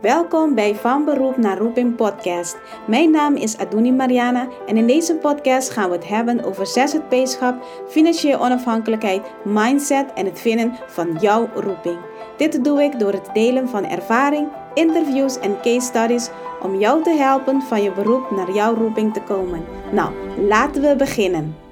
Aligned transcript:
Welkom 0.00 0.54
bij 0.54 0.74
Van 0.74 1.04
Beroep 1.04 1.36
naar 1.36 1.58
Roeping 1.58 1.96
podcast. 1.96 2.58
Mijn 2.86 3.10
naam 3.10 3.36
is 3.36 3.58
Aduni 3.58 3.92
Mariana 3.92 4.48
en 4.66 4.76
in 4.76 4.86
deze 4.86 5.14
podcast 5.14 5.70
gaan 5.70 5.90
we 5.90 5.96
het 5.96 6.08
hebben 6.08 6.44
over 6.44 6.66
ZZP-schap, 6.66 7.64
financiële 7.88 8.38
onafhankelijkheid, 8.38 9.22
mindset 9.44 10.12
en 10.14 10.26
het 10.26 10.40
vinden 10.40 10.78
van 10.86 11.16
jouw 11.20 11.48
roeping. 11.54 11.98
Dit 12.36 12.64
doe 12.64 12.82
ik 12.82 12.98
door 12.98 13.12
het 13.12 13.30
delen 13.32 13.68
van 13.68 13.84
ervaring, 13.84 14.48
interviews 14.74 15.38
en 15.38 15.60
case 15.60 15.80
studies 15.86 16.30
om 16.62 16.78
jou 16.78 17.02
te 17.02 17.10
helpen 17.10 17.62
van 17.62 17.82
je 17.82 17.92
beroep 17.92 18.30
naar 18.30 18.52
jouw 18.52 18.74
roeping 18.74 19.12
te 19.12 19.22
komen. 19.22 19.64
Nou, 19.92 20.12
laten 20.48 20.82
we 20.82 20.96
beginnen. 20.96 21.69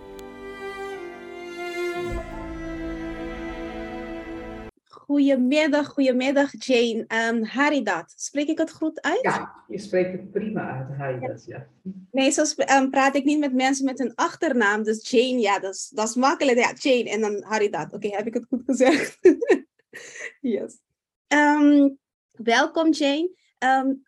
Goedemiddag, 5.09 5.87
goedemiddag 5.87 6.51
Jane. 6.59 7.05
Um, 7.09 7.45
Haridat, 7.45 8.13
spreek 8.17 8.49
ik 8.49 8.59
het 8.59 8.73
goed 8.73 9.03
uit? 9.03 9.23
Ja, 9.23 9.65
je 9.69 9.79
spreekt 9.79 10.13
het 10.13 10.31
prima 10.31 10.79
uit, 10.79 10.99
Haridat, 10.99 11.45
ja. 11.45 11.67
Nee, 12.11 12.31
zo 12.31 12.45
um, 12.77 12.91
praat 12.91 13.15
ik 13.15 13.25
niet 13.25 13.39
met 13.39 13.55
mensen 13.55 13.85
met 13.85 14.01
een 14.01 14.15
achternaam. 14.15 14.83
Dus 14.83 15.11
Jane, 15.11 15.39
ja, 15.39 15.59
dat 15.59 15.75
is, 15.75 15.91
dat 15.95 16.09
is 16.09 16.15
makkelijk. 16.15 16.59
Ja, 16.59 16.73
Jane 16.75 17.11
en 17.11 17.21
dan 17.21 17.43
Haridat. 17.43 17.93
Oké, 17.93 18.09
heb 18.09 18.27
ik 18.27 18.35
het 18.35 18.47
goed 18.49 18.63
gezegd? 18.67 19.19
yes. 20.41 20.79
Um, 21.29 21.99
welkom 22.33 22.93
Jane. 22.93 23.31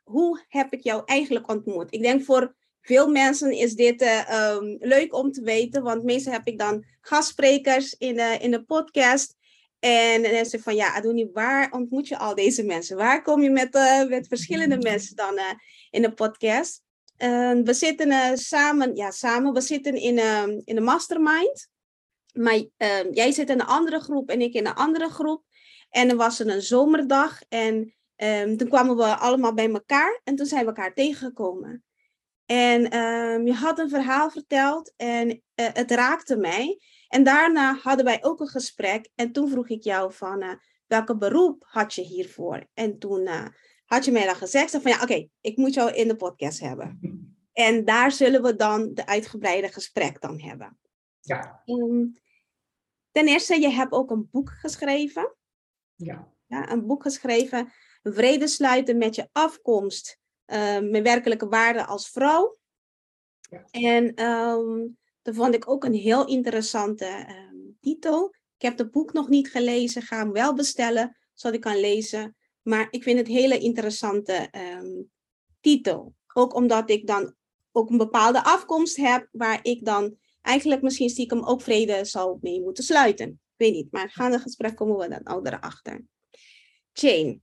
hoe 0.03 0.45
heb 0.49 0.73
ik 0.73 0.83
jou 0.83 1.03
eigenlijk 1.05 1.49
ontmoet? 1.49 1.95
Ik 1.95 2.03
denk 2.03 2.23
voor 2.23 2.55
veel 2.81 3.09
mensen 3.09 3.53
is 3.53 3.75
dit 3.75 4.03
uh, 4.03 4.57
leuk 4.79 5.15
om 5.15 5.33
te 5.33 5.43
weten, 5.43 5.83
want 5.83 6.03
meestal 6.03 6.33
heb 6.33 6.47
ik 6.47 6.59
dan 6.59 6.85
gastsprekers 7.01 7.95
in 7.95 8.15
de, 8.15 8.37
in 8.41 8.51
de 8.51 8.65
podcast. 8.65 9.39
En 9.81 10.23
dan 10.23 10.33
is 10.33 10.51
ze 10.51 10.59
van, 10.59 10.75
ja, 10.75 10.95
Adoni, 10.95 11.31
waar 11.33 11.73
ontmoet 11.73 12.09
je 12.09 12.19
al 12.19 12.35
deze 12.35 12.65
mensen? 12.65 12.97
Waar 12.97 13.23
kom 13.23 13.43
je 13.43 13.51
met, 13.51 13.75
uh, 13.75 14.09
met 14.09 14.29
verschillende 14.29 14.77
mm-hmm. 14.77 14.91
mensen 14.91 15.17
dan 15.17 15.35
uh, 15.35 15.45
in 15.91 16.03
de 16.03 16.13
podcast? 16.13 16.83
Uh, 17.19 17.53
we 17.65 17.75
zitten 17.75 18.09
uh, 18.09 18.31
samen, 18.35 18.97
ja, 18.97 19.11
samen, 19.11 19.53
we 19.53 19.61
zitten 19.61 19.95
in, 19.95 20.17
uh, 20.17 20.43
in 20.65 20.75
de 20.75 20.81
mastermind. 20.81 21.69
Maar 22.33 22.63
ehm, 22.77 23.13
jij 23.13 23.33
zit 23.33 23.51
in 23.51 23.61
een 23.61 23.67
andere 23.67 24.01
groep 24.01 24.31
en 24.31 24.41
ik 24.41 24.55
in 24.55 24.67
een 24.67 24.75
andere 24.75 25.09
groep. 25.09 25.45
En 25.91 26.11
er 26.11 26.17
was 26.17 26.39
een 26.39 26.63
zomerdag 26.63 27.41
en 27.49 27.95
um, 28.17 28.57
toen 28.57 28.69
kwamen 28.69 28.97
we 28.97 29.17
allemaal 29.17 29.55
bij 29.55 29.71
elkaar 29.71 30.21
en 30.25 30.37
toen 30.37 30.47
zijn 30.47 30.61
we 30.61 30.67
elkaar 30.67 30.95
tegengekomen. 30.95 31.85
En 32.47 32.83
je 33.47 33.53
had 33.53 33.79
een 33.79 33.89
verhaal 33.89 34.31
verteld 34.31 34.93
en 34.97 35.43
het 35.55 35.91
raakte 35.91 36.37
mij. 36.37 36.79
En 37.11 37.25
daarna 37.25 37.75
hadden 37.75 38.05
wij 38.05 38.25
ook 38.25 38.41
een 38.41 38.49
gesprek. 38.49 39.09
En 39.15 39.33
toen 39.33 39.51
vroeg 39.51 39.69
ik 39.69 39.83
jou 39.83 40.13
van, 40.13 40.43
uh, 40.43 40.53
welke 40.87 41.17
beroep 41.17 41.65
had 41.67 41.95
je 41.95 42.03
hiervoor? 42.03 42.67
En 42.75 42.99
toen 42.99 43.21
uh, 43.21 43.47
had 43.85 44.05
je 44.05 44.13
mij 44.13 44.25
dan 44.25 44.35
gezegd 44.35 44.71
van, 44.71 44.91
ja, 44.91 45.03
oké, 45.03 45.29
ik 45.41 45.57
moet 45.57 45.75
jou 45.75 45.93
in 45.93 46.09
de 46.09 46.17
podcast 46.17 46.61
hebben. 46.61 46.99
En 47.53 47.85
daar 47.85 48.13
zullen 48.13 48.43
we 48.43 48.57
dan 48.57 48.95
de 48.95 49.07
uitgebreide 49.07 49.69
gesprek 49.69 50.21
dan 50.21 50.41
hebben. 50.41 50.79
Ja. 51.21 51.63
Um, 51.65 52.15
ten 53.11 53.27
eerste, 53.27 53.61
je 53.61 53.69
hebt 53.69 53.93
ook 53.93 54.11
een 54.11 54.29
boek 54.31 54.51
geschreven. 54.51 55.37
Ja. 55.95 56.33
ja 56.47 56.71
een 56.71 56.87
boek 56.87 57.03
geschreven, 57.03 57.73
Vrede 58.03 58.47
sluiten 58.47 58.99
met 58.99 59.15
je 59.15 59.29
afkomst, 59.33 60.21
uh, 60.47 60.79
met 60.81 61.03
werkelijke 61.03 61.49
waarde 61.49 61.85
als 61.85 62.11
vrouw. 62.11 62.59
Ja. 63.41 63.65
En 63.71 64.25
um, 64.25 64.99
dat 65.31 65.39
vond 65.39 65.55
ik 65.55 65.71
ook 65.71 65.85
een 65.85 65.95
heel 65.95 66.27
interessante 66.27 67.27
um, 67.51 67.77
titel. 67.81 68.35
Ik 68.57 68.63
heb 68.63 68.79
het 68.79 68.91
boek 68.91 69.13
nog 69.13 69.29
niet 69.29 69.51
gelezen, 69.51 70.03
ga 70.03 70.17
hem 70.17 70.33
wel 70.33 70.55
bestellen, 70.55 71.17
zodat 71.35 71.57
ik 71.57 71.63
kan 71.63 71.81
lezen. 71.81 72.37
Maar 72.63 72.89
ik 72.91 73.03
vind 73.03 73.19
het 73.19 73.29
een 73.29 73.35
hele 73.35 73.59
interessante 73.59 74.49
um, 74.81 75.11
titel. 75.61 76.15
Ook 76.35 76.55
omdat 76.55 76.91
ik 76.91 77.07
dan 77.07 77.35
ook 77.73 77.91
een 77.91 77.97
bepaalde 77.97 78.45
afkomst 78.45 78.97
heb, 78.97 79.29
waar 79.33 79.59
ik 79.63 79.85
dan 79.85 80.17
eigenlijk 80.43 80.83
misschien 80.83 81.11
stiekem 81.11 81.45
ook 81.45 81.63
vrede 81.63 82.05
zou 82.05 82.39
mee 82.41 82.61
moeten 82.61 82.85
sluiten. 82.85 83.29
Ik 83.29 83.57
weet 83.57 83.73
niet, 83.73 83.93
maar 83.93 84.11
gaande 84.11 84.39
gesprek 84.39 84.77
komen 84.77 84.97
we 84.97 85.09
dan 85.09 85.37
ook 85.37 85.47
erachter. 85.47 86.05
Jane, 86.93 87.41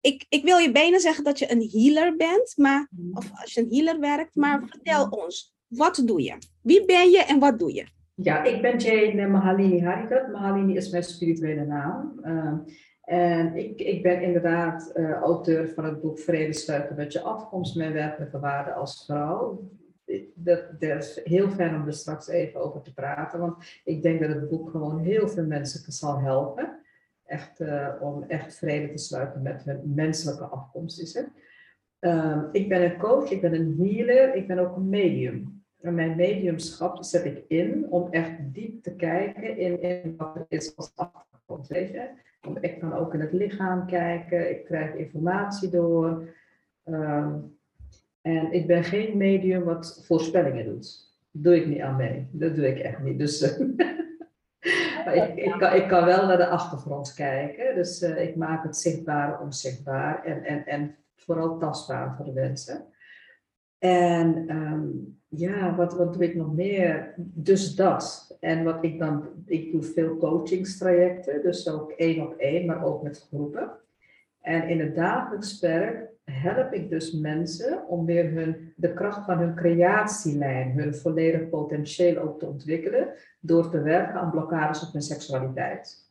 ik, 0.00 0.26
ik 0.28 0.44
wil 0.44 0.58
je 0.58 0.72
bijna 0.72 0.98
zeggen 0.98 1.24
dat 1.24 1.38
je 1.38 1.50
een 1.50 1.70
healer 1.72 2.16
bent, 2.16 2.56
maar, 2.56 2.90
of 3.12 3.30
als 3.40 3.52
je 3.52 3.60
een 3.60 3.72
healer 3.72 4.00
werkt, 4.00 4.34
maar 4.34 4.68
vertel 4.68 5.08
ons, 5.08 5.55
wat 5.68 6.02
doe 6.04 6.22
je? 6.22 6.38
Wie 6.62 6.84
ben 6.84 7.10
je 7.10 7.24
en 7.28 7.38
wat 7.38 7.58
doe 7.58 7.74
je? 7.74 7.86
Ja, 8.14 8.44
ik 8.44 8.62
ben 8.62 8.78
Jane 8.78 9.26
Mahalini 9.26 9.82
Haridat. 9.82 10.28
Mahalini 10.28 10.76
is 10.76 10.90
mijn 10.90 11.02
spirituele 11.02 11.64
naam. 11.64 12.20
Uh, 12.24 12.52
en 13.00 13.56
ik, 13.56 13.80
ik 13.80 14.02
ben 14.02 14.22
inderdaad 14.22 14.92
uh, 14.94 15.12
auteur 15.12 15.68
van 15.68 15.84
het 15.84 16.00
boek 16.00 16.18
Vrede 16.18 16.52
sluiten 16.52 16.96
met 16.96 17.12
je 17.12 17.20
afkomst, 17.20 17.76
mijn 17.76 17.92
werkelijke 17.92 18.38
waarde 18.38 18.72
als 18.72 19.04
vrouw. 19.04 19.70
Dat, 20.34 20.60
dat 20.78 21.02
is 21.02 21.20
heel 21.24 21.50
fijn 21.50 21.74
om 21.74 21.86
er 21.86 21.92
straks 21.92 22.28
even 22.28 22.60
over 22.60 22.82
te 22.82 22.94
praten, 22.94 23.40
want 23.40 23.80
ik 23.84 24.02
denk 24.02 24.20
dat 24.20 24.28
het 24.28 24.48
boek 24.48 24.70
gewoon 24.70 24.98
heel 24.98 25.28
veel 25.28 25.46
mensen 25.46 25.92
zal 25.92 26.18
helpen. 26.18 26.80
Echt, 27.24 27.60
uh, 27.60 27.88
om 28.00 28.24
echt 28.28 28.54
vrede 28.54 28.92
te 28.92 29.02
sluiten 29.02 29.42
met 29.42 29.64
hun 29.64 29.82
menselijke 29.94 30.44
afkomst 30.44 31.00
is 31.00 31.14
het. 31.14 31.28
Uh, 32.00 32.42
ik 32.52 32.68
ben 32.68 32.84
een 32.84 32.98
coach, 32.98 33.30
ik 33.30 33.40
ben 33.40 33.54
een 33.54 33.76
healer, 33.78 34.34
ik 34.34 34.46
ben 34.46 34.58
ook 34.58 34.76
een 34.76 34.88
medium. 34.88 35.55
En 35.80 35.94
mijn 35.94 36.16
mediumschap 36.16 37.04
zet 37.04 37.24
ik 37.24 37.44
in 37.48 37.86
om 37.90 38.12
echt 38.12 38.32
diep 38.38 38.82
te 38.82 38.94
kijken 38.94 39.56
in, 39.56 39.80
in 39.80 40.14
wat 40.16 40.36
er 40.36 40.44
is 40.48 40.76
als 40.76 40.92
achtergrond. 40.94 41.66
Weet 41.66 41.90
je? 41.90 42.08
Ik 42.60 42.78
kan 42.78 42.92
ook 42.92 43.14
in 43.14 43.20
het 43.20 43.32
lichaam 43.32 43.86
kijken, 43.86 44.50
ik 44.50 44.64
krijg 44.64 44.94
informatie 44.94 45.70
door. 45.70 46.34
Um, 46.84 47.58
en 48.26 48.52
ik 48.52 48.66
ben 48.66 48.84
geen 48.84 49.16
medium 49.16 49.64
wat 49.64 50.00
voorspellingen 50.04 50.64
doet. 50.64 51.14
Doe 51.30 51.56
ik 51.56 51.66
niet 51.66 51.80
aan 51.80 51.96
mee. 51.96 52.28
Dat 52.32 52.54
doe 52.54 52.68
ik 52.68 52.78
echt 52.78 53.02
niet. 53.02 53.18
Dus, 53.18 53.42
ik, 55.34 55.54
kan, 55.58 55.74
ik 55.74 55.88
kan 55.88 56.04
wel 56.04 56.26
naar 56.26 56.36
de 56.36 56.48
achtergrond 56.48 57.14
kijken. 57.14 57.74
Dus 57.74 58.02
uh, 58.02 58.22
ik 58.22 58.36
maak 58.36 58.62
het 58.62 58.76
zichtbaar 58.76 59.40
onzichtbaar 59.40 60.24
en, 60.24 60.44
en, 60.44 60.66
en 60.66 60.96
vooral 61.16 61.58
tastbaar 61.58 62.16
voor 62.16 62.24
de 62.24 62.32
mensen. 62.32 62.84
En 63.78 64.56
um, 64.56 65.18
ja, 65.28 65.74
wat, 65.74 65.96
wat 65.96 66.12
doe 66.12 66.24
ik 66.24 66.34
nog 66.34 66.54
meer? 66.54 67.14
Dus 67.16 67.74
dat. 67.74 68.36
En 68.40 68.64
wat 68.64 68.84
ik 68.84 68.98
dan, 68.98 69.28
ik 69.46 69.72
doe 69.72 69.82
veel 69.82 70.16
coachingstrajecten, 70.16 71.42
dus 71.42 71.68
ook 71.68 71.90
één 71.90 72.26
op 72.26 72.34
één, 72.34 72.66
maar 72.66 72.84
ook 72.84 73.02
met 73.02 73.26
groepen. 73.28 73.70
En 74.40 74.68
in 74.68 74.80
het 74.80 74.94
dagelijks 74.94 75.60
werk 75.60 76.10
help 76.24 76.72
ik 76.72 76.90
dus 76.90 77.12
mensen 77.12 77.88
om 77.88 78.06
weer 78.06 78.30
hun, 78.30 78.72
de 78.76 78.94
kracht 78.94 79.24
van 79.24 79.38
hun 79.38 79.54
creatielijn, 79.54 80.70
hun 80.70 80.94
volledig 80.94 81.48
potentieel 81.48 82.22
ook 82.22 82.38
te 82.38 82.46
ontwikkelen, 82.46 83.08
door 83.40 83.70
te 83.70 83.82
werken 83.82 84.14
aan 84.14 84.30
blokkades 84.30 84.86
op 84.86 84.92
hun 84.92 85.02
seksualiteit. 85.02 86.05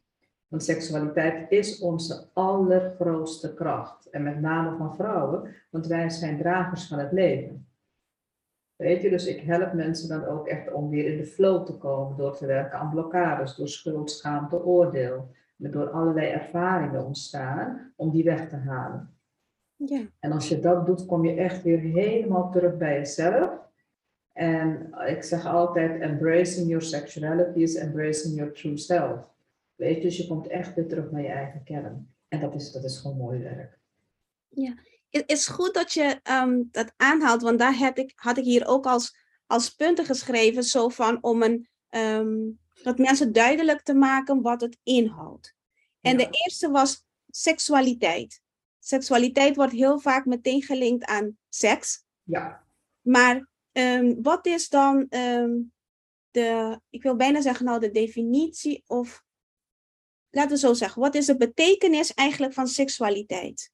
Want 0.55 0.67
seksualiteit 0.67 1.51
is 1.51 1.79
onze 1.79 2.27
allergrootste 2.33 3.53
kracht. 3.53 4.09
En 4.09 4.23
met 4.23 4.41
name 4.41 4.77
van 4.77 4.95
vrouwen, 4.95 5.55
want 5.69 5.87
wij 5.87 6.09
zijn 6.09 6.37
dragers 6.37 6.87
van 6.87 6.99
het 6.99 7.11
leven. 7.11 7.67
Weet 8.75 9.01
je, 9.01 9.09
dus 9.09 9.25
ik 9.25 9.41
help 9.41 9.73
mensen 9.73 10.09
dan 10.09 10.25
ook 10.25 10.47
echt 10.47 10.71
om 10.71 10.89
weer 10.89 11.05
in 11.11 11.17
de 11.17 11.25
flow 11.25 11.65
te 11.65 11.77
komen 11.77 12.17
door 12.17 12.37
te 12.37 12.45
werken 12.45 12.79
aan 12.79 12.89
blokkades, 12.89 13.55
door 13.55 13.67
schuld, 13.67 14.11
schaamte, 14.11 14.63
oordeel. 14.63 15.31
Door 15.57 15.89
allerlei 15.89 16.27
ervaringen 16.27 17.05
ontstaan 17.05 17.93
om 17.95 18.11
die 18.11 18.23
weg 18.23 18.49
te 18.49 18.55
halen. 18.55 19.17
Ja. 19.75 20.01
En 20.19 20.31
als 20.31 20.49
je 20.49 20.59
dat 20.59 20.85
doet, 20.85 21.05
kom 21.05 21.25
je 21.25 21.33
echt 21.33 21.63
weer 21.63 21.79
helemaal 21.79 22.51
terug 22.51 22.77
bij 22.77 22.97
jezelf. 22.97 23.49
En 24.33 24.93
ik 25.05 25.23
zeg 25.23 25.45
altijd, 25.45 26.01
embracing 26.01 26.67
your 26.67 26.83
sexuality 26.83 27.59
is 27.59 27.75
embracing 27.75 28.35
your 28.35 28.51
true 28.51 28.77
self. 28.77 29.33
Weet 29.75 29.95
je, 29.95 30.01
dus 30.01 30.17
je 30.17 30.27
komt 30.27 30.47
echt 30.47 30.75
weer 30.75 30.87
terug 30.87 31.11
naar 31.11 31.21
je 31.21 31.27
eigen 31.27 31.63
kern. 31.63 32.13
En 32.27 32.39
dat 32.39 32.55
is, 32.55 32.71
dat 32.71 32.83
is 32.83 32.97
gewoon 32.97 33.17
mooi 33.17 33.39
werk. 33.39 33.79
Ja, 34.49 34.75
het 35.09 35.29
is 35.29 35.47
goed 35.47 35.73
dat 35.73 35.93
je 35.93 36.19
um, 36.23 36.67
dat 36.71 36.93
aanhaalt, 36.95 37.41
want 37.41 37.59
daar 37.59 37.75
had 37.75 37.97
ik, 37.97 38.11
had 38.15 38.37
ik 38.37 38.43
hier 38.43 38.67
ook 38.67 38.85
als, 38.85 39.17
als 39.45 39.69
punten 39.69 40.05
geschreven, 40.05 40.63
zo 40.63 40.89
van 40.89 41.23
om 41.23 41.43
een, 41.43 41.67
um, 41.89 42.59
dat 42.83 42.97
mensen 42.97 43.33
duidelijk 43.33 43.81
te 43.81 43.93
maken 43.93 44.41
wat 44.41 44.61
het 44.61 44.77
inhoudt. 44.83 45.55
En 46.01 46.17
de 46.17 46.27
eerste 46.29 46.69
was 46.69 47.05
seksualiteit. 47.29 48.41
Seksualiteit 48.79 49.55
wordt 49.55 49.73
heel 49.73 49.99
vaak 49.99 50.25
meteen 50.25 50.61
gelinkt 50.61 51.05
aan 51.05 51.37
seks. 51.49 52.03
Ja. 52.23 52.65
Maar 53.01 53.49
um, 53.71 54.21
wat 54.21 54.45
is 54.45 54.69
dan 54.69 55.05
de, 56.31 56.79
ik 56.89 57.03
wil 57.03 57.15
bijna 57.15 57.41
zeggen 57.41 57.65
nou 57.65 57.79
de 57.79 57.91
definitie 57.91 58.83
of, 58.87 59.23
laten 60.35 60.51
we 60.51 60.57
zo 60.57 60.73
zeggen, 60.73 61.01
wat 61.01 61.15
is 61.15 61.25
de 61.25 61.37
betekenis 61.37 62.13
eigenlijk 62.13 62.53
van 62.53 62.67
seksualiteit? 62.67 63.73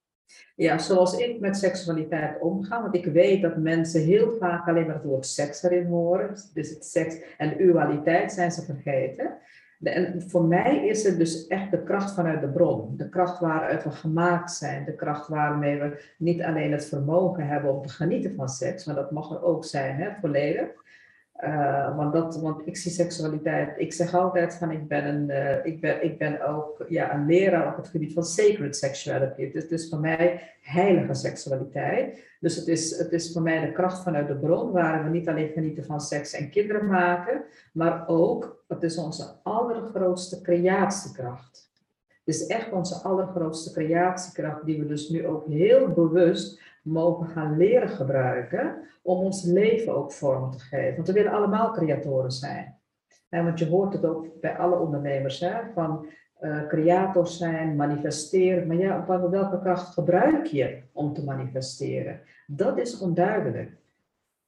Ja, 0.55 0.77
zoals 0.77 1.17
ik 1.17 1.39
met 1.39 1.57
seksualiteit 1.57 2.41
omga, 2.41 2.81
want 2.81 2.95
ik 2.95 3.05
weet 3.05 3.41
dat 3.41 3.57
mensen 3.57 4.01
heel 4.01 4.35
vaak 4.39 4.67
alleen 4.67 4.85
maar 4.85 4.95
het 4.95 5.03
woord 5.03 5.25
seks 5.25 5.63
erin 5.63 5.85
horen. 5.85 6.35
Dus 6.53 6.69
het 6.69 6.85
seks 6.85 7.17
en 7.37 7.57
ualiteit 7.59 8.31
zijn 8.31 8.51
ze 8.51 8.65
vergeten. 8.65 9.37
en 9.83 10.23
voor 10.27 10.43
mij 10.43 10.87
is 10.87 11.03
het 11.03 11.17
dus 11.17 11.47
echt 11.47 11.71
de 11.71 11.83
kracht 11.83 12.13
vanuit 12.13 12.41
de 12.41 12.49
bron. 12.49 12.97
De 12.97 13.09
kracht 13.09 13.39
waaruit 13.39 13.83
we 13.83 13.91
gemaakt 13.91 14.51
zijn. 14.51 14.85
De 14.85 14.95
kracht 14.95 15.27
waarmee 15.27 15.79
we 15.79 16.03
niet 16.17 16.41
alleen 16.41 16.71
het 16.71 16.85
vermogen 16.85 17.47
hebben 17.47 17.73
om 17.73 17.81
te 17.81 17.89
genieten 17.89 18.35
van 18.35 18.49
seks, 18.49 18.85
maar 18.85 18.95
dat 18.95 19.11
mag 19.11 19.31
er 19.31 19.43
ook 19.43 19.65
zijn, 19.65 19.95
hè, 19.95 20.09
volledig. 20.21 20.69
Uh, 21.43 21.97
want, 21.97 22.13
dat, 22.13 22.39
want 22.41 22.67
ik 22.67 22.77
zie 22.77 22.91
seksualiteit, 22.91 23.73
ik 23.77 23.93
zeg 23.93 24.13
altijd 24.13 24.55
van 24.55 24.71
ik 24.71 24.87
ben, 24.87 25.07
een, 25.07 25.29
uh, 25.29 25.65
ik 25.65 25.81
ben, 25.81 26.03
ik 26.03 26.17
ben 26.17 26.47
ook 26.47 26.85
ja, 26.87 27.13
een 27.13 27.25
leraar 27.25 27.67
op 27.67 27.77
het 27.77 27.87
gebied 27.87 28.13
van 28.13 28.23
sacred 28.23 28.75
sexuality. 28.75 29.43
Het 29.45 29.55
is 29.55 29.67
dus 29.67 29.89
voor 29.89 29.99
mij 29.99 30.53
heilige 30.61 31.13
seksualiteit. 31.13 32.29
Dus 32.39 32.55
het 32.55 32.67
is, 32.67 32.97
het 32.97 33.11
is 33.11 33.31
voor 33.33 33.41
mij 33.41 33.65
de 33.65 33.71
kracht 33.71 34.03
vanuit 34.03 34.27
de 34.27 34.35
bron, 34.35 34.71
waar 34.71 35.03
we 35.03 35.09
niet 35.09 35.29
alleen 35.29 35.49
genieten 35.49 35.85
van 35.85 36.01
seks 36.01 36.33
en 36.33 36.49
kinderen 36.49 36.85
maken, 36.85 37.43
maar 37.73 38.07
ook, 38.07 38.63
het 38.67 38.83
is 38.83 38.97
onze 38.97 39.25
allergrootste 39.43 40.41
creatiekracht. 40.41 41.69
Het 42.23 42.35
is 42.35 42.47
echt 42.47 42.71
onze 42.71 42.95
allergrootste 42.95 43.71
creatiekracht, 43.71 44.65
die 44.65 44.79
we 44.79 44.85
dus 44.85 45.09
nu 45.09 45.27
ook 45.27 45.47
heel 45.47 45.87
bewust 45.87 46.61
mogen 46.81 47.27
gaan 47.27 47.57
leren 47.57 47.89
gebruiken 47.89 48.75
om 49.01 49.17
ons 49.17 49.43
leven 49.43 49.95
ook 49.95 50.11
vorm 50.11 50.51
te 50.51 50.59
geven. 50.59 50.95
Want 50.95 51.07
we 51.07 51.13
willen 51.13 51.31
allemaal 51.31 51.71
creatoren 51.71 52.31
zijn. 52.31 52.79
En 53.29 53.43
want 53.43 53.59
je 53.59 53.67
hoort 53.67 53.93
het 53.93 54.05
ook 54.05 54.39
bij 54.39 54.57
alle 54.57 54.79
ondernemers, 54.79 55.39
hè, 55.39 55.71
van 55.73 56.05
uh, 56.41 57.25
zijn, 57.25 57.75
manifesteren. 57.75 58.67
Maar 58.67 58.77
ja, 58.77 59.05
welke 59.29 59.59
kracht 59.59 59.93
gebruik 59.93 60.45
je 60.45 60.81
om 60.91 61.13
te 61.13 61.23
manifesteren? 61.23 62.21
Dat 62.47 62.77
is 62.77 62.99
onduidelijk. 62.99 63.77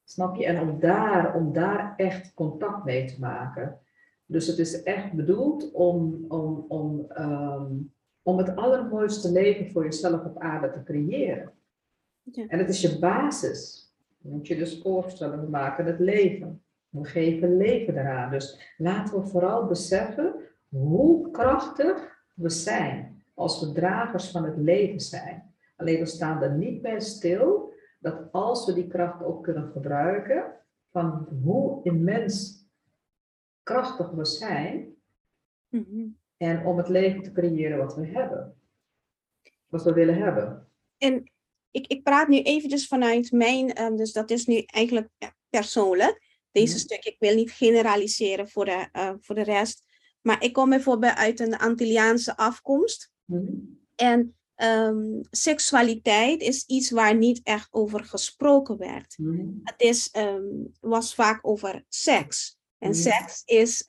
Snap 0.04 0.36
je? 0.36 0.46
En 0.46 0.60
om 0.62 0.80
daar, 0.80 1.36
om 1.36 1.54
daar 1.54 1.94
echt 1.98 2.34
contact 2.34 2.84
mee 2.84 3.06
te 3.06 3.20
maken. 3.20 3.80
Dus 4.26 4.48
het 4.48 4.58
is 4.58 4.84
echt 4.84 5.14
bedoeld 5.14 5.72
om, 5.72 6.26
om, 6.28 6.66
om, 6.68 7.06
um, 7.18 7.94
om 8.22 8.38
het 8.38 8.56
allermooiste 8.56 9.32
leven 9.32 9.72
voor 9.72 9.84
jezelf 9.84 10.26
op 10.26 10.40
aarde 10.40 10.70
te 10.70 10.84
creëren. 10.84 11.52
Ja. 12.24 12.48
En 12.48 12.60
het 12.60 12.70
is 12.70 12.82
je 12.82 13.00
basis. 13.00 13.92
Je 14.18 14.30
moet 14.30 14.48
je 14.48 14.56
dus 14.56 14.82
voorstellen, 14.82 15.42
we 15.42 15.50
maken 15.50 15.86
het 15.86 16.00
leven. 16.00 16.64
We 16.90 17.06
geven 17.06 17.58
leven 17.58 17.98
eraan. 17.98 18.32
Dus 18.32 18.74
laten 18.78 19.22
we 19.22 19.28
vooral 19.28 19.66
beseffen 19.66 20.36
hoe 20.70 21.32
krachtig 21.32 22.22
we 22.36 22.50
zijn 22.50 23.24
als 23.34 23.60
we 23.60 23.72
dragers 23.72 24.32
van 24.32 24.44
het 24.44 24.58
leven 24.58 25.00
zijn. 25.00 25.54
Alleen 25.76 26.00
we 26.00 26.06
staan 26.06 26.42
er 26.42 26.52
niet 26.52 26.82
bij 26.82 27.00
stil 27.00 27.74
dat 28.00 28.32
als 28.32 28.66
we 28.66 28.74
die 28.74 28.88
kracht 28.88 29.24
ook 29.24 29.44
kunnen 29.44 29.72
gebruiken, 29.72 30.54
van 30.90 31.28
hoe 31.44 31.84
immens 31.84 32.68
krachtig 33.64 34.10
we 34.10 34.26
zijn 34.26 34.96
mhm. 35.70 36.08
en 36.38 36.66
om 36.66 36.78
het 36.78 36.90
leven 36.90 37.22
te 37.22 37.32
creëren 37.32 37.78
wat 37.78 37.96
we 37.96 38.08
hebben. 38.08 38.56
Wat 39.68 39.84
we 39.84 39.94
willen 39.94 40.18
hebben. 40.18 40.68
En 40.98 41.32
ik, 41.74 41.88
ik 41.88 42.04
praat 42.04 42.28
nu 42.28 42.42
eventjes 42.42 42.88
vanuit 42.88 43.32
mijn, 43.32 43.82
um, 43.82 43.98
dus 43.98 44.12
dat 44.12 44.32
is 44.32 44.46
nu 44.46 44.64
eigenlijk 44.66 45.10
ja, 45.18 45.36
persoonlijk, 45.50 46.22
deze 46.52 46.74
mm. 46.74 46.80
stuk. 46.80 47.06
Ik 47.06 47.16
wil 47.20 47.36
niet 47.36 47.52
generaliseren 47.52 48.50
voor 48.50 48.66
de, 48.66 48.88
uh, 48.94 49.12
voor 49.20 49.36
de 49.36 49.44
rest. 49.44 49.84
Maar 50.22 50.44
ik 50.44 50.54
kom 50.54 50.70
bijvoorbeeld 50.70 51.16
uit 51.16 51.40
een 51.40 51.58
Antilliaanse 51.58 52.38
afkomst. 52.38 53.12
Mm. 53.26 53.80
En 53.96 54.36
um, 54.56 55.22
seksualiteit 55.32 56.42
is 56.42 56.64
iets 56.66 56.92
waar 56.92 57.16
niet 57.16 57.40
echt 57.44 57.68
over 57.72 58.04
gesproken 58.04 58.78
werd. 58.78 59.18
Mm. 59.18 59.62
Het 59.64 59.82
is, 59.82 60.10
um, 60.18 60.72
was 60.80 61.16
vaak 61.16 61.40
over 61.42 61.84
seks. 61.90 62.58
En 62.78 62.96
seks 62.96 63.42
is 63.46 63.86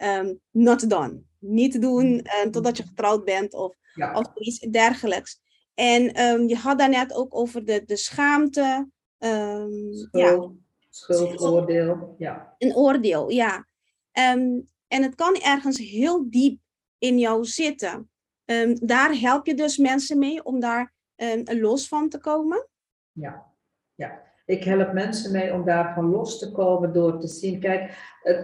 not 0.50 0.90
done. 0.90 1.22
Niet 1.38 1.80
doen 1.80 2.06
uh, 2.06 2.50
totdat 2.50 2.76
je 2.76 2.82
getrouwd 2.82 3.24
bent 3.24 3.54
of, 3.54 3.76
ja. 3.94 4.18
of 4.18 4.30
iets 4.34 4.58
dergelijks. 4.58 5.40
En 5.74 6.22
um, 6.22 6.48
je 6.48 6.56
had 6.56 6.78
daarnet 6.78 7.14
ook 7.14 7.34
over 7.34 7.64
de, 7.64 7.82
de 7.84 7.96
schaamte. 7.96 8.88
Um, 9.18 9.92
Schuld, 9.92 10.12
ja. 10.12 10.50
Schuld, 10.90 11.40
oordeel. 11.40 12.14
Ja. 12.18 12.54
Een 12.58 12.74
oordeel, 12.74 13.30
ja. 13.30 13.66
Um, 14.12 14.68
en 14.88 15.02
het 15.02 15.14
kan 15.14 15.34
ergens 15.34 15.78
heel 15.78 16.30
diep 16.30 16.60
in 16.98 17.18
jou 17.18 17.44
zitten. 17.44 18.10
daar 18.74 19.14
help 19.14 19.46
je 19.46 19.54
dus 19.54 19.76
mensen 19.76 20.18
mee 20.18 20.44
om 20.44 20.60
daar 20.60 20.92
los 21.44 21.88
van 21.88 22.08
te 22.08 22.18
komen? 22.18 22.68
Ja, 23.12 23.46
ja. 23.94 24.22
Ik 24.46 24.64
help 24.64 24.92
mensen 24.92 25.32
mee 25.32 25.52
om 25.52 25.64
daarvan 25.64 26.10
los 26.10 26.38
te 26.38 26.52
komen 26.52 26.92
door 26.92 27.20
te 27.20 27.28
zien. 27.28 27.60
Kijk, 27.60 27.96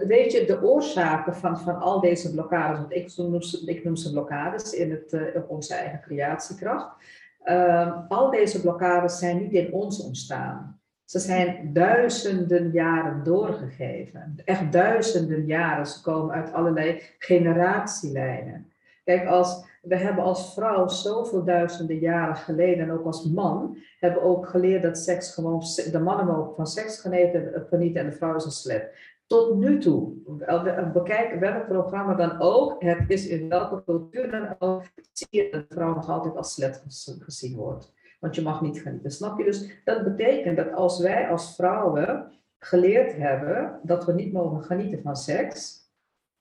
weet 0.07 0.31
je, 0.31 0.45
de 0.45 0.61
oorzaken 0.63 1.35
van, 1.35 1.59
van 1.59 1.79
al 1.79 1.99
deze 1.99 2.31
blokkades, 2.31 2.79
want 2.79 2.91
ik 2.91 3.17
noem 3.17 3.41
ze, 3.41 3.65
ik 3.65 3.83
noem 3.83 3.95
ze 3.95 4.11
blokkades 4.11 4.73
in, 4.73 4.91
het, 4.91 5.11
in 5.11 5.43
onze 5.47 5.73
eigen 5.73 6.01
creatiekracht. 6.01 6.95
Uh, 7.45 7.97
al 8.07 8.29
deze 8.29 8.61
blokkades 8.61 9.19
zijn 9.19 9.37
niet 9.37 9.51
in 9.51 9.73
ons 9.73 10.03
ontstaan. 10.03 10.81
Ze 11.05 11.19
zijn 11.19 11.73
duizenden 11.73 12.71
jaren 12.71 13.23
doorgegeven. 13.23 14.35
Echt 14.45 14.71
duizenden 14.71 15.45
jaren. 15.45 15.85
Ze 15.85 16.01
komen 16.01 16.35
uit 16.35 16.53
allerlei 16.53 17.01
generatielijnen. 17.17 18.71
Kijk, 19.03 19.27
als, 19.27 19.65
we 19.81 19.95
hebben 19.95 20.23
als 20.23 20.53
vrouw 20.53 20.87
zoveel 20.87 21.43
duizenden 21.43 21.97
jaren 21.97 22.35
geleden, 22.35 22.83
en 22.83 22.91
ook 22.91 23.05
als 23.05 23.25
man, 23.25 23.77
hebben 23.99 24.21
ook 24.21 24.47
geleerd 24.47 24.81
dat 24.81 24.97
seks 24.97 25.33
gewoon, 25.33 25.59
de 25.91 25.99
mannen 25.99 26.25
mogen 26.25 26.55
van 26.55 26.67
seks 26.67 27.01
genieten, 27.01 27.65
genieten 27.69 28.01
en 28.01 28.09
de 28.09 28.15
vrouw 28.15 28.35
is 28.35 28.45
een 28.45 28.51
slet 28.51 28.93
tot 29.31 29.55
nu 29.55 29.79
toe, 29.79 30.13
bekijk 30.93 31.39
welk 31.39 31.67
programma 31.67 32.13
dan 32.15 32.39
ook, 32.39 32.83
het 32.83 33.09
is 33.09 33.27
in 33.27 33.49
welke 33.49 33.83
cultuur 33.83 34.31
dan 34.31 34.55
ook, 34.59 34.83
zie 35.11 35.27
je 35.29 35.47
dat 35.51 35.65
vrouw 35.69 35.93
nog 35.93 36.09
altijd 36.09 36.37
als 36.37 36.53
slet 36.53 36.83
gezien 37.19 37.55
wordt. 37.55 37.93
Want 38.19 38.35
je 38.35 38.41
mag 38.41 38.61
niet 38.61 38.81
genieten, 38.81 39.11
snap 39.11 39.37
je? 39.37 39.43
Dus 39.43 39.81
dat 39.83 40.03
betekent 40.03 40.57
dat 40.57 40.73
als 40.73 40.99
wij 40.99 41.29
als 41.29 41.55
vrouwen 41.55 42.31
geleerd 42.57 43.17
hebben 43.17 43.79
dat 43.83 44.05
we 44.05 44.13
niet 44.13 44.33
mogen 44.33 44.63
genieten 44.63 45.01
van 45.01 45.15
seks, 45.15 45.79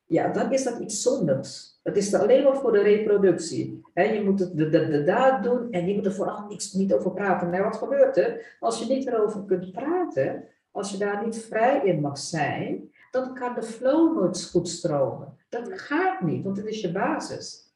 ja, 0.04 0.28
dan 0.28 0.52
is 0.52 0.64
dat 0.64 0.78
iets 0.78 1.02
zondigs. 1.02 1.80
Het 1.82 1.96
is 1.96 2.14
alleen 2.14 2.44
maar 2.44 2.56
voor 2.56 2.72
de 2.72 2.82
reproductie. 2.82 3.82
je 3.94 4.22
moet 4.24 4.40
het 4.40 4.56
de, 4.56 4.68
de, 4.68 4.88
de 4.88 5.04
daad 5.04 5.42
doen 5.42 5.70
en 5.70 5.86
je 5.86 5.94
moet 5.94 6.06
er 6.06 6.12
vooral 6.12 6.46
niks, 6.48 6.72
niet 6.72 6.94
over 6.94 7.10
praten. 7.10 7.50
Maar 7.50 7.62
wat 7.62 7.76
gebeurt 7.76 8.16
er? 8.16 8.56
Als 8.60 8.78
je 8.78 8.94
niet 8.94 9.06
erover 9.06 9.44
kunt 9.44 9.72
praten, 9.72 10.44
als 10.70 10.90
je 10.90 10.98
daar 10.98 11.24
niet 11.24 11.38
vrij 11.38 11.80
in 11.84 12.00
mag 12.00 12.18
zijn, 12.18 12.92
dan 13.10 13.34
kan 13.34 13.54
de 13.54 13.62
flow 13.62 14.16
nooit 14.16 14.44
goed 14.50 14.68
stromen. 14.68 15.36
Dat 15.48 15.80
gaat 15.80 16.20
niet, 16.20 16.44
want 16.44 16.56
het 16.56 16.66
is 16.66 16.80
je 16.80 16.92
basis. 16.92 17.68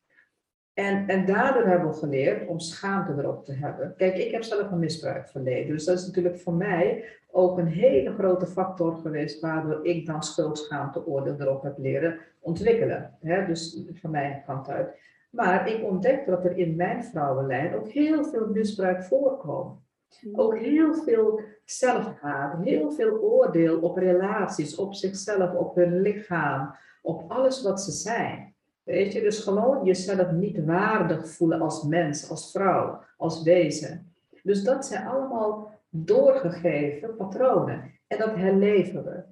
En, 0.75 1.09
en 1.09 1.27
daardoor 1.27 1.67
hebben 1.67 1.89
we 1.89 1.97
geleerd 1.97 2.49
om 2.49 2.59
schaamte 2.59 3.15
erop 3.19 3.45
te 3.45 3.53
hebben. 3.53 3.95
Kijk, 3.97 4.17
ik 4.17 4.31
heb 4.31 4.43
zelf 4.43 4.71
een 4.71 4.79
misbruik 4.79 5.29
verleden. 5.29 5.73
Dus 5.73 5.85
dat 5.85 5.99
is 5.99 6.07
natuurlijk 6.07 6.39
voor 6.39 6.55
mij 6.55 7.05
ook 7.31 7.59
een 7.59 7.67
hele 7.67 8.13
grote 8.13 8.47
factor 8.47 8.97
geweest 8.97 9.41
waardoor 9.41 9.87
ik 9.87 10.07
dan 10.07 10.23
schuldschaamte 10.23 11.07
oordeel 11.07 11.41
erop 11.41 11.63
heb 11.63 11.79
leren 11.79 12.19
ontwikkelen. 12.41 13.19
dus 13.21 13.83
van 13.93 14.11
mijn 14.11 14.43
kant 14.47 14.69
uit. 14.69 14.99
Maar 15.31 15.69
ik 15.69 15.85
ontdekte 15.85 16.31
dat 16.31 16.45
er 16.45 16.57
in 16.57 16.77
mijn 16.77 17.05
vrouwenlijn 17.05 17.75
ook 17.75 17.89
heel 17.89 18.25
veel 18.25 18.49
misbruik 18.49 19.03
voorkwam. 19.03 19.84
Ook 20.33 20.59
heel 20.59 20.95
veel 20.95 21.41
zelfhaat, 21.65 22.65
heel 22.65 22.91
veel 22.91 23.19
oordeel 23.19 23.81
op 23.81 23.97
relaties, 23.97 24.77
op 24.77 24.95
zichzelf, 24.95 25.55
op 25.55 25.75
hun 25.75 26.01
lichaam, 26.01 26.75
op 27.03 27.31
alles 27.31 27.63
wat 27.63 27.81
ze 27.81 27.91
zijn. 27.91 28.55
Weet 28.83 29.13
je, 29.13 29.21
dus 29.21 29.39
gewoon 29.39 29.85
jezelf 29.85 30.31
niet 30.31 30.65
waardig 30.65 31.29
voelen 31.29 31.61
als 31.61 31.83
mens, 31.83 32.31
als 32.31 32.51
vrouw, 32.51 33.03
als 33.17 33.43
wezen. 33.43 34.15
Dus 34.43 34.63
dat 34.63 34.87
zijn 34.87 35.07
allemaal 35.07 35.73
doorgegeven 35.89 37.17
patronen. 37.17 37.93
En 38.07 38.19
dat 38.19 38.35
herleven 38.35 39.05
we. 39.05 39.23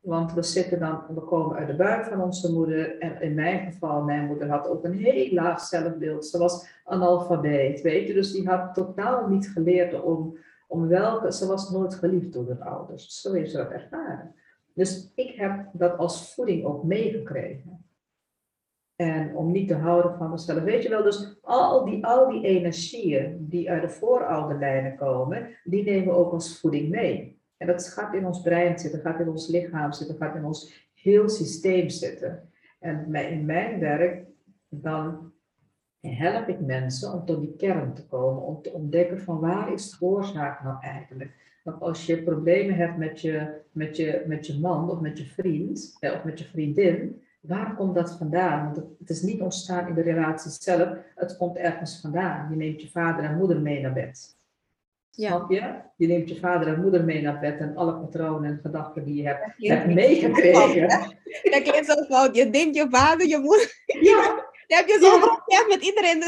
Want 0.00 0.32
we 0.32 0.42
zitten 0.42 0.78
dan, 0.78 1.02
we 1.14 1.20
komen 1.20 1.56
uit 1.56 1.66
de 1.66 1.76
buik 1.76 2.04
van 2.04 2.20
onze 2.20 2.52
moeder. 2.52 2.98
En 2.98 3.20
in 3.20 3.34
mijn 3.34 3.72
geval, 3.72 4.02
mijn 4.02 4.26
moeder 4.26 4.48
had 4.48 4.68
ook 4.68 4.84
een 4.84 4.92
heel 4.92 5.32
laag 5.32 5.60
zelfbeeld. 5.60 6.26
Ze 6.26 6.38
was 6.38 6.68
analfabeet, 6.84 7.80
weet 7.80 8.06
je. 8.06 8.14
Dus 8.14 8.32
die 8.32 8.48
had 8.48 8.74
totaal 8.74 9.28
niet 9.28 9.48
geleerd 9.48 10.02
om, 10.02 10.38
om 10.68 10.86
welke... 10.86 11.32
Ze 11.32 11.46
was 11.46 11.70
nooit 11.70 11.94
geliefd 11.94 12.32
door 12.32 12.56
haar 12.58 12.68
ouders. 12.68 13.20
Zo 13.20 13.32
heeft 13.32 13.50
ze 13.50 13.56
dat 13.56 13.70
ervaren. 13.70 14.34
Dus 14.74 15.12
ik 15.14 15.34
heb 15.34 15.68
dat 15.72 15.98
als 15.98 16.34
voeding 16.34 16.64
ook 16.64 16.84
meegekregen. 16.84 17.84
En 18.96 19.36
om 19.36 19.50
niet 19.50 19.68
te 19.68 19.74
houden 19.74 20.16
van 20.16 20.30
mezelf. 20.30 20.62
Weet 20.62 20.82
je 20.82 20.88
wel, 20.88 21.02
dus 21.02 21.38
al 21.42 21.84
die, 21.84 22.06
al 22.06 22.30
die 22.30 22.44
energieën 22.44 23.46
die 23.48 23.70
uit 23.70 23.82
de 23.82 23.88
voorouderlijnen 23.88 24.96
komen, 24.96 25.48
die 25.64 25.84
nemen 25.84 26.04
we 26.04 26.20
ook 26.20 26.32
als 26.32 26.60
voeding 26.60 26.88
mee. 26.88 27.39
En 27.60 27.66
dat 27.66 27.88
gaat 27.88 28.14
in 28.14 28.26
ons 28.26 28.42
brein 28.42 28.78
zitten, 28.78 29.00
gaat 29.00 29.20
in 29.20 29.28
ons 29.28 29.48
lichaam 29.48 29.92
zitten, 29.92 30.16
gaat 30.16 30.36
in 30.36 30.44
ons 30.44 30.88
heel 30.94 31.28
systeem 31.28 31.88
zitten. 31.88 32.48
En 32.78 33.14
in 33.14 33.44
mijn 33.44 33.80
werk, 33.80 34.24
dan 34.68 35.32
help 36.00 36.48
ik 36.48 36.60
mensen 36.60 37.12
om 37.12 37.24
tot 37.24 37.40
die 37.40 37.56
kern 37.56 37.94
te 37.94 38.06
komen, 38.06 38.42
om 38.42 38.62
te 38.62 38.72
ontdekken 38.72 39.20
van 39.20 39.40
waar 39.40 39.72
is 39.72 39.90
de 39.90 40.06
oorzaak 40.06 40.62
nou 40.62 40.82
eigenlijk. 40.82 41.58
Want 41.64 41.80
als 41.80 42.06
je 42.06 42.22
problemen 42.22 42.74
hebt 42.74 42.96
met 42.96 43.20
je, 43.20 43.60
met 43.72 43.96
je, 43.96 44.24
met 44.26 44.46
je 44.46 44.58
man 44.58 44.90
of 44.90 45.00
met 45.00 45.18
je 45.18 45.26
vriend, 45.26 45.96
of 46.00 46.24
met 46.24 46.38
je 46.38 46.44
vriendin, 46.44 47.22
Waar 47.40 47.74
komt 47.74 47.94
dat 47.94 48.16
vandaan? 48.16 48.64
Want 48.64 48.86
het 48.98 49.10
is 49.10 49.22
niet 49.22 49.40
ontstaan 49.40 49.88
in 49.88 49.94
de 49.94 50.02
relatie 50.02 50.50
zelf, 50.50 50.98
het 51.14 51.36
komt 51.36 51.56
ergens 51.56 52.00
vandaan. 52.00 52.50
Je 52.50 52.56
neemt 52.56 52.82
je 52.82 52.90
vader 52.90 53.24
en 53.24 53.36
moeder 53.36 53.60
mee 53.60 53.80
naar 53.80 53.92
bed. 53.92 54.38
Ja. 55.10 55.28
Snap 55.28 55.50
je? 55.50 55.74
Je 55.96 56.06
neemt 56.06 56.28
je 56.28 56.38
vader 56.38 56.68
en 56.68 56.80
moeder 56.80 57.04
mee 57.04 57.22
naar 57.22 57.40
bed 57.40 57.58
en 57.58 57.76
alle 57.76 58.00
patronen 58.00 58.50
en 58.50 58.58
gedachten 58.62 59.04
die 59.04 59.14
je 59.14 59.26
hebt, 59.26 59.54
hebt 59.56 59.86
meegekregen. 59.86 60.88
Dat 61.42 61.62
klinkt 61.62 61.86
zo 61.86 62.04
fout. 62.04 62.36
Je 62.36 62.44
neemt 62.44 62.74
je 62.74 62.86
vader, 62.90 63.26
je 63.26 63.38
moeder. 63.38 63.82
Ja. 64.00 64.48
Dan 64.66 64.78
heb 64.78 64.88
je 64.88 64.98
zo 65.00 65.18
ja. 65.46 65.66
met 65.68 65.82
iedereen. 65.82 66.22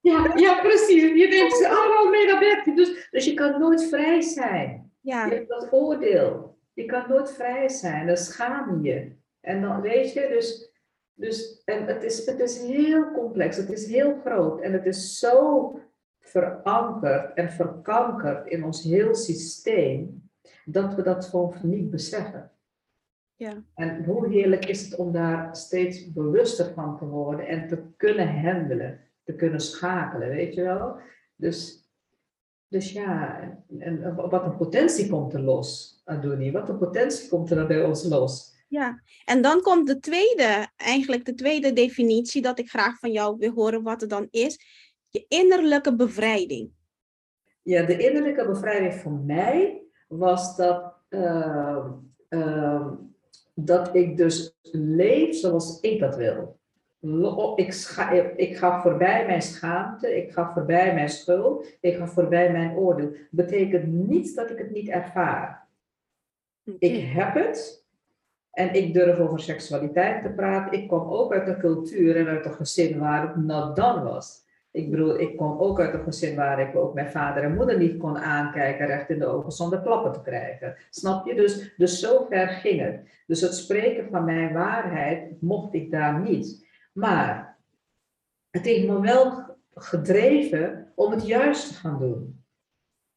Ja, 0.00 0.32
ja, 0.34 0.60
precies. 0.60 1.02
Je 1.02 1.28
neemt 1.28 1.52
ze 1.52 1.68
allemaal 1.68 2.10
mee 2.10 2.26
naar 2.26 2.38
bed. 2.38 2.76
Dus, 2.76 3.08
dus 3.10 3.24
je 3.24 3.34
kan 3.34 3.60
nooit 3.60 3.84
vrij 3.88 4.20
zijn. 4.20 4.92
Ja. 5.00 5.26
Je 5.26 5.34
hebt 5.34 5.48
dat 5.48 5.68
oordeel. 5.70 6.58
Je 6.72 6.84
kan 6.84 7.04
nooit 7.08 7.32
vrij 7.32 7.68
zijn. 7.68 8.06
Dan 8.06 8.16
schaam 8.16 8.84
je. 8.84 9.16
En 9.40 9.62
dan 9.62 9.80
weet 9.80 10.12
je, 10.12 10.28
dus, 10.28 10.72
dus 11.14 11.62
en 11.64 11.86
het, 11.86 12.02
is, 12.02 12.26
het 12.26 12.40
is 12.40 12.58
heel 12.58 13.10
complex. 13.10 13.56
Het 13.56 13.70
is 13.70 13.86
heel 13.86 14.20
groot. 14.24 14.60
En 14.60 14.72
het 14.72 14.86
is 14.86 15.18
zo 15.18 15.70
verankerd 16.32 17.34
en 17.34 17.50
verkankerd 17.50 18.46
in 18.46 18.64
ons 18.64 18.82
heel 18.82 19.14
systeem, 19.14 20.30
dat 20.64 20.94
we 20.94 21.02
dat 21.02 21.24
gewoon 21.24 21.54
niet 21.62 21.90
beseffen. 21.90 22.50
Ja. 23.36 23.62
En 23.74 24.04
hoe 24.04 24.28
heerlijk 24.28 24.64
is 24.64 24.84
het 24.84 24.96
om 24.96 25.12
daar 25.12 25.56
steeds 25.56 26.12
bewuster 26.12 26.72
van 26.74 26.96
te 26.98 27.04
worden 27.04 27.46
en 27.46 27.68
te 27.68 27.82
kunnen 27.96 28.40
handelen, 28.40 29.00
te 29.24 29.34
kunnen 29.34 29.60
schakelen, 29.60 30.28
weet 30.28 30.54
je 30.54 30.62
wel? 30.62 30.96
Dus, 31.36 31.88
dus 32.68 32.92
ja, 32.92 33.40
en, 33.78 34.14
wat 34.14 34.44
een 34.44 34.56
potentie 34.56 35.08
komt 35.08 35.34
er 35.34 35.40
los, 35.40 36.00
Adoni, 36.04 36.50
wat 36.52 36.68
een 36.68 36.78
potentie 36.78 37.28
komt 37.28 37.50
er 37.50 37.66
bij 37.66 37.84
ons 37.84 38.04
los. 38.04 38.50
Ja, 38.68 39.02
en 39.24 39.42
dan 39.42 39.60
komt 39.60 39.86
de 39.86 39.98
tweede, 39.98 40.68
eigenlijk 40.76 41.24
de 41.24 41.34
tweede 41.34 41.72
definitie, 41.72 42.42
dat 42.42 42.58
ik 42.58 42.68
graag 42.68 42.98
van 42.98 43.12
jou 43.12 43.36
wil 43.38 43.52
horen 43.52 43.82
wat 43.82 44.00
het 44.00 44.10
dan 44.10 44.28
is 44.30 44.58
je 45.12 45.24
innerlijke 45.28 45.96
bevrijding? 45.96 46.70
Ja, 47.62 47.82
de 47.82 47.96
innerlijke 47.96 48.46
bevrijding 48.46 48.94
voor 48.94 49.12
mij 49.12 49.82
was 50.08 50.56
dat, 50.56 50.94
uh, 51.08 51.86
uh, 52.28 52.86
dat 53.54 53.94
ik 53.94 54.16
dus 54.16 54.58
leef 54.72 55.34
zoals 55.34 55.80
ik 55.80 56.00
dat 56.00 56.16
wil. 56.16 56.60
Ik 57.54 57.74
ga, 57.74 58.10
ik 58.36 58.56
ga 58.56 58.82
voorbij 58.82 59.26
mijn 59.26 59.42
schaamte, 59.42 60.16
ik 60.16 60.32
ga 60.32 60.52
voorbij 60.52 60.94
mijn 60.94 61.08
schuld, 61.08 61.76
ik 61.80 61.96
ga 61.96 62.06
voorbij 62.06 62.52
mijn 62.52 62.76
oordeel. 62.76 63.10
Dat 63.10 63.46
betekent 63.46 63.86
niet 63.86 64.34
dat 64.34 64.50
ik 64.50 64.58
het 64.58 64.70
niet 64.70 64.88
ervaar. 64.88 65.68
Ik 66.78 67.12
heb 67.14 67.34
het 67.34 67.86
en 68.50 68.74
ik 68.74 68.94
durf 68.94 69.18
over 69.18 69.40
seksualiteit 69.40 70.22
te 70.22 70.30
praten. 70.30 70.78
Ik 70.78 70.88
kom 70.88 71.10
ook 71.10 71.32
uit 71.32 71.48
een 71.48 71.58
cultuur 71.58 72.16
en 72.16 72.26
uit 72.26 72.44
een 72.44 72.52
gezin 72.52 72.98
waar 72.98 73.28
het 73.28 73.76
done 73.76 74.02
was. 74.02 74.41
Ik 74.72 74.90
bedoel, 74.90 75.20
ik 75.20 75.36
kom 75.36 75.58
ook 75.58 75.80
uit 75.80 75.94
een 75.94 76.02
gezin 76.02 76.36
waar 76.36 76.60
ik 76.60 76.76
ook 76.76 76.94
mijn 76.94 77.10
vader 77.10 77.42
en 77.42 77.54
moeder 77.54 77.78
niet 77.78 77.98
kon 77.98 78.18
aankijken 78.18 78.86
recht 78.86 79.10
in 79.10 79.18
de 79.18 79.26
ogen 79.26 79.52
zonder 79.52 79.80
klappen 79.80 80.12
te 80.12 80.22
krijgen. 80.22 80.76
Snap 80.90 81.26
je? 81.26 81.34
Dus, 81.34 81.74
dus 81.76 82.00
zo 82.00 82.26
ver 82.28 82.48
ging 82.48 82.80
het. 82.80 83.00
Dus 83.26 83.40
het 83.40 83.54
spreken 83.54 84.08
van 84.10 84.24
mijn 84.24 84.52
waarheid 84.52 85.40
mocht 85.40 85.74
ik 85.74 85.90
daar 85.90 86.20
niet. 86.20 86.66
Maar 86.92 87.58
het 88.50 88.64
heeft 88.64 88.86
me 88.86 89.00
wel 89.00 89.56
gedreven 89.74 90.92
om 90.94 91.10
het 91.10 91.26
juist 91.26 91.68
te 91.68 91.74
gaan 91.74 91.98
doen. 91.98 92.44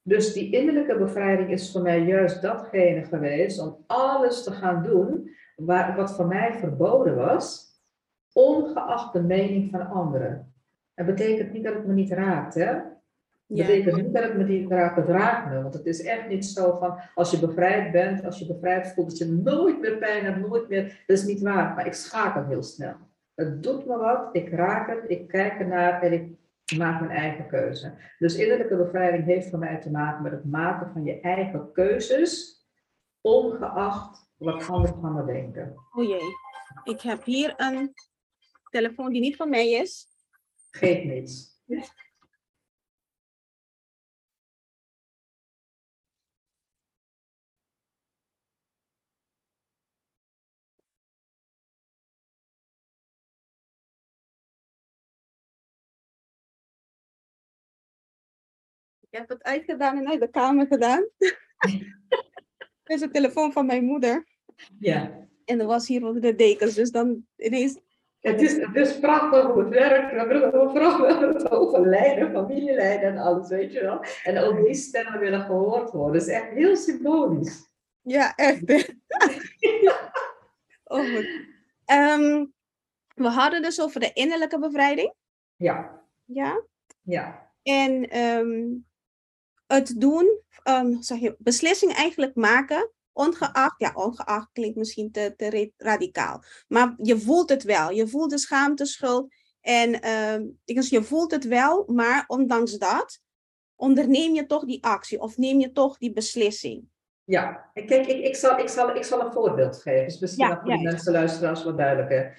Dus 0.01 0.33
die 0.33 0.51
innerlijke 0.51 0.97
bevrijding 0.97 1.51
is 1.51 1.71
voor 1.71 1.81
mij 1.81 1.99
juist 1.99 2.41
datgene 2.41 3.03
geweest 3.03 3.59
om 3.59 3.83
alles 3.87 4.43
te 4.43 4.51
gaan 4.51 4.83
doen 4.83 5.29
waar, 5.55 5.95
wat 5.95 6.15
voor 6.15 6.27
mij 6.27 6.53
verboden 6.53 7.15
was, 7.15 7.73
ongeacht 8.33 9.13
de 9.13 9.21
mening 9.21 9.69
van 9.69 9.87
anderen. 9.87 10.54
Het 10.95 11.05
betekent 11.05 11.51
niet 11.53 11.63
dat 11.63 11.73
het 11.73 11.85
me 11.85 11.93
niet 11.93 12.11
raakt, 12.11 12.53
hè? 12.53 12.73
Het 13.47 13.57
betekent 13.57 13.95
niet 13.95 14.13
dat 14.13 14.23
het 14.23 14.37
me 14.37 14.43
niet 14.43 14.69
raakt, 14.69 14.95
het 14.95 15.07
raakt 15.07 15.49
me. 15.49 15.61
Want 15.61 15.73
het 15.73 15.85
is 15.85 16.03
echt 16.03 16.27
niet 16.27 16.45
zo 16.45 16.77
van, 16.77 16.99
als 17.13 17.31
je 17.31 17.39
bevrijd 17.39 17.91
bent, 17.91 18.25
als 18.25 18.39
je 18.39 18.45
bevrijd 18.45 18.93
voelt, 18.93 19.09
dat 19.09 19.17
je 19.17 19.31
nooit 19.31 19.79
meer 19.79 19.97
pijn 19.97 20.25
hebt, 20.25 20.47
nooit 20.47 20.69
meer. 20.69 21.03
Dat 21.07 21.17
is 21.17 21.25
niet 21.25 21.41
waar, 21.41 21.75
maar 21.75 21.85
ik 21.85 21.93
schakel 21.93 22.45
heel 22.45 22.63
snel. 22.63 22.95
Het 23.35 23.63
doet 23.63 23.85
me 23.85 23.97
wat, 23.97 24.29
ik 24.31 24.49
raak 24.49 24.89
het, 24.89 25.03
ik 25.07 25.27
kijk 25.27 25.59
ernaar 25.59 26.01
en 26.01 26.13
ik 26.13 26.29
maak 26.77 26.99
mijn 26.99 27.11
eigen 27.11 27.47
keuze. 27.47 27.93
Dus 28.19 28.35
innerlijke 28.35 28.75
bevrijding 28.75 29.25
heeft 29.25 29.49
voor 29.49 29.59
mij 29.59 29.81
te 29.81 29.91
maken 29.91 30.23
met 30.23 30.31
het 30.31 30.45
maken 30.45 30.91
van 30.91 31.03
je 31.03 31.19
eigen 31.19 31.71
keuzes, 31.71 32.63
ongeacht 33.21 34.31
wat 34.37 34.69
anderen 34.69 35.01
van 35.01 35.13
me 35.13 35.25
denken. 35.25 35.73
O 35.91 36.03
jee, 36.03 36.21
ik 36.83 37.01
heb 37.01 37.23
hier 37.23 37.53
een 37.57 37.93
telefoon 38.69 39.11
die 39.11 39.21
niet 39.21 39.35
van 39.35 39.49
mij 39.49 39.71
is. 39.71 40.07
Geeft 40.75 41.03
niets. 41.03 41.59
Ik 58.99 59.21
heb 59.21 59.29
het 59.29 59.43
uitgedaan 59.43 59.97
en 59.97 60.07
uit 60.07 60.19
de 60.19 60.29
kamer 60.29 60.67
gedaan. 60.67 61.09
Dit 62.83 62.95
is 62.95 62.99
de 62.99 63.09
telefoon 63.11 63.51
van 63.51 63.65
mijn 63.65 63.83
moeder. 63.83 64.27
Ja. 64.79 65.27
En 65.45 65.59
er 65.59 65.65
was 65.65 65.87
hier 65.87 66.05
onder 66.05 66.21
de 66.21 66.35
dekens, 66.35 66.73
dus 66.73 66.91
dan 66.91 67.27
ineens 67.35 67.79
het 68.31 68.41
is, 68.41 68.57
het 68.57 68.75
is 68.75 68.99
prachtig 68.99 69.45
hoe 69.45 69.59
het 69.59 69.69
werkt. 69.69 70.11
We 70.13 70.17
hebben 70.17 71.33
het 71.33 71.51
over 71.51 71.87
lijden, 71.87 72.31
familielijden 72.31 73.09
en 73.09 73.17
alles, 73.17 73.49
weet 73.49 73.73
je 73.73 73.81
wel. 73.81 74.05
En 74.23 74.37
ook 74.37 74.65
die 74.65 74.73
stemmen 74.73 75.19
willen 75.19 75.41
gehoord 75.41 75.91
worden. 75.91 76.13
Dat 76.13 76.27
is 76.27 76.33
echt 76.33 76.49
heel 76.49 76.75
symbolisch. 76.75 77.69
Ja, 78.01 78.35
echt. 78.35 78.63
oh, 80.83 81.05
um, 81.91 82.53
we 83.15 83.27
hadden 83.27 83.61
dus 83.61 83.81
over 83.81 83.99
de 83.99 84.13
innerlijke 84.13 84.59
bevrijding. 84.59 85.13
Ja. 85.55 86.01
Ja? 86.25 86.63
Ja. 87.01 87.49
En 87.63 88.17
um, 88.19 88.85
het 89.67 90.01
doen, 90.01 90.39
um, 90.69 91.01
zeg 91.01 91.19
je, 91.19 91.35
beslissing 91.39 91.93
eigenlijk 91.93 92.35
maken 92.35 92.91
Ongeacht, 93.17 93.75
ja, 93.77 93.91
ongeacht 93.93 94.49
klinkt 94.51 94.77
misschien 94.77 95.11
te, 95.11 95.33
te 95.37 95.71
radicaal. 95.77 96.43
Maar 96.67 96.93
je 96.97 97.19
voelt 97.19 97.49
het 97.49 97.63
wel. 97.63 97.91
Je 97.91 98.07
voelt 98.07 98.29
de 98.29 98.37
schaamte, 98.37 98.85
schuld. 98.85 99.33
En 99.61 99.89
uh, 100.05 100.83
je 100.89 101.03
voelt 101.03 101.31
het 101.31 101.47
wel, 101.47 101.83
maar 101.87 102.23
ondanks 102.27 102.77
dat 102.77 103.19
onderneem 103.75 104.33
je 104.33 104.45
toch 104.45 104.65
die 104.65 104.83
actie 104.83 105.19
of 105.19 105.37
neem 105.37 105.59
je 105.59 105.71
toch 105.71 105.97
die 105.97 106.13
beslissing. 106.13 106.83
Ja, 107.23 107.71
kijk, 107.73 108.07
ik, 108.07 108.23
ik, 108.23 108.35
zal, 108.35 108.59
ik, 108.59 108.69
zal, 108.69 108.95
ik 108.95 109.03
zal 109.03 109.25
een 109.25 109.31
voorbeeld 109.31 109.81
geven. 109.81 110.05
Dus 110.05 110.19
misschien 110.19 110.47
ja, 110.47 110.59
voor 110.61 110.71
de 110.71 110.81
mensen 110.81 111.11
luisteren 111.11 111.63
wat 111.63 111.77
duidelijker. 111.77 112.37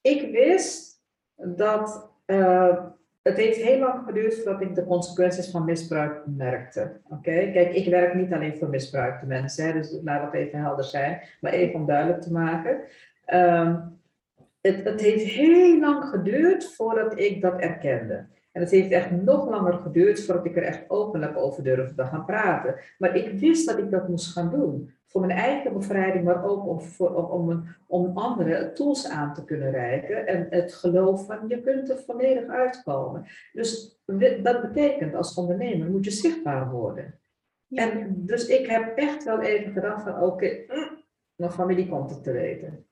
Ik 0.00 0.30
wist 0.30 1.02
dat 1.34 2.10
uh, 2.26 2.86
het 3.24 3.36
heeft 3.36 3.56
heel 3.56 3.78
lang 3.78 4.04
geduurd 4.04 4.34
voordat 4.34 4.60
ik 4.60 4.74
de 4.74 4.84
consequenties 4.84 5.50
van 5.50 5.64
misbruik 5.64 6.22
merkte. 6.26 7.00
Oké, 7.08 7.50
Kijk, 7.52 7.74
ik 7.74 7.88
werk 7.88 8.14
niet 8.14 8.32
alleen 8.32 8.56
voor 8.56 8.68
misbruikte 8.68 9.26
mensen, 9.26 9.74
dus 9.74 9.98
laat 10.02 10.22
dat 10.22 10.34
even 10.34 10.58
helder 10.58 10.84
zijn, 10.84 11.20
maar 11.40 11.52
even 11.52 11.74
om 11.74 11.86
duidelijk 11.86 12.22
te 12.22 12.32
maken. 12.32 12.80
Um, 13.34 14.00
het, 14.60 14.84
het 14.84 15.00
heeft 15.00 15.24
heel 15.24 15.80
lang 15.80 16.04
geduurd 16.04 16.74
voordat 16.74 17.18
ik 17.18 17.40
dat 17.40 17.60
erkende. 17.60 18.26
En 18.54 18.60
het 18.60 18.70
heeft 18.70 18.90
echt 18.90 19.10
nog 19.10 19.48
langer 19.48 19.72
geduurd 19.72 20.24
voordat 20.24 20.44
ik 20.44 20.56
er 20.56 20.62
echt 20.62 20.90
openlijk 20.90 21.36
over 21.36 21.62
durfde 21.62 21.94
te 21.94 22.04
gaan 22.04 22.24
praten. 22.24 22.74
Maar 22.98 23.16
ik 23.16 23.38
wist 23.38 23.66
dat 23.66 23.78
ik 23.78 23.90
dat 23.90 24.08
moest 24.08 24.32
gaan 24.32 24.50
doen 24.50 24.90
voor 25.06 25.20
mijn 25.20 25.38
eigen 25.38 25.72
bevrijding, 25.72 26.24
maar 26.24 26.44
ook 26.44 26.66
om, 26.66 26.80
voor, 26.80 27.30
om, 27.30 27.64
om 27.86 28.18
anderen 28.18 28.74
tools 28.74 29.08
aan 29.08 29.34
te 29.34 29.44
kunnen 29.44 29.70
reiken. 29.70 30.26
En 30.26 30.46
het 30.50 30.74
geloof 30.74 31.26
van 31.26 31.48
je 31.48 31.60
kunt 31.60 31.90
er 31.90 31.98
volledig 31.98 32.48
uitkomen. 32.48 33.26
Dus 33.52 34.00
dat 34.42 34.60
betekent 34.60 35.14
als 35.14 35.34
ondernemer 35.34 35.90
moet 35.90 36.04
je 36.04 36.10
zichtbaar 36.10 36.70
worden. 36.70 37.18
En 37.68 38.14
dus 38.26 38.46
ik 38.46 38.66
heb 38.66 38.96
echt 38.96 39.24
wel 39.24 39.40
even 39.40 39.72
gedacht 39.72 40.02
van 40.02 40.14
oké, 40.14 40.24
okay, 40.24 40.64
mm, 40.68 41.04
mijn 41.34 41.52
familie 41.52 41.88
komt 41.88 42.10
het 42.10 42.22
te 42.22 42.32
weten. 42.32 42.86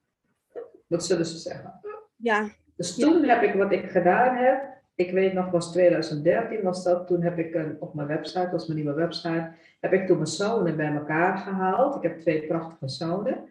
Wat 0.87 1.05
zullen 1.05 1.27
ze 1.27 1.39
zeggen? 1.39 1.81
Ja. 2.17 2.49
Dus 2.77 2.95
toen 2.95 3.25
heb 3.25 3.43
ik 3.43 3.55
wat 3.55 3.73
ik 3.73 3.91
gedaan 3.91 4.37
heb, 4.37 4.73
ik 5.07 5.13
weet 5.13 5.33
nog, 5.33 5.51
was 5.51 5.73
2013 5.73 6.63
was 6.63 6.85
dat. 6.85 7.07
Toen 7.07 7.23
heb 7.23 7.39
ik 7.39 7.55
een, 7.55 7.77
op 7.81 7.95
mijn 7.95 8.09
website, 8.09 8.41
dat 8.41 8.51
was 8.51 8.67
mijn 8.67 8.79
nieuwe 8.79 8.95
website, 8.95 9.53
heb 9.81 9.93
ik 9.93 10.07
toen 10.07 10.17
mijn 10.17 10.29
zonen 10.29 10.77
bij 10.77 10.95
elkaar 10.95 11.39
gehaald. 11.39 11.95
Ik 11.97 12.03
heb 12.03 12.21
twee 12.21 12.47
prachtige 12.47 12.89
zonen. 12.89 13.51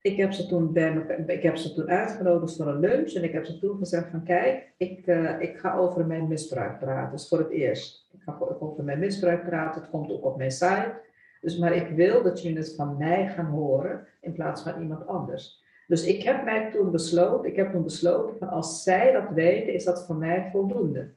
Ik 0.00 0.16
heb 0.16 0.32
ze 0.32 0.46
toen, 0.46 0.72
bij 0.72 1.24
ik 1.26 1.42
heb 1.42 1.56
ze 1.56 1.74
toen 1.74 1.88
uitgenodigd 1.88 2.56
voor 2.56 2.66
een 2.66 2.80
lunch 2.80 3.12
en 3.12 3.24
ik 3.24 3.32
heb 3.32 3.44
ze 3.44 3.58
toen 3.58 3.78
gezegd 3.78 4.10
van 4.10 4.24
kijk, 4.24 4.72
ik, 4.76 5.06
uh, 5.06 5.40
ik 5.40 5.58
ga 5.58 5.76
over 5.76 6.06
mijn 6.06 6.28
misbruik 6.28 6.78
praten. 6.78 7.12
Dus 7.12 7.28
voor 7.28 7.38
het 7.38 7.50
eerst. 7.50 8.08
Ik 8.12 8.22
ga 8.22 8.38
over 8.58 8.84
mijn 8.84 8.98
misbruik 8.98 9.44
praten, 9.44 9.80
het 9.80 9.90
komt 9.90 10.10
ook 10.10 10.24
op 10.24 10.36
mijn 10.36 10.50
site. 10.50 11.00
Dus 11.40 11.58
maar 11.58 11.72
ik 11.72 11.88
wil 11.88 12.22
dat 12.22 12.42
jullie 12.42 12.58
het 12.58 12.74
van 12.74 12.96
mij 12.96 13.28
gaan 13.28 13.46
horen 13.46 14.06
in 14.20 14.32
plaats 14.32 14.62
van 14.62 14.80
iemand 14.80 15.06
anders. 15.06 15.63
Dus 15.86 16.06
ik 16.06 16.22
heb 16.22 16.44
mij 16.44 16.70
toen 16.70 16.90
besloten, 16.90 17.50
ik 17.50 17.56
heb 17.56 17.72
toen 17.72 17.82
besloten 17.82 18.38
van 18.38 18.48
als 18.48 18.82
zij 18.82 19.12
dat 19.12 19.30
weten, 19.30 19.74
is 19.74 19.84
dat 19.84 20.06
voor 20.06 20.16
mij 20.16 20.48
voldoende. 20.50 21.14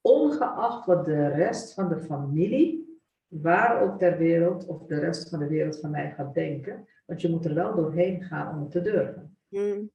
Ongeacht 0.00 0.86
wat 0.86 1.04
de 1.04 1.26
rest 1.26 1.74
van 1.74 1.88
de 1.88 1.98
familie, 1.98 3.00
waar 3.26 3.82
ook 3.82 3.98
ter 3.98 4.18
wereld, 4.18 4.66
of 4.66 4.86
de 4.86 4.98
rest 4.98 5.28
van 5.28 5.38
de 5.38 5.48
wereld 5.48 5.80
van 5.80 5.90
mij 5.90 6.10
gaat 6.10 6.34
denken. 6.34 6.88
Want 7.06 7.20
je 7.20 7.30
moet 7.30 7.44
er 7.44 7.54
wel 7.54 7.74
doorheen 7.74 8.22
gaan 8.22 8.54
om 8.54 8.60
het 8.60 8.70
te 8.70 8.82
durven. 8.82 9.36
Mm. 9.48 9.90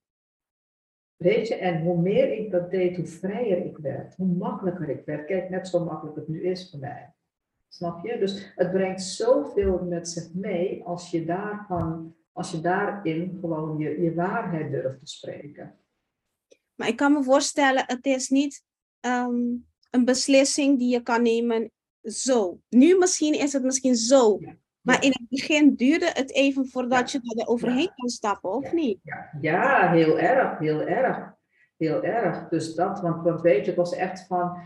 Weet 1.15 1.47
je, 1.47 1.55
en 1.55 1.81
hoe 1.81 2.01
meer 2.01 2.31
ik 2.31 2.51
dat 2.51 2.71
deed, 2.71 2.95
hoe 2.95 3.05
vrijer 3.05 3.65
ik 3.65 3.77
werd, 3.77 4.15
hoe 4.15 4.27
makkelijker 4.27 4.89
ik 4.89 5.05
werd. 5.05 5.25
Kijk, 5.25 5.49
net 5.49 5.67
zo 5.67 5.85
makkelijk 5.85 6.15
het 6.15 6.27
nu 6.27 6.43
is 6.43 6.69
voor 6.69 6.79
mij. 6.79 7.13
Snap 7.67 8.05
je? 8.05 8.17
Dus 8.17 8.53
het 8.55 8.71
brengt 8.71 9.01
zoveel 9.01 9.83
met 9.83 10.09
zich 10.09 10.33
mee 10.33 10.83
als 10.83 11.11
je, 11.11 11.25
daarvan, 11.25 12.15
als 12.31 12.51
je 12.51 12.59
daarin 12.59 13.37
gewoon 13.41 13.77
je, 13.77 14.01
je 14.01 14.13
waarheid 14.13 14.71
durft 14.71 14.99
te 14.99 15.07
spreken. 15.07 15.75
Maar 16.75 16.87
ik 16.87 16.95
kan 16.95 17.13
me 17.13 17.23
voorstellen, 17.23 17.83
het 17.87 18.05
is 18.05 18.29
niet 18.29 18.63
ehm, 18.99 19.39
een 19.89 20.05
beslissing 20.05 20.79
die 20.79 20.89
je 20.89 21.01
kan 21.01 21.21
nemen 21.21 21.71
zo. 22.03 22.59
Nu 22.69 22.97
misschien 22.97 23.33
is 23.33 23.53
het 23.53 23.63
misschien 23.63 23.95
zo. 23.95 24.39
Maar 24.81 25.03
in 25.03 25.09
het 25.09 25.29
begin 25.29 25.75
duurde 25.75 26.09
het 26.13 26.31
even 26.31 26.67
voordat 26.67 27.11
je 27.11 27.19
er 27.37 27.47
overheen 27.47 27.91
kan 27.95 28.09
stappen, 28.09 28.51
of 28.53 28.71
niet? 28.71 28.99
Ja. 29.03 29.29
ja, 29.41 29.91
heel 29.91 30.19
erg, 30.19 30.59
heel 30.59 30.81
erg. 30.81 31.33
Heel 31.77 32.03
erg. 32.03 32.49
Dus 32.49 32.75
dat, 32.75 33.01
want, 33.01 33.23
want 33.23 33.41
weet 33.41 33.59
je, 33.59 33.65
het 33.65 33.75
was 33.75 33.93
echt 33.93 34.27
van, 34.27 34.57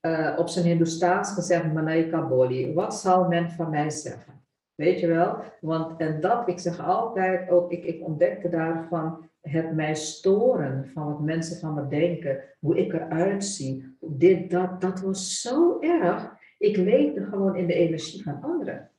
uh, 0.00 0.34
op 0.38 0.48
zijn 0.48 0.64
Hindoestaans 0.64 1.30
gezegd, 1.30 1.72
Malaika 1.72 2.26
Boli. 2.26 2.74
Wat 2.74 2.94
zal 2.94 3.28
men 3.28 3.50
van 3.50 3.70
mij 3.70 3.90
zeggen? 3.90 4.43
Weet 4.74 5.00
je 5.00 5.06
wel? 5.06 5.36
Want 5.60 6.00
en 6.00 6.20
dat, 6.20 6.48
ik 6.48 6.58
zeg 6.58 6.86
altijd 6.86 7.50
ook, 7.50 7.72
ik, 7.72 7.84
ik 7.84 8.02
ontdekte 8.02 8.48
daarvan 8.48 9.28
het 9.40 9.74
mij 9.74 9.94
storen 9.94 10.90
van 10.94 11.06
wat 11.06 11.20
mensen 11.20 11.58
van 11.60 11.74
me 11.74 11.86
denken, 11.88 12.40
hoe 12.58 12.78
ik 12.78 12.92
eruit 12.92 13.44
zie. 13.44 13.96
Dit, 14.00 14.50
dat, 14.50 14.80
dat 14.80 15.00
was 15.00 15.40
zo 15.40 15.80
erg. 15.80 16.36
Ik 16.58 16.76
leefde 16.76 17.24
gewoon 17.24 17.56
in 17.56 17.66
de 17.66 17.74
energie 17.74 18.22
van 18.22 18.42
anderen. 18.42 18.90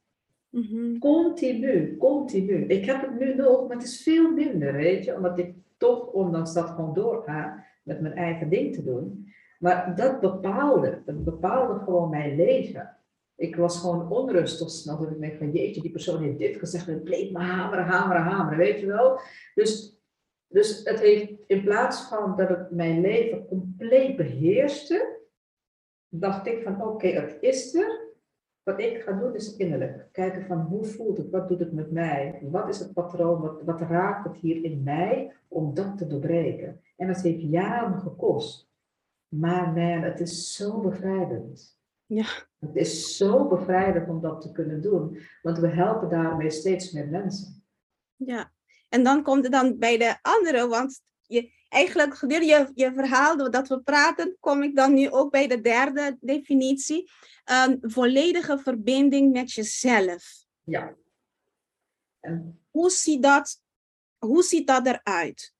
Mhm. 0.49 0.97
Continu, 0.97 1.97
continu. 1.97 2.65
Ik 2.65 2.85
heb 2.85 3.01
het 3.01 3.19
nu 3.19 3.35
nog, 3.35 3.67
maar 3.67 3.77
het 3.77 3.85
is 3.85 4.03
veel 4.03 4.31
minder, 4.31 4.73
weet 4.73 5.05
je, 5.05 5.15
omdat 5.15 5.39
ik 5.39 5.55
toch, 5.77 6.11
ondanks 6.11 6.53
dat, 6.53 6.69
gewoon 6.69 6.93
doorga 6.93 7.65
met 7.83 8.01
mijn 8.01 8.13
eigen 8.13 8.49
ding 8.49 8.73
te 8.73 8.83
doen. 8.83 9.33
Maar 9.59 9.95
dat 9.95 10.19
bepaalde, 10.19 11.01
dat 11.05 11.23
bepaalde 11.23 11.79
gewoon 11.79 12.09
mijn 12.09 12.35
leven. 12.35 12.97
Ik 13.35 13.55
was 13.55 13.79
gewoon 13.79 14.11
onrustig 14.11 14.69
snel. 14.69 14.97
Dat 14.97 15.11
ik 15.11 15.19
denk 15.19 15.37
van 15.37 15.51
jeetje, 15.51 15.81
die 15.81 15.91
persoon 15.91 16.23
heeft 16.23 16.37
dit 16.37 16.57
gezegd. 16.57 16.85
Het 16.85 17.03
bleef 17.03 17.31
maar 17.31 17.45
hameren, 17.45 17.85
hameren, 17.85 18.21
hameren. 18.21 18.57
Weet 18.57 18.79
je 18.79 18.85
wel? 18.85 19.19
Dus, 19.55 19.99
dus 20.47 20.83
het 20.83 20.99
heeft 20.99 21.33
in 21.47 21.63
plaats 21.63 22.01
van 22.01 22.35
dat 22.35 22.49
het 22.49 22.71
mijn 22.71 23.01
leven 23.01 23.47
compleet 23.47 24.15
beheerste. 24.15 25.23
Dacht 26.09 26.47
ik 26.47 26.63
van 26.63 26.83
oké, 26.83 27.07
het 27.07 27.37
is 27.39 27.73
er. 27.73 28.03
Wat 28.63 28.79
ik 28.79 29.01
ga 29.01 29.11
doen 29.11 29.35
is 29.35 29.55
innerlijk. 29.55 30.07
Kijken 30.11 30.45
van 30.45 30.59
hoe 30.59 30.85
voelt 30.85 31.17
het? 31.17 31.29
Wat 31.29 31.47
doet 31.47 31.59
het 31.59 31.73
met 31.73 31.91
mij? 31.91 32.39
Wat 32.41 32.69
is 32.69 32.79
het 32.79 32.93
patroon? 32.93 33.41
Wat, 33.41 33.61
wat 33.63 33.81
raakt 33.81 34.27
het 34.27 34.35
hier 34.35 34.63
in 34.63 34.83
mij 34.83 35.33
om 35.47 35.73
dat 35.73 35.97
te 35.97 36.07
doorbreken? 36.07 36.81
En 36.97 37.07
dat 37.07 37.21
heeft 37.21 37.41
jaren 37.41 37.99
gekost. 37.99 38.69
Maar 39.27 39.73
man, 39.73 40.01
het 40.01 40.19
is 40.19 40.55
zo 40.55 40.79
bevrijdend. 40.79 41.79
Ja. 42.05 42.25
Het 42.59 42.75
is 42.75 43.17
zo 43.17 43.47
bevrijdend 43.47 44.09
om 44.09 44.21
dat 44.21 44.41
te 44.41 44.51
kunnen 44.51 44.81
doen. 44.81 45.19
Want 45.41 45.59
we 45.59 45.67
helpen 45.67 46.09
daarmee 46.09 46.49
steeds 46.49 46.91
meer 46.91 47.07
mensen. 47.07 47.63
Ja. 48.15 48.53
En 48.89 49.03
dan 49.03 49.23
komt 49.23 49.43
het 49.43 49.51
dan 49.51 49.77
bij 49.77 49.97
de 49.97 50.17
andere, 50.21 50.67
want 50.67 51.01
je, 51.21 51.51
eigenlijk 51.69 52.15
gedurende 52.15 52.53
je, 52.53 52.71
je 52.73 52.93
verhaal, 52.93 53.37
doordat 53.37 53.67
we 53.67 53.81
praten, 53.81 54.37
kom 54.39 54.63
ik 54.63 54.75
dan 54.75 54.93
nu 54.93 55.09
ook 55.09 55.31
bij 55.31 55.47
de 55.47 55.61
derde 55.61 56.17
definitie. 56.19 57.11
Een 57.43 57.77
volledige 57.81 58.57
verbinding 58.57 59.31
met 59.31 59.51
jezelf. 59.51 60.45
Ja. 60.63 60.95
En 62.19 62.59
hoe 62.71 62.89
ziet 62.89 63.23
dat, 63.23 63.61
hoe 64.17 64.43
ziet 64.43 64.67
dat 64.67 64.87
eruit? 64.87 65.53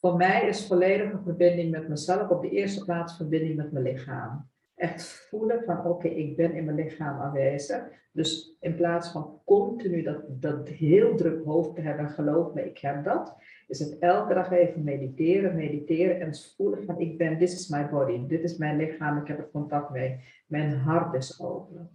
Voor 0.00 0.16
mij 0.16 0.48
is 0.48 0.66
volledige 0.66 1.20
verbinding 1.24 1.70
met 1.70 1.88
mezelf 1.88 2.28
op 2.28 2.42
de 2.42 2.50
eerste 2.50 2.84
plaats 2.84 3.16
verbinding 3.16 3.56
met 3.56 3.72
mijn 3.72 3.84
lichaam. 3.84 4.51
Echt 4.82 5.26
voelen 5.28 5.62
van 5.64 5.84
oké, 5.84 6.08
ik 6.08 6.36
ben 6.36 6.54
in 6.54 6.64
mijn 6.64 6.76
lichaam 6.76 7.20
aanwezig. 7.20 7.82
Dus 8.12 8.56
in 8.60 8.74
plaats 8.74 9.10
van 9.10 9.40
continu 9.44 10.02
dat, 10.02 10.22
dat 10.28 10.68
heel 10.68 11.16
druk 11.16 11.44
hoofd 11.44 11.74
te 11.74 11.80
hebben, 11.80 12.08
geloof 12.08 12.54
me, 12.54 12.64
ik 12.64 12.78
heb 12.78 13.04
dat, 13.04 13.36
is 13.66 13.78
het 13.78 13.98
elke 13.98 14.34
dag 14.34 14.50
even 14.50 14.84
mediteren, 14.84 15.56
mediteren 15.56 16.20
en 16.20 16.34
voelen 16.56 16.84
van 16.84 17.00
ik 17.00 17.18
ben, 17.18 17.38
this 17.38 17.52
is 17.52 17.68
my 17.68 17.88
body, 17.88 18.26
dit 18.26 18.42
is 18.42 18.56
mijn 18.56 18.76
lichaam, 18.76 19.18
ik 19.18 19.28
heb 19.28 19.38
er 19.38 19.50
contact 19.50 19.90
mee. 19.90 20.20
Mijn 20.46 20.72
hart 20.72 21.14
is 21.14 21.40
open. 21.40 21.90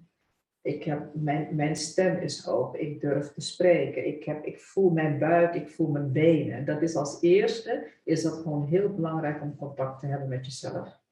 Ik 0.61 0.83
heb, 0.83 1.09
mijn, 1.13 1.55
mijn 1.55 1.75
stem 1.75 2.17
is 2.17 2.47
open. 2.47 2.81
Ik 2.81 3.01
durf 3.01 3.33
te 3.33 3.41
spreken. 3.41 4.07
Ik, 4.07 4.23
heb, 4.23 4.45
ik 4.45 4.59
voel 4.59 4.89
mijn 4.89 5.19
buik, 5.19 5.53
ik 5.53 5.69
voel 5.69 5.87
mijn 5.87 6.11
benen. 6.11 6.65
Dat 6.65 6.81
is 6.81 6.95
als 6.95 7.21
eerste, 7.21 7.87
is 8.03 8.23
dat 8.23 8.33
gewoon 8.33 8.65
heel 8.65 8.93
belangrijk 8.93 9.41
om 9.41 9.55
contact 9.55 9.99
te 9.99 10.07
hebben 10.07 10.27
met 10.27 10.45
jezelf. 10.45 11.05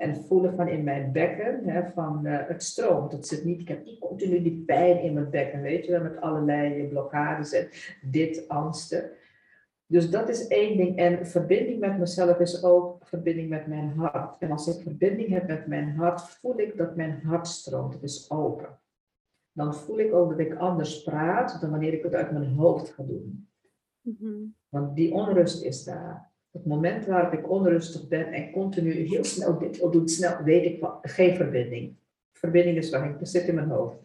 En 0.00 0.16
voelen 0.16 0.54
van 0.54 0.68
in 0.68 0.84
mijn 0.84 1.12
bekken, 1.12 1.68
hè, 1.68 1.88
van 1.88 2.26
uh, 2.26 2.38
het 2.46 2.62
stroomt. 2.62 3.12
Het 3.12 3.26
zit 3.26 3.44
niet, 3.44 3.60
ik 3.60 3.68
heb 3.68 3.98
continu 4.00 4.42
die 4.42 4.62
pijn 4.66 5.02
in 5.02 5.12
mijn 5.12 5.30
bekken, 5.30 5.62
weet 5.62 5.84
je 5.84 5.90
wel, 5.90 6.02
met 6.02 6.20
allerlei 6.20 6.88
blokkades 6.88 7.52
en 7.52 7.68
dit, 8.02 8.48
angsten. 8.48 9.10
Dus 9.86 10.10
dat 10.10 10.28
is 10.28 10.46
één 10.46 10.76
ding. 10.76 10.96
En 10.96 11.26
verbinding 11.26 11.80
met 11.80 11.98
mezelf 11.98 12.38
is 12.38 12.64
ook 12.64 13.06
verbinding 13.06 13.48
met 13.48 13.66
mijn 13.66 13.88
hart. 13.96 14.36
En 14.38 14.50
als 14.50 14.66
ik 14.66 14.82
verbinding 14.82 15.28
heb 15.28 15.46
met 15.46 15.66
mijn 15.66 15.96
hart, 15.96 16.20
voel 16.20 16.58
ik 16.58 16.76
dat 16.76 16.96
mijn 16.96 17.20
hart 17.24 17.46
stroomt. 17.46 17.92
Het 17.92 18.02
is 18.02 18.30
open. 18.30 18.78
Dan 19.52 19.74
voel 19.74 19.98
ik 19.98 20.14
ook 20.14 20.30
dat 20.30 20.38
ik 20.38 20.54
anders 20.54 21.02
praat 21.02 21.60
dan 21.60 21.70
wanneer 21.70 21.92
ik 21.92 22.02
het 22.02 22.14
uit 22.14 22.32
mijn 22.32 22.54
hoofd 22.54 22.90
ga 22.90 23.02
doen. 23.02 23.48
Mhm. 24.00 24.44
Want 24.68 24.96
die 24.96 25.12
onrust 25.12 25.62
is 25.62 25.84
daar. 25.84 26.29
Het 26.50 26.66
moment 26.66 27.06
waarop 27.06 27.32
ik 27.32 27.50
onrustig 27.50 28.08
ben 28.08 28.32
en 28.32 28.50
continu 28.50 28.92
heel 28.92 29.24
snel 29.24 29.58
dit 29.58 29.78
wil 29.78 29.90
doen, 29.90 30.08
snel, 30.08 30.42
weet 30.42 30.64
ik 30.64 30.84
geen 31.02 31.36
verbinding. 31.36 31.96
Verbinding 32.32 32.76
is 32.76 32.90
waar 32.90 33.10
ik 33.10 33.16
zit 33.26 33.48
in 33.48 33.54
mijn 33.54 33.70
hoofd. 33.70 33.96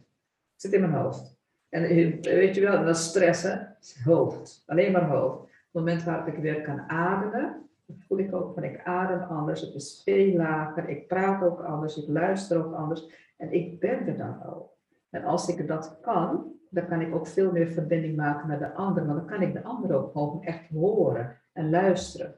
Zit 0.55 0.73
in 0.73 0.79
mijn 0.79 0.93
hoofd. 0.93 1.37
En 1.69 1.81
weet 2.21 2.55
je 2.55 2.61
wel, 2.61 2.83
dat 2.83 2.95
is 2.95 3.03
stressen, 3.03 3.77
hoofd. 4.03 4.63
Alleen 4.65 4.91
maar 4.91 5.09
hoofd 5.09 5.45
het 5.75 5.83
moment 5.83 6.03
waarop 6.03 6.27
ik 6.27 6.41
weer 6.41 6.61
kan 6.61 6.79
ademen, 6.89 7.69
voel 7.97 8.17
ik 8.17 8.33
ook 8.33 8.53
van 8.53 8.63
ik 8.63 8.81
adem 8.83 9.21
anders, 9.21 9.61
het 9.61 9.73
is 9.73 10.01
veel 10.03 10.35
lager, 10.35 10.89
ik 10.89 11.07
praat 11.07 11.43
ook 11.43 11.59
anders, 11.59 11.97
ik 11.97 12.07
luister 12.07 12.65
ook 12.65 12.73
anders 12.73 13.05
en 13.37 13.53
ik 13.53 13.79
ben 13.79 14.07
er 14.07 14.17
dan 14.17 14.43
ook. 14.45 14.69
En 15.09 15.23
als 15.23 15.47
ik 15.47 15.67
dat 15.67 15.97
kan, 16.01 16.53
dan 16.69 16.87
kan 16.87 17.01
ik 17.01 17.15
ook 17.15 17.27
veel 17.27 17.51
meer 17.51 17.67
verbinding 17.67 18.15
maken 18.15 18.47
met 18.47 18.59
de 18.59 18.73
ander, 18.73 19.05
want 19.05 19.17
dan 19.17 19.27
kan 19.27 19.41
ik 19.41 19.53
de 19.53 19.63
ander 19.63 19.95
ook 19.95 20.11
gewoon 20.11 20.43
echt 20.43 20.69
horen 20.69 21.41
en 21.55 21.69
luisteren. 21.69 22.35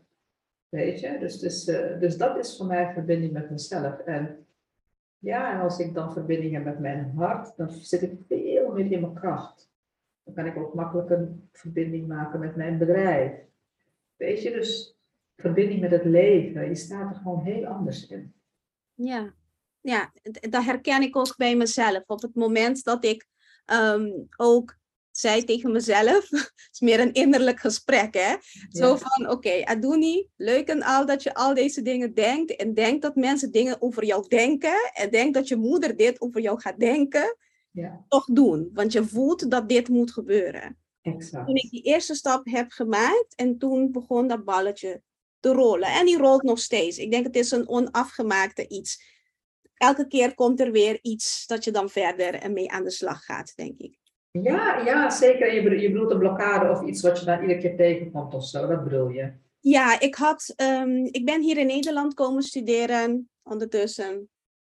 Weet 0.69 0.99
je, 0.99 1.17
dus, 1.19 1.39
dus, 1.39 1.67
uh, 1.67 1.99
dus 1.99 2.17
dat 2.17 2.37
is 2.37 2.57
voor 2.57 2.65
mij 2.65 2.93
verbinding 2.93 3.31
met 3.31 3.49
mezelf. 3.49 3.99
En 3.99 4.45
ja, 5.19 5.53
en 5.53 5.59
als 5.59 5.79
ik 5.79 5.93
dan 5.93 6.13
verbinding 6.13 6.53
heb 6.53 6.63
met 6.63 6.79
mijn 6.79 7.13
hart, 7.15 7.57
dan 7.57 7.71
zit 7.71 8.01
ik 8.01 8.13
veel 8.27 8.71
meer 8.71 8.91
in 8.91 9.01
mijn 9.01 9.13
kracht. 9.13 9.71
Dan 10.23 10.33
kan 10.33 10.45
ik 10.45 10.57
ook 10.57 10.73
makkelijk 10.73 11.09
een 11.09 11.49
verbinding 11.51 12.07
maken 12.07 12.39
met 12.39 12.55
mijn 12.55 12.77
bedrijf. 12.77 13.33
Weet 14.15 14.41
je, 14.41 14.51
dus 14.51 14.97
verbinding 15.35 15.81
met 15.81 15.91
het 15.91 16.05
leven. 16.05 16.67
Je 16.67 16.75
staat 16.75 17.15
er 17.15 17.21
gewoon 17.21 17.43
heel 17.43 17.65
anders 17.65 18.07
in. 18.07 18.33
Ja, 18.93 19.33
ja 19.81 20.11
dat 20.49 20.63
herken 20.63 21.01
ik 21.01 21.15
ook 21.15 21.37
bij 21.37 21.55
mezelf. 21.55 22.03
Op 22.05 22.21
het 22.21 22.35
moment 22.35 22.83
dat 22.83 23.05
ik 23.05 23.27
um, 23.65 24.27
ook 24.37 24.77
zei 25.19 25.43
tegen 25.43 25.71
mezelf, 25.71 26.29
het 26.29 26.53
is 26.71 26.79
meer 26.79 26.99
een 26.99 27.13
innerlijk 27.13 27.59
gesprek, 27.59 28.13
hè? 28.13 28.35
Zo 28.69 28.95
van, 28.95 29.25
oké, 29.25 29.31
okay, 29.31 29.61
Aduni, 29.63 30.29
leuk 30.35 30.67
en 30.67 30.83
al 30.83 31.05
dat 31.05 31.23
je 31.23 31.33
al 31.33 31.53
deze 31.53 31.81
dingen 31.81 32.13
denkt 32.13 32.55
en 32.55 32.73
denkt 32.73 33.01
dat 33.01 33.15
mensen 33.15 33.51
dingen 33.51 33.81
over 33.81 34.05
jou 34.05 34.27
denken 34.27 34.91
en 34.93 35.09
denkt 35.09 35.33
dat 35.33 35.47
je 35.47 35.55
moeder 35.55 35.95
dit 35.95 36.21
over 36.21 36.41
jou 36.41 36.59
gaat 36.59 36.79
denken 36.79 37.37
ja. 37.71 38.05
toch 38.07 38.25
doen. 38.25 38.69
Want 38.73 38.91
je 38.91 39.03
voelt 39.03 39.51
dat 39.51 39.69
dit 39.69 39.89
moet 39.89 40.11
gebeuren. 40.11 40.77
Exact. 41.01 41.45
Toen 41.45 41.55
ik 41.55 41.69
die 41.69 41.83
eerste 41.83 42.15
stap 42.15 42.45
heb 42.45 42.71
gemaakt 42.71 43.35
en 43.35 43.57
toen 43.57 43.91
begon 43.91 44.27
dat 44.27 44.45
balletje 44.45 45.01
te 45.39 45.49
rollen. 45.49 45.89
En 45.89 46.05
die 46.05 46.17
rolt 46.17 46.43
nog 46.43 46.59
steeds. 46.59 46.97
Ik 46.97 47.11
denk 47.11 47.25
het 47.25 47.35
is 47.35 47.51
een 47.51 47.69
onafgemaakte 47.69 48.67
iets. 48.67 49.15
Elke 49.73 50.07
keer 50.07 50.33
komt 50.33 50.59
er 50.59 50.71
weer 50.71 50.99
iets 51.01 51.47
dat 51.47 51.63
je 51.63 51.71
dan 51.71 51.89
verder 51.89 52.33
en 52.33 52.53
mee 52.53 52.71
aan 52.71 52.83
de 52.83 52.91
slag 52.91 53.25
gaat, 53.25 53.55
denk 53.55 53.79
ik. 53.79 53.97
Ja, 54.43 54.81
ja 54.85 55.09
zeker. 55.09 55.53
Je, 55.53 55.81
je 55.81 55.91
bedoelt 55.91 56.11
een 56.11 56.19
blokkade 56.19 56.69
of 56.69 56.87
iets 56.87 57.01
wat 57.01 57.19
je 57.19 57.25
dan 57.25 57.41
iedere 57.41 57.59
keer 57.59 57.75
tegenkomt 57.75 58.33
of 58.33 58.45
zo, 58.45 58.67
dat 58.67 58.83
bedoel 58.83 59.09
je? 59.09 59.31
Ja, 59.59 59.99
ik, 59.99 60.15
had, 60.15 60.53
um, 60.57 61.05
ik 61.05 61.25
ben 61.25 61.41
hier 61.41 61.57
in 61.57 61.67
Nederland 61.67 62.13
komen 62.13 62.43
studeren 62.43 63.29
ondertussen 63.43 64.29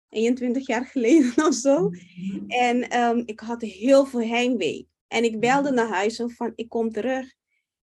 21 0.09 0.67
jaar 0.67 0.87
geleden 0.87 1.33
of 1.49 1.55
zo. 1.55 1.89
Mhm. 1.89 2.45
En 2.49 3.01
um, 3.01 3.23
ik 3.27 3.41
had 3.41 3.63
heel 3.63 4.07
veel 4.07 4.29
heimwee. 4.29 4.89
En 5.09 5.25
ik 5.25 5.41
belde 5.41 5.71
naar 5.71 5.89
huis 5.89 6.23
van, 6.27 6.53
ik 6.55 6.69
kom 6.69 6.93
terug. 6.93 7.33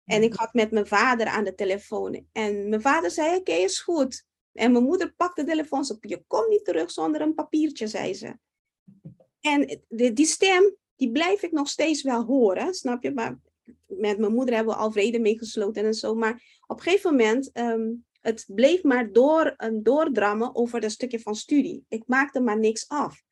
En 0.04 0.22
ik 0.22 0.35
had 0.35 0.54
met 0.54 0.70
mijn 0.70 0.87
vader 0.87 1.26
aan 1.26 1.44
de 1.44 1.54
telefoon. 1.54 2.26
En 2.32 2.68
mijn 2.68 2.80
vader 2.80 3.11
zei, 3.11 3.37
oké, 3.37 3.52
is 3.52 3.80
goed. 3.80 4.24
En 4.52 4.72
mijn 4.72 4.85
moeder 4.85 5.12
pakte 5.16 5.44
de 5.44 5.50
telefoon 5.50 5.90
op. 5.90 6.04
Je 6.04 6.24
komt 6.26 6.48
niet 6.48 6.64
terug 6.64 6.90
zonder 6.90 7.20
een 7.20 7.35
papiertje, 7.35 7.87
zei 7.87 8.14
ze. 8.14 8.38
En 9.40 9.82
die 9.88 10.26
stem, 10.26 10.76
die 10.96 11.12
blijf 11.12 11.42
ik 11.42 11.52
nog 11.52 11.68
steeds 11.68 12.02
wel 12.02 12.24
horen, 12.24 12.74
snap 12.74 13.02
je? 13.02 13.12
Maar 13.12 13.38
met 13.87 14.18
mijn 14.18 14.33
moeder 14.33 14.55
hebben 14.55 14.74
we 14.74 14.81
al 14.81 14.92
vrede 14.92 15.18
mee 15.18 15.38
gesloten 15.38 15.85
en 15.85 15.94
zo. 15.94 16.14
Maar 16.14 16.61
op 16.66 16.76
een 16.76 16.83
gegeven 16.83 17.11
moment, 17.11 17.50
um, 17.59 18.05
het 18.20 18.44
bleef 18.46 18.83
maar 18.83 19.12
door, 19.12 19.55
um, 19.59 19.83
doordrammen 19.83 20.55
over 20.55 20.81
dat 20.81 20.90
stukje 20.90 21.20
van 21.20 21.35
studie. 21.35 21.85
Ik 21.88 22.02
maakte 22.07 22.40
maar 22.40 22.59
niks 22.59 22.88
af. 22.88 23.22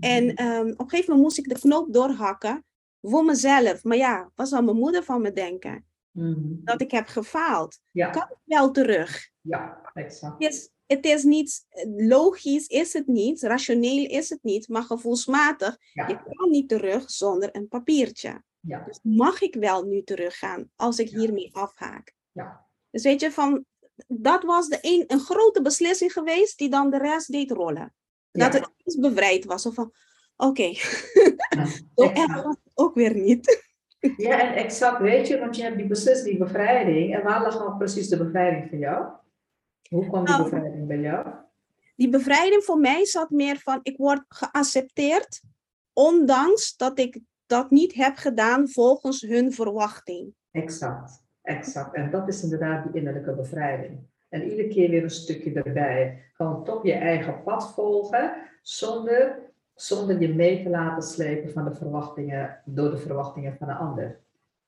En 0.00 0.44
um, 0.44 0.70
op 0.70 0.80
een 0.80 0.88
gegeven 0.88 1.14
moment 1.14 1.20
moest 1.20 1.38
ik 1.38 1.48
de 1.48 1.58
knoop 1.60 1.92
doorhakken 1.92 2.64
voor 3.02 3.24
mezelf. 3.24 3.84
Maar 3.84 3.96
ja, 3.96 4.30
wat 4.34 4.48
zal 4.48 4.62
mijn 4.62 4.76
moeder 4.76 5.04
van 5.04 5.20
me 5.20 5.32
denken? 5.32 5.84
Mm. 6.10 6.60
Dat 6.64 6.80
ik 6.80 6.90
heb 6.90 7.06
gefaald. 7.06 7.78
Ja. 7.90 8.10
Kan 8.10 8.22
ik 8.22 8.36
wel 8.44 8.70
terug? 8.70 9.30
Ja, 9.40 9.90
exact. 9.94 10.42
Is, 10.42 10.70
het 10.92 11.04
is 11.04 11.22
niet, 11.22 11.66
logisch 11.96 12.66
is 12.66 12.92
het 12.92 13.06
niet, 13.06 13.42
rationeel 13.42 14.06
is 14.06 14.28
het 14.28 14.42
niet, 14.42 14.68
maar 14.68 14.82
gevoelsmatig, 14.82 15.78
ja. 15.92 16.08
je 16.08 16.22
kan 16.22 16.50
niet 16.50 16.68
terug 16.68 17.10
zonder 17.10 17.48
een 17.52 17.68
papiertje. 17.68 18.42
Ja. 18.60 18.84
Dus 18.86 18.98
mag 19.02 19.40
ik 19.40 19.54
wel 19.54 19.82
nu 19.82 20.02
teruggaan 20.02 20.70
als 20.76 20.98
ik 20.98 21.08
hiermee 21.08 21.54
afhaak? 21.54 22.14
Ja. 22.32 22.66
Dus 22.90 23.02
weet 23.02 23.20
je, 23.20 23.30
van, 23.30 23.64
dat 24.06 24.42
was 24.42 24.68
de 24.68 24.78
een, 24.80 25.04
een 25.06 25.20
grote 25.20 25.62
beslissing 25.62 26.12
geweest 26.12 26.58
die 26.58 26.70
dan 26.70 26.90
de 26.90 26.98
rest 26.98 27.32
deed 27.32 27.50
rollen. 27.50 27.94
Dat 28.30 28.52
het 28.52 28.70
iets 28.84 28.98
bevrijd 28.98 29.44
was. 29.44 29.66
Of 29.66 29.74
van, 29.74 29.92
oké, 30.36 30.48
okay. 30.48 30.74
zo 31.94 32.10
erg 32.10 32.42
was 32.42 32.56
het 32.64 32.72
ook 32.74 32.94
weer 32.94 33.14
niet. 33.14 33.70
Ja, 34.16 34.40
en 34.40 34.54
exact, 34.54 35.00
weet 35.00 35.28
je, 35.28 35.38
want 35.38 35.56
je 35.56 35.62
hebt 35.62 35.76
die 35.76 35.86
beslissing, 35.86 36.28
die 36.28 36.38
bevrijding. 36.38 37.14
En 37.14 37.22
waar 37.22 37.42
lag 37.42 37.58
dan 37.58 37.78
precies 37.78 38.08
de 38.08 38.16
bevrijding 38.16 38.68
voor 38.68 38.78
jou? 38.78 39.06
Hoe 39.92 40.06
kwam 40.06 40.24
die 40.24 40.34
nou, 40.34 40.50
bevrijding 40.50 40.86
bij 40.86 41.00
jou? 41.00 41.26
Die 41.96 42.08
bevrijding 42.08 42.64
voor 42.64 42.78
mij 42.78 43.04
zat 43.04 43.30
meer 43.30 43.58
van, 43.58 43.80
ik 43.82 43.96
word 43.96 44.24
geaccepteerd, 44.28 45.42
ondanks 45.92 46.76
dat 46.76 46.98
ik 46.98 47.20
dat 47.46 47.70
niet 47.70 47.94
heb 47.94 48.16
gedaan 48.16 48.68
volgens 48.68 49.20
hun 49.20 49.52
verwachting. 49.52 50.34
Exact, 50.50 51.24
exact. 51.42 51.94
En 51.94 52.10
dat 52.10 52.28
is 52.28 52.42
inderdaad 52.42 52.84
die 52.84 52.92
innerlijke 52.92 53.34
bevrijding. 53.34 53.98
En 54.28 54.42
iedere 54.42 54.68
keer 54.68 54.90
weer 54.90 55.02
een 55.02 55.10
stukje 55.10 55.52
erbij. 55.52 56.22
Gewoon 56.32 56.64
toch 56.64 56.82
je 56.82 56.92
eigen 56.92 57.42
pad 57.42 57.72
volgen, 57.72 58.34
zonder, 58.62 59.38
zonder 59.74 60.20
je 60.20 60.34
mee 60.34 60.62
te 60.62 60.68
laten 60.68 61.02
slepen 61.02 61.52
van 61.52 61.64
de 61.64 61.74
verwachtingen, 61.74 62.62
door 62.64 62.90
de 62.90 62.98
verwachtingen 62.98 63.56
van 63.58 63.66
de 63.66 63.74
ander. 63.74 64.20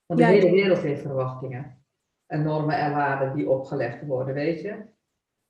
Want 0.07 0.21
de 0.21 0.27
hele 0.27 0.51
wereld 0.51 0.79
heeft 0.79 1.03
verwachtingen. 1.03 1.83
En 2.27 2.43
normen 2.43 2.79
en 2.79 2.93
waarden 2.93 3.37
die 3.37 3.51
opgelegd 3.51 4.07
worden, 4.07 4.35
weet 4.35 4.61
je. 4.61 4.93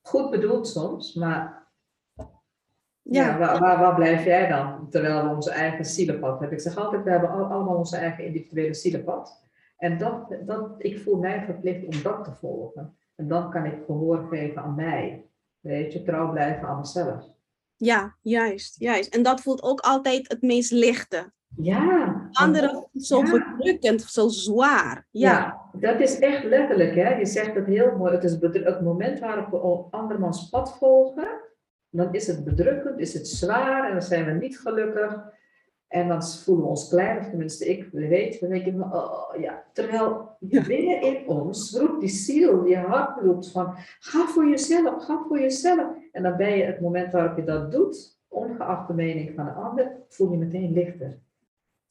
Goed 0.07 0.31
bedoeld 0.31 0.69
soms, 0.69 1.15
maar 1.15 1.69
ja, 3.03 3.39
waar, 3.39 3.59
waar, 3.59 3.79
waar, 3.79 3.95
blijf 3.95 4.25
jij 4.25 4.49
dan? 4.49 4.91
Terwijl 4.91 5.23
we 5.23 5.35
onze 5.35 5.51
eigen 5.51 5.85
zielenpad 5.85 6.41
hebben. 6.41 6.59
Ik 6.59 6.65
zeg 6.65 6.77
altijd, 6.77 7.05
we 7.05 7.11
hebben 7.11 7.31
allemaal 7.31 7.77
onze 7.77 7.97
eigen 7.97 8.25
individuele 8.25 8.75
zielenpad. 8.75 9.43
En 9.77 9.99
dat, 9.99 10.37
dat, 10.47 10.75
ik 10.79 10.99
voel 10.99 11.19
mij 11.19 11.45
verplicht 11.45 11.85
om 11.85 12.03
dat 12.03 12.25
te 12.25 12.33
volgen. 12.41 12.97
En 13.15 13.29
dan 13.29 13.51
kan 13.51 13.65
ik 13.65 13.85
gehoor 13.87 14.27
geven 14.31 14.63
aan 14.63 14.75
mij. 14.75 15.27
Weet 15.61 15.93
je, 15.93 16.03
trouw 16.03 16.31
blijven 16.31 16.69
aan 16.69 16.79
mezelf. 16.79 17.25
Ja, 17.77 18.17
juist, 18.21 18.81
juist. 18.81 19.15
En 19.15 19.23
dat 19.23 19.41
voelt 19.41 19.63
ook 19.63 19.81
altijd 19.81 20.29
het 20.29 20.43
meest 20.43 20.71
lichte. 20.71 21.33
Ja. 21.57 22.14
Anderen 22.37 22.89
zo 22.95 23.19
ja. 23.19 23.27
verdrukkend, 23.27 24.03
zo 24.03 24.29
zwaar. 24.29 25.07
Ja. 25.11 25.31
ja. 25.31 25.91
dat 25.93 26.01
is 26.01 26.19
echt 26.19 26.45
letterlijk. 26.45 26.95
Hè? 26.95 27.15
Je 27.15 27.27
zegt 27.27 27.55
het 27.55 27.67
heel 27.67 27.97
mooi. 27.97 28.13
Het 28.13 28.25
is 28.25 28.37
het 28.41 28.81
moment 28.81 29.19
waarop 29.19 29.51
we 29.51 29.97
andermans 29.97 30.49
pad 30.49 30.77
volgen 30.79 31.43
dan 31.97 32.13
is 32.13 32.27
het 32.27 32.45
bedrukkend, 32.45 32.99
is 32.99 33.15
het 33.15 33.29
zwaar 33.29 33.87
en 33.87 33.93
dan 33.93 34.03
zijn 34.03 34.25
we 34.25 34.31
niet 34.31 34.59
gelukkig. 34.59 35.33
En 35.89 36.09
dan 36.09 36.25
voelen 36.25 36.65
we 36.65 36.71
ons 36.71 36.89
klein, 36.89 37.19
of 37.19 37.29
tenminste 37.29 37.67
ik 37.67 37.89
weet, 37.93 38.41
dan 38.41 38.49
denk 38.49 38.67
ik, 38.67 38.81
oh, 38.81 39.35
ja. 39.41 39.65
Terwijl 39.73 40.37
binnen 40.41 41.01
in 41.01 41.29
ons 41.29 41.77
roept 41.79 42.01
die 42.01 42.09
ziel, 42.09 42.65
je 42.65 42.77
hart 42.77 43.21
roept 43.21 43.51
van, 43.51 43.75
ga 43.99 44.27
voor 44.27 44.49
jezelf, 44.49 45.05
ga 45.05 45.25
voor 45.29 45.41
jezelf. 45.41 45.97
En 46.13 46.23
dan 46.23 46.37
ben 46.37 46.57
je 46.57 46.65
het 46.65 46.81
moment 46.81 47.13
waarop 47.13 47.37
je 47.37 47.45
dat 47.45 47.73
doet, 47.73 48.21
ongeacht 48.29 48.89
de 48.89 48.95
mening 48.95 49.35
van 49.35 49.47
een 49.47 49.55
ander, 49.55 49.97
voel 50.09 50.31
je 50.31 50.39
meteen 50.39 50.73
lichter. 50.73 51.19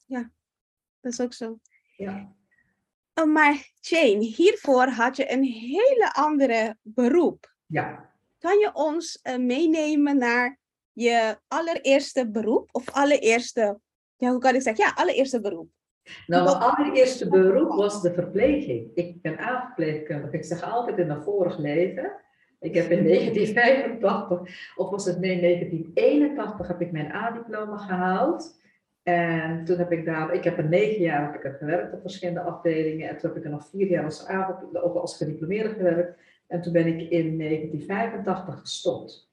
Ja, 0.06 0.30
dat 1.04 1.12
is 1.12 1.20
ook 1.20 1.32
zo. 1.32 1.58
Ja. 1.96 2.32
Oh, 3.14 3.32
maar 3.32 3.70
Jane, 3.80 4.24
hiervoor 4.24 4.86
had 4.86 5.16
je 5.16 5.32
een 5.32 5.42
hele 5.42 6.12
andere 6.12 6.76
beroep. 6.82 7.54
Ja. 7.66 8.10
Kan 8.38 8.58
je 8.58 8.70
ons 8.72 9.20
uh, 9.22 9.36
meenemen 9.36 10.18
naar 10.18 10.58
je 10.92 11.38
allereerste 11.48 12.30
beroep? 12.30 12.68
Of 12.72 12.90
allereerste, 12.90 13.80
ja, 14.16 14.30
hoe 14.30 14.40
kan 14.40 14.54
ik 14.54 14.62
zeggen? 14.62 14.84
Ja, 14.84 14.92
allereerste 14.94 15.40
beroep. 15.40 15.68
Nou, 16.26 16.44
mijn 16.44 16.56
allereerste 16.56 17.28
beroep 17.28 17.72
was 17.72 18.02
de 18.02 18.12
verpleging. 18.12 18.90
Ik 18.94 19.22
ben 19.22 19.38
aanverpleegkundige. 19.38 20.36
Ik 20.36 20.44
zeg 20.44 20.62
altijd 20.62 20.98
in 20.98 21.10
een 21.10 21.22
vorig 21.22 21.58
leven. 21.58 22.12
Ik 22.60 22.74
heb 22.74 22.90
in 22.90 23.04
1985, 23.04 24.74
of 24.76 24.90
was 24.90 25.04
het 25.04 25.20
nee, 25.20 25.40
1981, 25.40 26.68
heb 26.68 26.80
ik 26.80 26.92
mijn 26.92 27.12
A-diploma 27.12 27.76
gehaald. 27.76 28.62
En 29.04 29.64
toen 29.64 29.78
heb 29.78 29.92
ik 29.92 30.04
daar, 30.04 30.34
ik 30.34 30.44
heb 30.44 30.58
er 30.58 30.68
negen 30.68 31.02
jaar 31.02 31.22
heb 31.22 31.34
ik 31.34 31.44
er 31.44 31.58
gewerkt 31.58 31.92
op 31.92 32.00
verschillende 32.00 32.40
afdelingen. 32.40 33.08
En 33.08 33.16
toen 33.16 33.30
heb 33.30 33.38
ik 33.38 33.44
er 33.44 33.50
nog 33.50 33.68
vier 33.68 33.88
jaar 33.88 34.04
als, 34.04 34.26
avond, 34.26 34.76
als 34.76 35.16
gediplomeerde 35.16 35.74
gewerkt. 35.74 36.18
En 36.46 36.62
toen 36.62 36.72
ben 36.72 36.86
ik 36.86 37.10
in 37.10 37.38
1985 37.38 38.60
gestopt. 38.60 39.30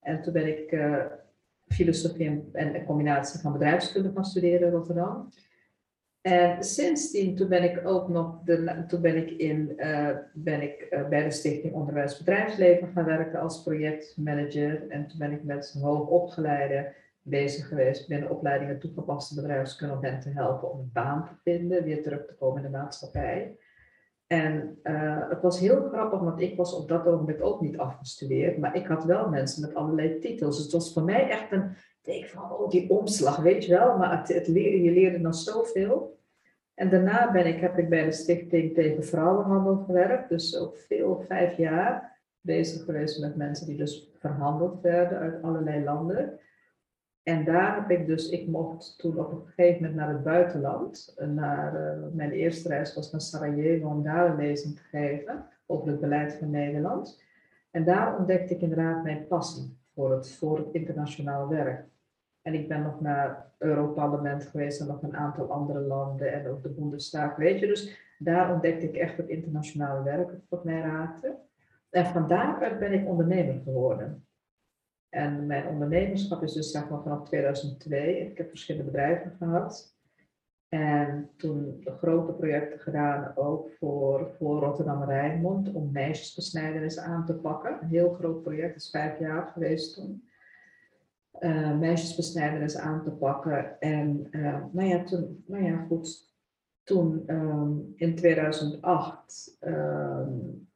En 0.00 0.22
toen 0.22 0.32
ben 0.32 0.46
ik 0.46 0.72
uh, 0.72 1.04
filosofie 1.68 2.48
en 2.52 2.74
een 2.74 2.84
combinatie 2.84 3.40
van 3.40 3.52
bedrijfskunde 3.52 4.10
gaan 4.14 4.24
studeren 4.24 4.66
in 4.66 4.72
Rotterdam. 4.72 5.28
En 6.20 6.62
sindsdien, 6.64 7.36
toen 7.36 7.48
ben 7.48 7.62
ik 7.62 7.86
ook 7.86 8.08
nog, 8.08 8.42
de, 8.44 8.84
toen 8.86 9.00
ben 9.00 9.16
ik, 9.16 9.30
in, 9.30 9.72
uh, 9.76 10.08
ben 10.32 10.62
ik 10.62 10.86
uh, 10.90 11.08
bij 11.08 11.24
de 11.24 11.30
Stichting 11.30 11.74
Onderwijs 11.74 12.18
Bedrijfsleven 12.18 12.88
gaan 12.88 13.04
werken 13.04 13.40
als 13.40 13.62
projectmanager. 13.62 14.88
En 14.88 15.06
toen 15.06 15.18
ben 15.18 15.32
ik 15.32 15.44
met 15.44 15.76
hoogopgeleide 15.80 16.92
bezig 17.22 17.68
geweest 17.68 18.08
binnen 18.08 18.30
opleidingen 18.30 18.78
toegepaste 18.78 19.34
bedrijfskunde 19.34 19.94
om 19.94 20.04
hen 20.04 20.20
te 20.20 20.30
helpen 20.30 20.72
om 20.72 20.78
een 20.78 20.90
baan 20.92 21.24
te 21.24 21.34
vinden, 21.42 21.84
weer 21.84 22.02
terug 22.02 22.26
te 22.26 22.34
komen 22.34 22.64
in 22.64 22.70
de 22.70 22.78
maatschappij. 22.78 23.56
En 24.26 24.78
uh, 24.82 25.28
het 25.28 25.42
was 25.42 25.60
heel 25.60 25.88
grappig, 25.88 26.20
want 26.20 26.40
ik 26.40 26.56
was 26.56 26.74
op 26.74 26.88
dat 26.88 27.06
ogenblik 27.06 27.42
ook 27.44 27.60
niet 27.60 27.78
afgestudeerd, 27.78 28.58
maar 28.58 28.76
ik 28.76 28.86
had 28.86 29.04
wel 29.04 29.28
mensen 29.28 29.60
met 29.60 29.74
allerlei 29.74 30.18
titels. 30.18 30.58
Het 30.58 30.72
was 30.72 30.92
voor 30.92 31.02
mij 31.02 31.28
echt 31.28 31.52
een 31.52 31.76
denk 32.02 32.26
van, 32.26 32.52
oh, 32.52 32.70
die 32.70 32.90
omslag, 32.90 33.36
weet 33.36 33.64
je 33.64 33.72
wel, 33.78 33.98
maar 33.98 34.18
het, 34.18 34.28
het 34.28 34.46
je 34.46 34.90
leerde 34.92 35.20
dan 35.20 35.34
zoveel. 35.34 36.20
En 36.74 36.90
daarna 36.90 37.32
ben 37.32 37.46
ik, 37.46 37.60
heb 37.60 37.78
ik 37.78 37.88
bij 37.88 38.04
de 38.04 38.12
Stichting 38.12 38.74
tegen 38.74 39.04
Vrouwenhandel 39.04 39.76
gewerkt, 39.76 40.28
dus 40.28 40.58
ook 40.58 40.76
veel, 40.76 41.24
vijf 41.28 41.56
jaar 41.56 42.20
bezig 42.40 42.84
geweest 42.84 43.20
met 43.20 43.36
mensen 43.36 43.66
die 43.66 43.76
dus 43.76 44.10
verhandeld 44.18 44.80
werden 44.80 45.18
uit 45.18 45.42
allerlei 45.42 45.84
landen. 45.84 46.40
En 47.22 47.44
daar 47.44 47.74
heb 47.74 47.90
ik 47.90 48.06
dus, 48.06 48.28
ik 48.28 48.46
mocht 48.46 48.98
toen 48.98 49.18
op 49.18 49.32
een 49.32 49.46
gegeven 49.46 49.82
moment 49.82 49.94
naar 49.94 50.08
het 50.08 50.22
buitenland. 50.22 51.14
Naar, 51.18 51.74
uh, 51.74 52.04
mijn 52.12 52.30
eerste 52.30 52.68
reis 52.68 52.94
was 52.94 53.10
naar 53.10 53.20
Sarajevo 53.20 53.88
om 53.88 54.02
daar 54.02 54.30
een 54.30 54.36
lezing 54.36 54.76
te 54.76 54.82
geven 54.82 55.46
over 55.66 55.88
het 55.88 56.00
beleid 56.00 56.34
van 56.34 56.50
Nederland. 56.50 57.22
En 57.70 57.84
daar 57.84 58.18
ontdekte 58.18 58.54
ik 58.54 58.60
inderdaad 58.60 59.02
mijn 59.02 59.26
passie 59.26 59.76
voor 59.94 60.10
het, 60.10 60.32
voor 60.32 60.68
internationaal 60.72 61.48
werk. 61.48 61.84
En 62.42 62.54
ik 62.54 62.68
ben 62.68 62.82
nog 62.82 63.00
naar 63.00 63.52
Europarlement 63.58 64.46
geweest 64.46 64.80
en 64.80 64.86
nog 64.86 65.02
een 65.02 65.16
aantal 65.16 65.52
andere 65.52 65.80
landen 65.80 66.32
en 66.32 66.48
ook 66.48 66.62
de 66.62 66.68
Bundestag, 66.68 67.36
weet 67.36 67.60
je. 67.60 67.66
Dus 67.66 67.98
daar 68.18 68.52
ontdekte 68.52 68.86
ik 68.86 68.96
echt 68.96 69.16
het 69.16 69.28
internationale 69.28 70.02
werk 70.02 70.30
wat 70.48 70.64
mij 70.64 70.80
raakte. 70.80 71.36
En 71.90 72.06
van 72.06 72.28
daaruit 72.28 72.78
ben 72.78 72.92
ik 72.92 73.08
ondernemer 73.08 73.60
geworden. 73.64 74.26
En 75.12 75.46
mijn 75.46 75.66
ondernemerschap 75.66 76.42
is 76.42 76.52
dus 76.52 76.70
zeg 76.70 76.88
maar 76.88 77.02
vanaf 77.02 77.24
2002. 77.24 78.18
Ik 78.18 78.38
heb 78.38 78.48
verschillende 78.48 78.90
bedrijven 78.90 79.30
gehad. 79.38 79.96
En 80.68 81.30
toen 81.36 81.80
grote 81.84 82.32
projecten 82.32 82.78
gedaan, 82.78 83.32
ook 83.36 83.70
voor, 83.78 84.34
voor 84.38 84.60
Rotterdam 84.60 85.04
Rijnmond, 85.04 85.72
om 85.72 85.92
meisjesbesnijdenis 85.92 86.98
aan 86.98 87.26
te 87.26 87.34
pakken. 87.34 87.78
Een 87.80 87.88
heel 87.88 88.12
groot 88.12 88.42
project, 88.42 88.76
is 88.76 88.90
vijf 88.90 89.18
jaar 89.18 89.46
geweest 89.46 89.94
toen. 89.94 90.28
Uh, 91.40 91.78
meisjesbesnijdenis 91.78 92.76
aan 92.76 93.02
te 93.02 93.10
pakken. 93.10 93.80
En 93.80 94.28
uh, 94.30 94.64
nou 94.72 94.88
ja, 94.88 95.04
toen, 95.04 95.44
nou 95.46 95.64
ja, 95.64 95.84
goed. 95.88 96.34
Toen 96.82 97.24
um, 97.26 97.92
in 97.96 98.14
2008 98.14 99.56
um, 99.60 100.68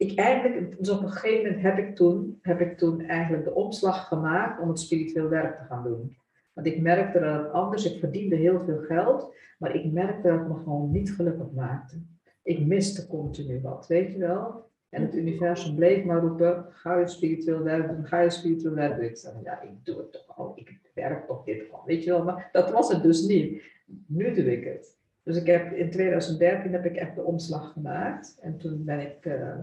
ik 0.00 0.18
eigenlijk, 0.18 0.78
dus 0.78 0.90
op 0.90 1.02
een 1.02 1.10
gegeven 1.10 1.44
moment 1.44 1.62
heb 1.62 1.78
ik, 1.78 1.96
toen, 1.96 2.38
heb 2.42 2.60
ik 2.60 2.78
toen 2.78 3.00
eigenlijk 3.00 3.44
de 3.44 3.54
opslag 3.54 4.08
gemaakt 4.08 4.60
om 4.60 4.68
het 4.68 4.80
spiritueel 4.80 5.28
werk 5.28 5.58
te 5.58 5.64
gaan 5.64 5.82
doen. 5.82 6.16
Want 6.52 6.66
ik 6.66 6.80
merkte 6.80 7.20
dat 7.20 7.42
het 7.42 7.52
anders, 7.52 7.92
ik 7.92 7.98
verdiende 7.98 8.36
heel 8.36 8.60
veel 8.64 8.80
geld, 8.80 9.34
maar 9.58 9.74
ik 9.74 9.92
merkte 9.92 10.28
dat 10.28 10.38
het 10.38 10.48
me 10.48 10.54
gewoon 10.54 10.90
niet 10.90 11.12
gelukkig 11.12 11.50
maakte. 11.50 11.96
ik 12.42 12.66
miste 12.66 13.06
continu 13.06 13.60
wat, 13.60 13.86
weet 13.86 14.12
je 14.12 14.18
wel. 14.18 14.68
En 14.88 15.02
het 15.02 15.14
universum 15.14 15.74
bleef 15.74 16.04
maar 16.04 16.20
roepen, 16.20 16.66
ga 16.70 16.98
je 16.98 17.06
spiritueel 17.06 17.62
werk 17.62 17.88
doen, 17.88 18.06
ga 18.06 18.20
je 18.20 18.30
spiritueel 18.30 18.74
werk 18.74 18.96
doen. 18.96 19.04
Ik 19.04 19.16
zei, 19.16 19.34
ja, 19.42 19.62
ik 19.62 19.84
doe 19.84 19.96
het 19.96 20.12
toch 20.12 20.36
al, 20.38 20.52
ik 20.54 20.80
werk 20.94 21.26
toch 21.26 21.44
dit 21.44 21.72
al, 21.72 21.82
weet 21.84 22.04
je 22.04 22.10
wel. 22.10 22.24
Maar 22.24 22.48
dat 22.52 22.70
was 22.70 22.92
het 22.92 23.02
dus 23.02 23.26
niet. 23.26 23.62
Nu 24.06 24.34
doe 24.34 24.52
ik 24.52 24.64
het. 24.64 24.98
Dus 25.22 25.36
ik 25.36 25.46
heb, 25.46 25.72
in 25.72 25.90
2013 25.90 26.72
heb 26.72 26.84
ik 26.84 26.96
echt 26.96 27.14
de 27.14 27.22
omslag 27.22 27.72
gemaakt. 27.72 28.38
En 28.40 28.58
toen 28.58 28.84
ben 28.84 29.00
ik, 29.00 29.24
uh, 29.24 29.58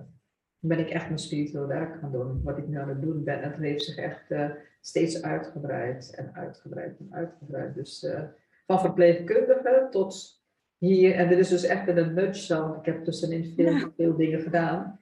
ben 0.60 0.80
ik 0.80 0.90
echt 0.90 1.06
mijn 1.06 1.20
spiritueel 1.20 1.68
werk 1.68 2.00
gaan 2.00 2.12
doen. 2.12 2.44
Wat 2.44 2.58
ik 2.58 2.68
nu 2.68 2.78
aan 2.78 2.90
het 2.90 3.02
doen 3.02 3.24
ben. 3.24 3.42
En 3.42 3.52
het 3.52 3.60
heeft 3.60 3.84
zich 3.84 3.98
echt 3.98 4.32
uh, 4.32 4.50
steeds 4.82 5.22
uitgebreid 5.22 6.16
en 6.16 6.36
uitgebreid 6.36 7.00
en 7.00 7.08
uitgebreid. 7.12 7.76
Dus 7.76 8.04
uh, 8.04 8.24
van 8.66 8.80
verpleegkundige 8.80 9.88
tot 9.90 10.44
hier. 10.78 11.16
En 11.16 11.30
dit 11.30 11.38
is 11.38 11.50
dus 11.50 11.64
echt 11.64 11.88
in 11.88 11.98
een 11.98 12.14
nutshell. 12.14 12.60
Want 12.60 12.78
ik 12.78 12.86
heb 12.86 13.04
tussenin 13.04 13.54
veel, 13.56 13.72
ja. 13.72 13.92
veel 13.96 14.16
dingen 14.16 14.42
gedaan. 14.42 15.00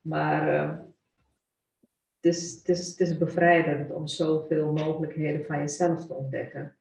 Maar 0.00 0.54
uh, 0.54 0.78
het, 2.20 2.34
is, 2.34 2.54
het, 2.54 2.68
is, 2.68 2.88
het 2.88 3.00
is 3.00 3.18
bevrijdend 3.18 3.92
om 3.92 4.06
zoveel 4.06 4.72
mogelijkheden 4.72 5.44
van 5.44 5.58
jezelf 5.58 6.06
te 6.06 6.14
ontdekken. 6.14 6.76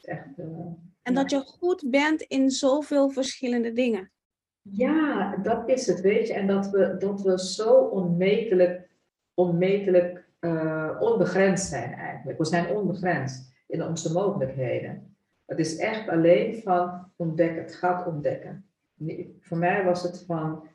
Echt, 0.00 0.38
uh, 0.38 0.46
en 1.02 1.14
dat 1.14 1.30
je 1.30 1.40
goed 1.40 1.84
bent 1.90 2.22
in 2.22 2.50
zoveel 2.50 3.10
verschillende 3.10 3.72
dingen. 3.72 4.12
Ja, 4.62 5.36
dat 5.36 5.68
is 5.68 5.86
het, 5.86 6.00
weet 6.00 6.26
je. 6.26 6.34
En 6.34 6.46
dat 6.46 6.70
we, 6.70 6.96
dat 6.98 7.22
we 7.22 7.38
zo 7.38 7.74
onmetelijk, 7.74 8.88
onmetelijk 9.34 10.24
uh, 10.40 10.96
onbegrensd 11.00 11.68
zijn 11.68 11.92
eigenlijk. 11.92 12.38
We 12.38 12.44
zijn 12.44 12.76
onbegrensd 12.76 13.52
in 13.66 13.82
onze 13.82 14.12
mogelijkheden. 14.12 15.16
Het 15.46 15.58
is 15.58 15.76
echt 15.76 16.08
alleen 16.08 16.62
van 16.62 17.10
ontdekken. 17.16 17.62
Het 17.62 17.74
gaat 17.74 18.06
ontdekken. 18.06 18.66
Voor 19.40 19.58
mij 19.58 19.84
was 19.84 20.02
het 20.02 20.24
van 20.26 20.68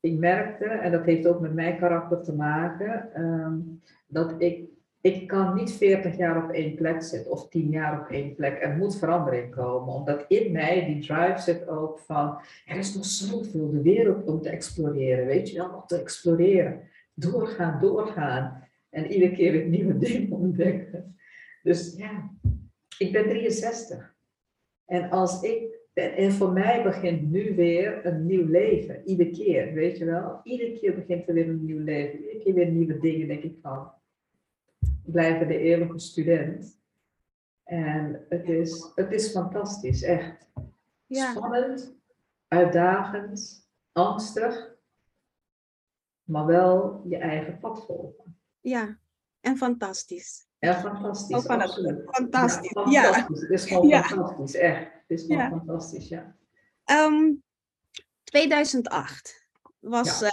ik 0.00 0.18
merkte, 0.18 0.64
en 0.64 0.92
dat 0.92 1.04
heeft 1.04 1.26
ook 1.26 1.40
met 1.40 1.54
mijn 1.54 1.78
karakter 1.78 2.22
te 2.22 2.34
maken, 2.34 3.20
um, 3.22 3.80
dat 4.06 4.34
ik, 4.38 4.68
ik 5.02 5.26
kan 5.26 5.54
niet 5.54 5.72
40 5.72 6.16
jaar 6.16 6.44
op 6.44 6.50
één 6.50 6.74
plek 6.74 7.02
zitten 7.02 7.30
of 7.30 7.48
10 7.48 7.68
jaar 7.68 8.00
op 8.00 8.08
één 8.08 8.34
plek. 8.34 8.62
Er 8.62 8.76
moet 8.76 8.98
verandering 8.98 9.54
komen, 9.54 9.94
omdat 9.94 10.24
in 10.28 10.52
mij 10.52 10.84
die 10.86 11.06
drive 11.06 11.38
zit 11.38 11.68
ook 11.68 11.98
van, 11.98 12.38
er 12.66 12.76
is 12.76 12.94
nog 12.94 13.04
zoveel 13.04 13.70
de 13.70 13.82
wereld 13.82 14.26
om 14.26 14.40
te 14.40 14.48
exploreren, 14.48 15.26
weet 15.26 15.50
je 15.50 15.56
wel, 15.56 15.70
nog 15.70 15.86
te 15.86 16.00
exploreren. 16.00 16.80
Doorgaan, 17.14 17.80
doorgaan. 17.80 18.68
En 18.90 19.06
iedere 19.06 19.32
keer 19.32 19.52
weer 19.52 19.66
nieuwe 19.66 19.98
dingen 20.06 20.32
ontdekken. 20.32 21.16
Dus 21.62 21.94
ja, 21.96 22.30
ik 22.98 23.12
ben 23.12 23.28
63. 23.28 24.14
En 24.84 25.10
als 25.10 25.42
ik 25.42 25.80
en 25.94 26.32
voor 26.32 26.52
mij 26.52 26.82
begint 26.82 27.30
nu 27.30 27.54
weer 27.54 28.06
een 28.06 28.26
nieuw 28.26 28.46
leven. 28.46 29.02
Iedere 29.04 29.30
keer, 29.30 29.72
weet 29.72 29.98
je 29.98 30.04
wel. 30.04 30.40
Iedere 30.42 30.78
keer 30.78 30.94
begint 30.94 31.28
er 31.28 31.34
weer 31.34 31.48
een 31.48 31.64
nieuw 31.64 31.84
leven. 31.84 32.18
Iedere 32.18 32.38
keer 32.38 32.54
weer 32.54 32.70
nieuwe 32.70 32.98
dingen, 32.98 33.28
denk 33.28 33.42
ik 33.42 33.54
van. 33.62 33.90
Blijven 35.04 35.48
de 35.48 35.58
eeuwige 35.58 35.98
student. 35.98 36.80
En 37.64 38.26
het 38.28 38.48
is, 38.48 38.92
het 38.94 39.12
is 39.12 39.30
fantastisch, 39.30 40.02
echt. 40.02 40.50
Ja. 41.06 41.30
Spannend, 41.30 41.96
uitdagend, 42.48 43.68
angstig. 43.92 44.70
Maar 46.22 46.46
wel 46.46 47.02
je 47.08 47.16
eigen 47.16 47.58
pad 47.58 47.84
volgen. 47.84 48.36
Ja, 48.60 48.98
en 49.40 49.56
fantastisch. 49.56 50.46
Ja, 50.58 50.80
fantastisch. 50.80 51.46
Absoluut. 51.46 52.02
Fantastisch. 52.04 52.70
Ja, 52.90 53.12
fantastisch. 53.12 53.40
Het 53.40 53.50
is 53.50 53.64
gewoon 53.64 54.04
fantastisch, 54.04 54.54
echt. 54.54 54.92
Het 54.92 55.18
is 55.18 55.22
gewoon 55.22 55.48
fantastisch, 55.48 56.08
ja. 56.08 56.20
Um, 56.20 56.34
ehm, 56.84 57.34
2008 58.24 59.48
was, 59.78 60.22
uh, 60.22 60.28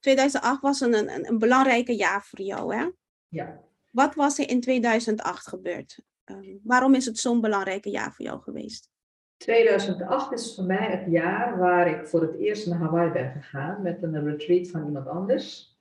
2008 0.00 0.60
was 0.62 0.80
een, 0.80 0.94
een, 0.94 1.28
een 1.28 1.38
belangrijke 1.38 1.96
jaar 1.96 2.24
voor 2.24 2.40
jou, 2.40 2.76
hè? 2.76 2.90
Ja. 3.28 3.60
Wat 3.90 4.14
was 4.14 4.38
er 4.38 4.48
in 4.48 4.60
2008 4.60 5.46
gebeurd? 5.46 6.00
Um, 6.24 6.60
waarom 6.62 6.94
is 6.94 7.04
het 7.06 7.18
zo'n 7.18 7.40
belangrijke 7.40 7.90
jaar 7.90 8.12
voor 8.12 8.24
jou 8.24 8.40
geweest? 8.40 8.90
2008 9.36 10.32
is 10.32 10.54
voor 10.54 10.64
mij 10.64 10.90
het 10.90 11.12
jaar 11.12 11.58
waar 11.58 11.88
ik 11.88 12.06
voor 12.06 12.20
het 12.20 12.34
eerst 12.34 12.66
naar 12.66 12.78
Hawaii 12.78 13.10
ben 13.10 13.30
gegaan 13.32 13.82
met 13.82 14.02
een 14.02 14.24
retreat 14.24 14.68
van 14.68 14.86
iemand 14.86 15.06
anders. 15.06 15.76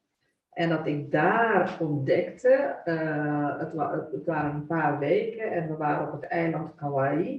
En 0.49 0.69
dat 0.69 0.87
ik 0.87 1.11
daar 1.11 1.77
ontdekte, 1.79 2.81
uh, 2.85 3.59
het, 3.59 3.73
wa 3.73 4.07
het, 4.11 4.25
waren 4.25 4.55
een 4.55 4.65
paar 4.65 4.99
weken 4.99 5.51
en 5.51 5.67
we 5.67 5.75
waren 5.75 6.07
op 6.07 6.21
het 6.21 6.31
eiland 6.31 6.75
Kauai. 6.75 7.35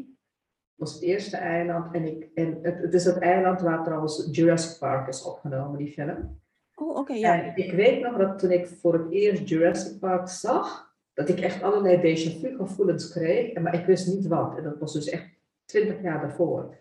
Dat 0.77 0.89
was 0.89 0.93
het 0.93 1.03
eerste 1.03 1.37
eiland. 1.37 1.95
En, 1.95 2.05
ik, 2.05 2.29
en 2.35 2.59
het, 2.63 2.79
het, 2.79 2.95
is 2.95 3.05
het 3.05 3.19
eiland 3.19 3.61
waar 3.61 3.85
trouwens 3.85 4.29
Jurassic 4.31 4.79
Park 4.79 5.09
is 5.09 5.25
opgenomen, 5.25 5.79
die 5.79 5.93
film. 5.93 6.41
Oh, 6.79 7.17
ja. 7.17 7.43
En 7.43 7.57
ik 7.57 7.73
weet 7.73 8.03
nog 8.03 8.17
dat 8.17 8.39
toen 8.39 8.51
ik 8.51 8.67
voor 8.67 8.93
het 8.93 9.13
eerst 9.13 9.49
Jurassic 9.49 9.99
Park 9.99 10.29
zag, 10.29 10.95
dat 11.13 11.29
ik 11.29 11.41
echt 11.41 11.63
allerlei 11.63 12.17
vu 12.41 12.57
gevoelens 12.57 13.13
kreeg. 13.13 13.59
Maar 13.61 13.75
ik 13.75 13.87
wist 13.87 14.07
niet 14.07 14.27
wat. 14.27 14.57
En 14.57 14.63
dat 14.63 14.79
was 14.79 14.93
dus 14.93 15.09
echt 15.09 15.29
twintig 15.65 16.03
jaar 16.03 16.21
daarvoor. 16.21 16.77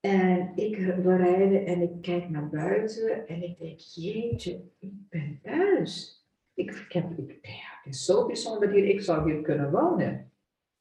En 0.00 0.52
ik, 0.54 0.76
we 0.76 1.16
rijden 1.16 1.66
en 1.66 1.80
ik 1.82 2.02
kijk 2.02 2.30
naar 2.30 2.48
buiten 2.48 3.26
en 3.26 3.42
ik 3.42 3.58
denk, 3.58 3.78
jeetje, 3.78 4.62
ik 4.78 4.92
ben 5.08 5.38
thuis. 5.42 6.24
Ik, 6.54 6.70
ik 6.70 6.92
heb, 6.92 7.18
ik, 7.18 7.38
het 7.82 7.94
is 7.94 8.04
zo 8.04 8.26
bijzonder 8.26 8.70
hier, 8.70 8.84
ik 8.84 9.00
zou 9.00 9.32
hier 9.32 9.42
kunnen 9.42 9.70
wonen. 9.70 10.32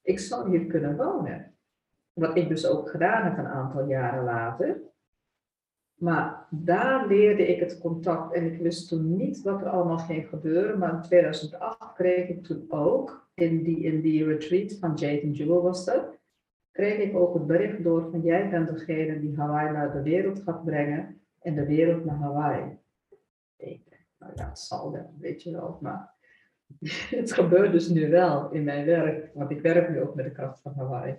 Ik 0.01 0.19
zou 0.19 0.49
hier 0.49 0.65
kunnen 0.65 0.97
wonen. 0.97 1.55
Wat 2.13 2.37
ik 2.37 2.47
dus 2.47 2.67
ook 2.67 2.89
gedaan 2.89 3.23
heb 3.23 3.37
een 3.37 3.51
aantal 3.51 3.87
jaren 3.87 4.23
later. 4.23 4.81
Maar 6.03 6.47
daar 6.49 7.07
leerde 7.07 7.47
ik 7.47 7.59
het 7.59 7.79
contact 7.79 8.33
en 8.33 8.53
ik 8.53 8.61
wist 8.61 8.87
toen 8.87 9.15
niet 9.15 9.41
wat 9.41 9.61
er 9.61 9.69
allemaal 9.69 9.97
ging 9.97 10.27
gebeuren. 10.27 10.79
Maar 10.79 10.93
in 10.93 11.01
2008 11.01 11.93
kreeg 11.93 12.27
ik 12.29 12.43
toen 12.43 12.65
ook, 12.69 13.29
in 13.33 13.63
die, 13.63 13.79
in 13.79 14.01
die 14.01 14.25
retreat 14.25 14.73
van 14.73 14.93
Jade 14.93 15.31
Jewel 15.31 15.61
was 15.61 15.85
dat, 15.85 16.19
kreeg 16.71 16.97
ik 16.97 17.15
ook 17.15 17.33
het 17.33 17.47
bericht 17.47 17.83
door 17.83 18.09
van 18.11 18.21
jij 18.21 18.49
bent 18.49 18.67
degene 18.67 19.19
die 19.19 19.35
Hawaii 19.35 19.71
naar 19.71 19.91
de 19.91 20.01
wereld 20.01 20.41
gaat 20.41 20.65
brengen 20.65 21.21
en 21.41 21.55
de 21.55 21.65
wereld 21.65 22.05
naar 22.05 22.17
Hawaii. 22.17 22.77
Ik 23.57 24.07
nou 24.19 24.31
ja, 24.35 24.47
het 24.47 24.59
zal 24.59 24.97
weet 25.19 25.43
je 25.43 25.51
wel, 25.51 25.77
maar 25.81 26.13
het 27.19 27.31
gebeurt 27.31 27.71
dus 27.71 27.89
nu 27.89 28.09
wel 28.09 28.51
in 28.51 28.63
mijn 28.63 28.85
werk, 28.85 29.31
want 29.33 29.51
ik 29.51 29.61
werk 29.61 29.89
nu 29.89 30.01
ook 30.01 30.15
met 30.15 30.25
de 30.25 30.31
kracht 30.31 30.61
van 30.61 30.73
Hawaii. 30.75 31.15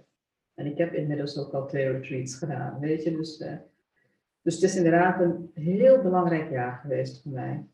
En 0.54 0.66
ik 0.66 0.78
heb 0.78 0.92
inmiddels 0.92 1.38
ook 1.38 1.52
al 1.52 1.66
twee 1.66 1.90
retreats 1.90 2.36
gedaan, 2.36 2.80
weet 2.80 3.02
je, 3.02 3.16
dus, 3.16 3.40
uh, 3.40 3.56
dus 4.44 4.54
het 4.54 4.62
is 4.62 4.76
inderdaad 4.76 5.20
een 5.20 5.50
heel 5.54 6.02
belangrijk 6.02 6.50
jaar 6.50 6.78
geweest 6.82 7.22
voor 7.22 7.32
mij. 7.32 7.66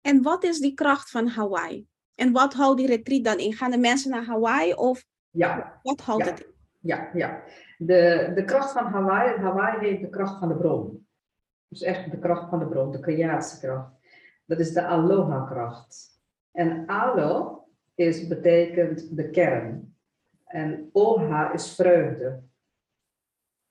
En 0.00 0.22
wat 0.22 0.44
is 0.44 0.60
die 0.60 0.74
kracht 0.74 1.10
van 1.10 1.26
Hawaii? 1.26 1.86
En 2.14 2.32
wat 2.32 2.54
houdt 2.54 2.78
die 2.78 2.86
retreat 2.86 3.24
dan 3.24 3.38
in? 3.38 3.52
Gaan 3.52 3.70
de 3.70 3.78
mensen 3.78 4.10
naar 4.10 4.24
Hawaii 4.24 4.74
of 4.74 5.04
ja. 5.30 5.80
wat 5.82 6.00
houdt 6.00 6.24
ja. 6.24 6.30
het 6.30 6.40
in? 6.40 6.46
Ja, 6.80 7.10
ja. 7.14 7.42
De, 7.78 8.32
de 8.34 8.44
kracht 8.44 8.72
van 8.72 8.84
Hawaii, 8.84 9.40
Hawaii 9.40 9.78
heet 9.78 10.00
de 10.00 10.08
kracht 10.08 10.38
van 10.38 10.48
de 10.48 10.56
bron. 10.56 11.06
Dus 11.68 11.82
echt 11.82 12.10
de 12.10 12.18
kracht 12.18 12.48
van 12.48 12.58
de 12.58 12.66
bron, 12.66 12.92
de 12.92 13.00
creatiekracht. 13.00 13.90
Dat 14.44 14.58
is 14.58 14.72
de 14.72 14.82
aloha-kracht. 14.86 16.20
En 16.52 16.88
alo 16.88 17.64
is, 17.94 18.26
betekent 18.26 19.16
de 19.16 19.30
kern. 19.30 19.96
En 20.44 20.90
oha 20.92 21.52
is 21.52 21.74
vreugde. 21.74 22.42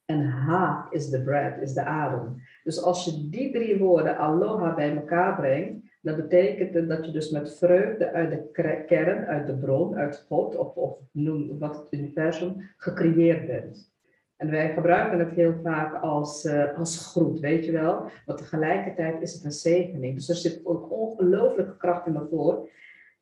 En 0.05 0.25
ha 0.25 0.87
is 0.89 1.09
de 1.09 1.23
breath, 1.23 1.61
is 1.61 1.73
de 1.73 1.83
adem. 1.83 2.41
Dus 2.63 2.81
als 2.81 3.05
je 3.05 3.29
die 3.29 3.51
drie 3.51 3.77
woorden 3.77 4.17
aloha 4.17 4.73
bij 4.73 4.95
elkaar 4.95 5.35
brengt, 5.35 5.85
dat 6.01 6.15
betekent 6.15 6.89
dat 6.89 7.05
je 7.05 7.11
dus 7.11 7.29
met 7.29 7.57
vreugde 7.57 8.11
uit 8.11 8.31
de 8.31 8.83
kern, 8.85 9.25
uit 9.25 9.47
de 9.47 9.57
bron, 9.57 9.95
uit 9.95 10.25
God 10.27 10.55
of, 10.55 10.75
of 10.75 10.97
noem 11.11 11.59
wat 11.59 11.75
het 11.75 11.87
universum, 11.99 12.55
gecreëerd 12.77 13.47
bent. 13.47 13.93
En 14.37 14.51
wij 14.51 14.73
gebruiken 14.73 15.19
het 15.19 15.29
heel 15.29 15.53
vaak 15.63 16.01
als, 16.01 16.45
uh, 16.45 16.77
als 16.77 17.11
groet, 17.11 17.39
weet 17.39 17.65
je 17.65 17.71
wel. 17.71 18.09
Maar 18.25 18.35
tegelijkertijd 18.35 19.21
is 19.21 19.33
het 19.33 19.43
een 19.43 19.51
zegening. 19.51 20.15
Dus 20.15 20.29
er 20.29 20.35
zit 20.35 20.65
ook 20.65 20.91
ongelooflijke 20.91 21.77
kracht 21.77 22.07
in 22.07 22.13
me 22.13 22.27
voor. 22.29 22.69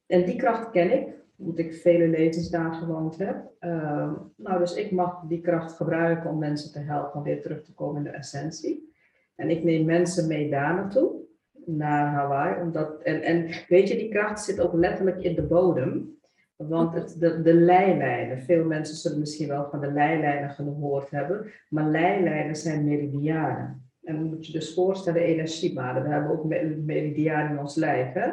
En 0.05 0.25
die 0.25 0.35
kracht 0.35 0.69
ken 0.69 0.91
ik, 0.91 1.07
omdat 1.37 1.57
ik 1.57 1.75
vele 1.75 2.07
levens 2.07 2.49
daar 2.49 2.73
gewoond 2.73 3.17
heb. 3.17 3.51
Uh, 3.59 4.13
nou, 4.35 4.59
dus 4.59 4.75
ik 4.75 4.91
mag 4.91 5.23
die 5.27 5.41
kracht 5.41 5.73
gebruiken 5.73 6.29
om 6.29 6.37
mensen 6.39 6.71
te 6.71 6.79
helpen 6.79 7.19
om 7.19 7.23
weer 7.23 7.41
terug 7.41 7.63
te 7.63 7.73
komen 7.73 7.97
in 7.97 8.11
de 8.11 8.17
essentie. 8.17 8.93
En 9.35 9.49
ik 9.49 9.63
neem 9.63 9.85
mensen 9.85 10.27
mee 10.27 10.49
daar 10.49 10.75
naartoe 10.75 11.21
naar 11.65 12.07
Hawaii. 12.07 12.61
Omdat, 12.61 13.01
en, 13.01 13.21
en 13.21 13.47
weet 13.67 13.87
je, 13.87 13.95
die 13.95 14.09
kracht 14.09 14.43
zit 14.43 14.59
ook 14.59 14.73
letterlijk 14.73 15.23
in 15.23 15.35
de 15.35 15.43
bodem. 15.43 16.11
Want 16.55 16.93
het, 16.93 17.15
de, 17.19 17.41
de 17.41 18.41
veel 18.45 18.65
mensen 18.65 18.95
zullen 18.95 19.19
misschien 19.19 19.47
wel 19.47 19.69
van 19.69 19.79
de 19.79 19.91
leilijnen 19.91 20.49
gehoord 20.49 21.11
hebben, 21.11 21.51
maar 21.69 21.89
leilijnen 21.89 22.55
zijn 22.55 22.85
meridianen. 22.85 23.91
En 24.03 24.15
dan 24.15 24.23
moet 24.23 24.45
je 24.45 24.51
dus 24.51 24.73
voorstellen, 24.73 25.21
energiebanen. 25.21 26.03
We 26.03 26.09
hebben 26.09 26.31
ook 26.31 26.45
meridianen 26.85 27.51
in 27.51 27.59
ons 27.59 27.75
lijf. 27.75 28.13
Hè? 28.13 28.29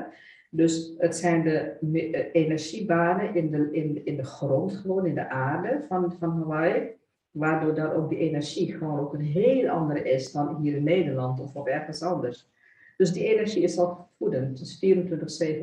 Dus 0.53 0.95
het 0.99 1.17
zijn 1.17 1.43
de 1.43 1.59
eh, 1.59 2.43
energiebanen 2.43 3.35
in 3.35 3.51
de, 3.51 3.69
in, 3.73 4.05
in 4.07 4.17
de 4.17 4.25
grond, 4.25 4.73
gewoon 4.73 5.07
in 5.07 5.15
de 5.15 5.29
aarde 5.29 5.85
van, 5.89 6.15
van 6.19 6.31
Hawaii. 6.31 6.99
Waardoor 7.31 7.75
dan 7.75 7.91
ook 7.91 8.09
die 8.09 8.19
energie 8.19 8.73
gewoon 8.73 9.01
ook 9.01 9.15
een 9.15 9.21
heel 9.21 9.69
andere 9.69 10.11
is 10.11 10.33
dan 10.33 10.57
hier 10.61 10.77
in 10.77 10.85
Nederland 10.85 11.41
of 11.41 11.55
op 11.55 11.67
ergens 11.67 12.03
anders. 12.03 12.49
Dus 12.97 13.13
die 13.13 13.35
energie 13.35 13.63
is 13.63 13.79
al 13.79 14.09
voedend. 14.19 14.59
Dus 14.59 14.77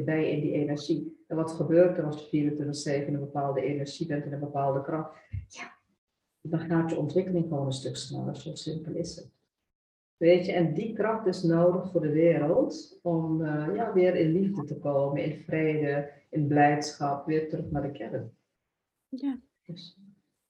24-7 0.01 0.03
ben 0.03 0.19
je 0.19 0.31
in 0.31 0.41
die 0.41 0.51
energie. 0.51 1.23
En 1.27 1.35
wat 1.35 1.51
gebeurt 1.51 1.97
er 1.97 2.03
als 2.03 2.29
je 2.29 2.51
24-7 3.03 3.07
in 3.07 3.13
een 3.13 3.19
bepaalde 3.19 3.61
energie 3.61 4.07
bent, 4.07 4.25
in 4.25 4.33
een 4.33 4.39
bepaalde 4.39 4.81
kracht? 4.81 5.17
Ja, 5.47 5.71
dan 6.41 6.59
gaat 6.59 6.89
je 6.89 6.97
ontwikkeling 6.97 7.47
gewoon 7.47 7.65
een 7.65 7.71
stuk 7.71 7.95
sneller. 7.95 8.35
Zo 8.35 8.55
simpel 8.55 8.93
is 8.93 9.15
het. 9.15 9.36
Weet 10.17 10.45
je, 10.45 10.51
en 10.51 10.73
die 10.73 10.93
kracht 10.93 11.25
is 11.25 11.43
nodig 11.43 11.91
voor 11.91 12.01
de 12.01 12.11
wereld 12.11 12.99
om 13.01 13.41
uh, 13.41 13.75
ja, 13.75 13.93
weer 13.93 14.15
in 14.15 14.31
liefde 14.31 14.63
te 14.63 14.79
komen, 14.79 15.23
in 15.23 15.39
vrede, 15.39 16.11
in 16.29 16.47
blijdschap, 16.47 17.25
weer 17.25 17.49
terug 17.49 17.71
naar 17.71 17.81
de 17.81 17.91
kern. 17.91 18.37
Ja. 19.09 19.39
Dus. 19.65 19.97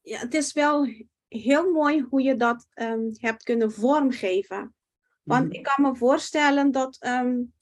ja, 0.02 0.20
het 0.20 0.34
is 0.34 0.54
wel 0.54 0.88
heel 1.28 1.72
mooi 1.72 2.02
hoe 2.10 2.22
je 2.22 2.36
dat 2.36 2.68
um, 2.76 3.12
hebt 3.14 3.44
kunnen 3.44 3.72
vormgeven. 3.72 4.76
Want 5.24 5.46
mhm. 5.46 5.56
ik 5.56 5.64
kan 5.64 5.86
me 5.86 5.96
voorstellen 5.96 6.72
dat 6.72 7.06
um, 7.06 7.54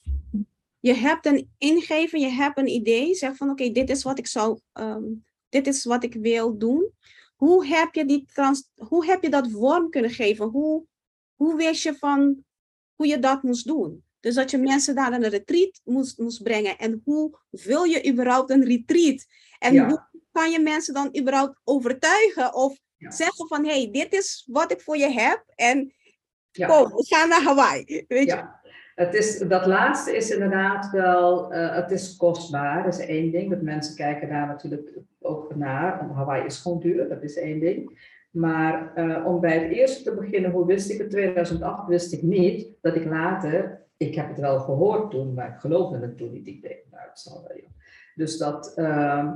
je 0.80 0.94
hebt 0.94 1.26
een 1.26 1.50
ingeving, 1.58 2.22
je 2.22 2.30
hebt 2.30 2.58
een 2.58 2.68
idee, 2.68 3.14
zeg 3.14 3.36
van 3.36 3.50
oké, 3.50 3.70
dit 3.70 3.90
is 3.90 4.02
wat 4.02 4.18
ik 4.18 4.26
zou, 4.26 4.60
um, 4.72 5.24
dit 5.48 5.66
is 5.66 5.84
wat 5.84 6.04
ik 6.04 6.14
wil 6.14 6.58
doen. 6.58 6.90
Hoe 7.36 7.66
heb 7.66 7.94
je, 7.94 8.04
die 8.04 8.24
trans, 8.32 8.70
hoe 8.74 9.06
heb 9.06 9.22
je 9.22 9.30
dat 9.30 9.50
vorm 9.50 9.90
kunnen 9.90 10.10
geven? 10.10 10.46
Hoe, 10.46 10.84
hoe 11.36 11.56
wist 11.56 11.82
je 11.82 11.94
van 11.94 12.44
hoe 12.94 13.06
je 13.06 13.18
dat 13.18 13.42
moest 13.42 13.66
doen? 13.66 14.04
Dus 14.20 14.34
dat 14.34 14.50
je 14.50 14.58
mensen 14.58 14.94
daar 14.94 15.10
naar 15.10 15.22
een 15.22 15.28
retreat 15.28 15.80
moest, 15.84 16.18
moest 16.18 16.42
brengen. 16.42 16.78
En 16.78 17.00
hoe 17.04 17.38
vul 17.52 17.84
je 17.84 18.10
überhaupt 18.10 18.50
een 18.50 18.64
retreat? 18.64 19.26
En 19.58 19.86
hoe 19.88 20.06
kan 20.32 20.50
je 20.50 20.60
mensen 20.60 20.94
dan 20.94 21.16
überhaupt 21.18 21.60
overtuigen 21.64 22.54
of 22.54 22.78
zeggen 22.98 23.48
van 23.48 23.64
hé, 23.64 23.82
hey, 23.82 23.90
dit 23.90 24.12
is 24.12 24.48
wat 24.50 24.72
ik 24.72 24.80
voor 24.80 24.96
je 24.96 25.10
heb 25.10 25.44
en 25.54 25.92
ja. 26.50 26.66
kom, 26.66 26.94
we 26.94 27.06
gaan 27.06 27.28
naar 27.28 27.42
Hawaii. 27.42 28.04
Weet 28.08 28.26
je? 28.26 28.44
Het 28.94 29.14
is, 29.14 29.38
dat 29.38 29.66
laatste 29.66 30.16
is 30.16 30.30
inderdaad 30.30 30.90
wel, 30.90 31.52
uh, 31.52 31.74
het 31.74 31.90
is 31.90 32.16
kostbaar, 32.16 32.82
dat 32.84 32.98
is 32.98 33.06
één 33.06 33.30
ding. 33.30 33.50
Dat 33.50 33.62
mensen 33.62 33.96
kijken 33.96 34.28
daar 34.28 34.46
natuurlijk 34.46 34.98
ook 35.20 35.54
naar. 35.54 36.10
Hawaii 36.14 36.44
is 36.44 36.58
gewoon 36.58 36.80
duur, 36.80 37.08
dat 37.08 37.22
is 37.22 37.36
één 37.36 37.60
ding. 37.60 38.14
Maar 38.36 38.92
uh, 38.96 39.26
om 39.26 39.40
bij 39.40 39.58
het 39.58 39.72
eerste 39.72 40.02
te 40.02 40.14
beginnen, 40.14 40.50
hoe 40.50 40.66
wist 40.66 40.90
ik 40.90 40.98
het? 40.98 41.10
2008 41.10 41.86
wist 41.86 42.12
ik 42.12 42.22
niet 42.22 42.68
dat 42.80 42.96
ik 42.96 43.04
later, 43.04 43.84
ik 43.96 44.14
heb 44.14 44.28
het 44.28 44.40
wel 44.40 44.60
gehoord 44.60 45.10
toen, 45.10 45.34
maar 45.34 45.48
ik 45.48 45.60
geloofde 45.60 45.98
het 45.98 46.16
toen 46.16 46.32
niet. 46.32 46.46
Ik 46.46 46.84
nou, 46.90 47.08
het 47.08 47.18
zal 47.18 47.44
wel. 47.48 47.56
Dus 48.14 48.38
dat, 48.38 48.72
uh, 48.76 49.32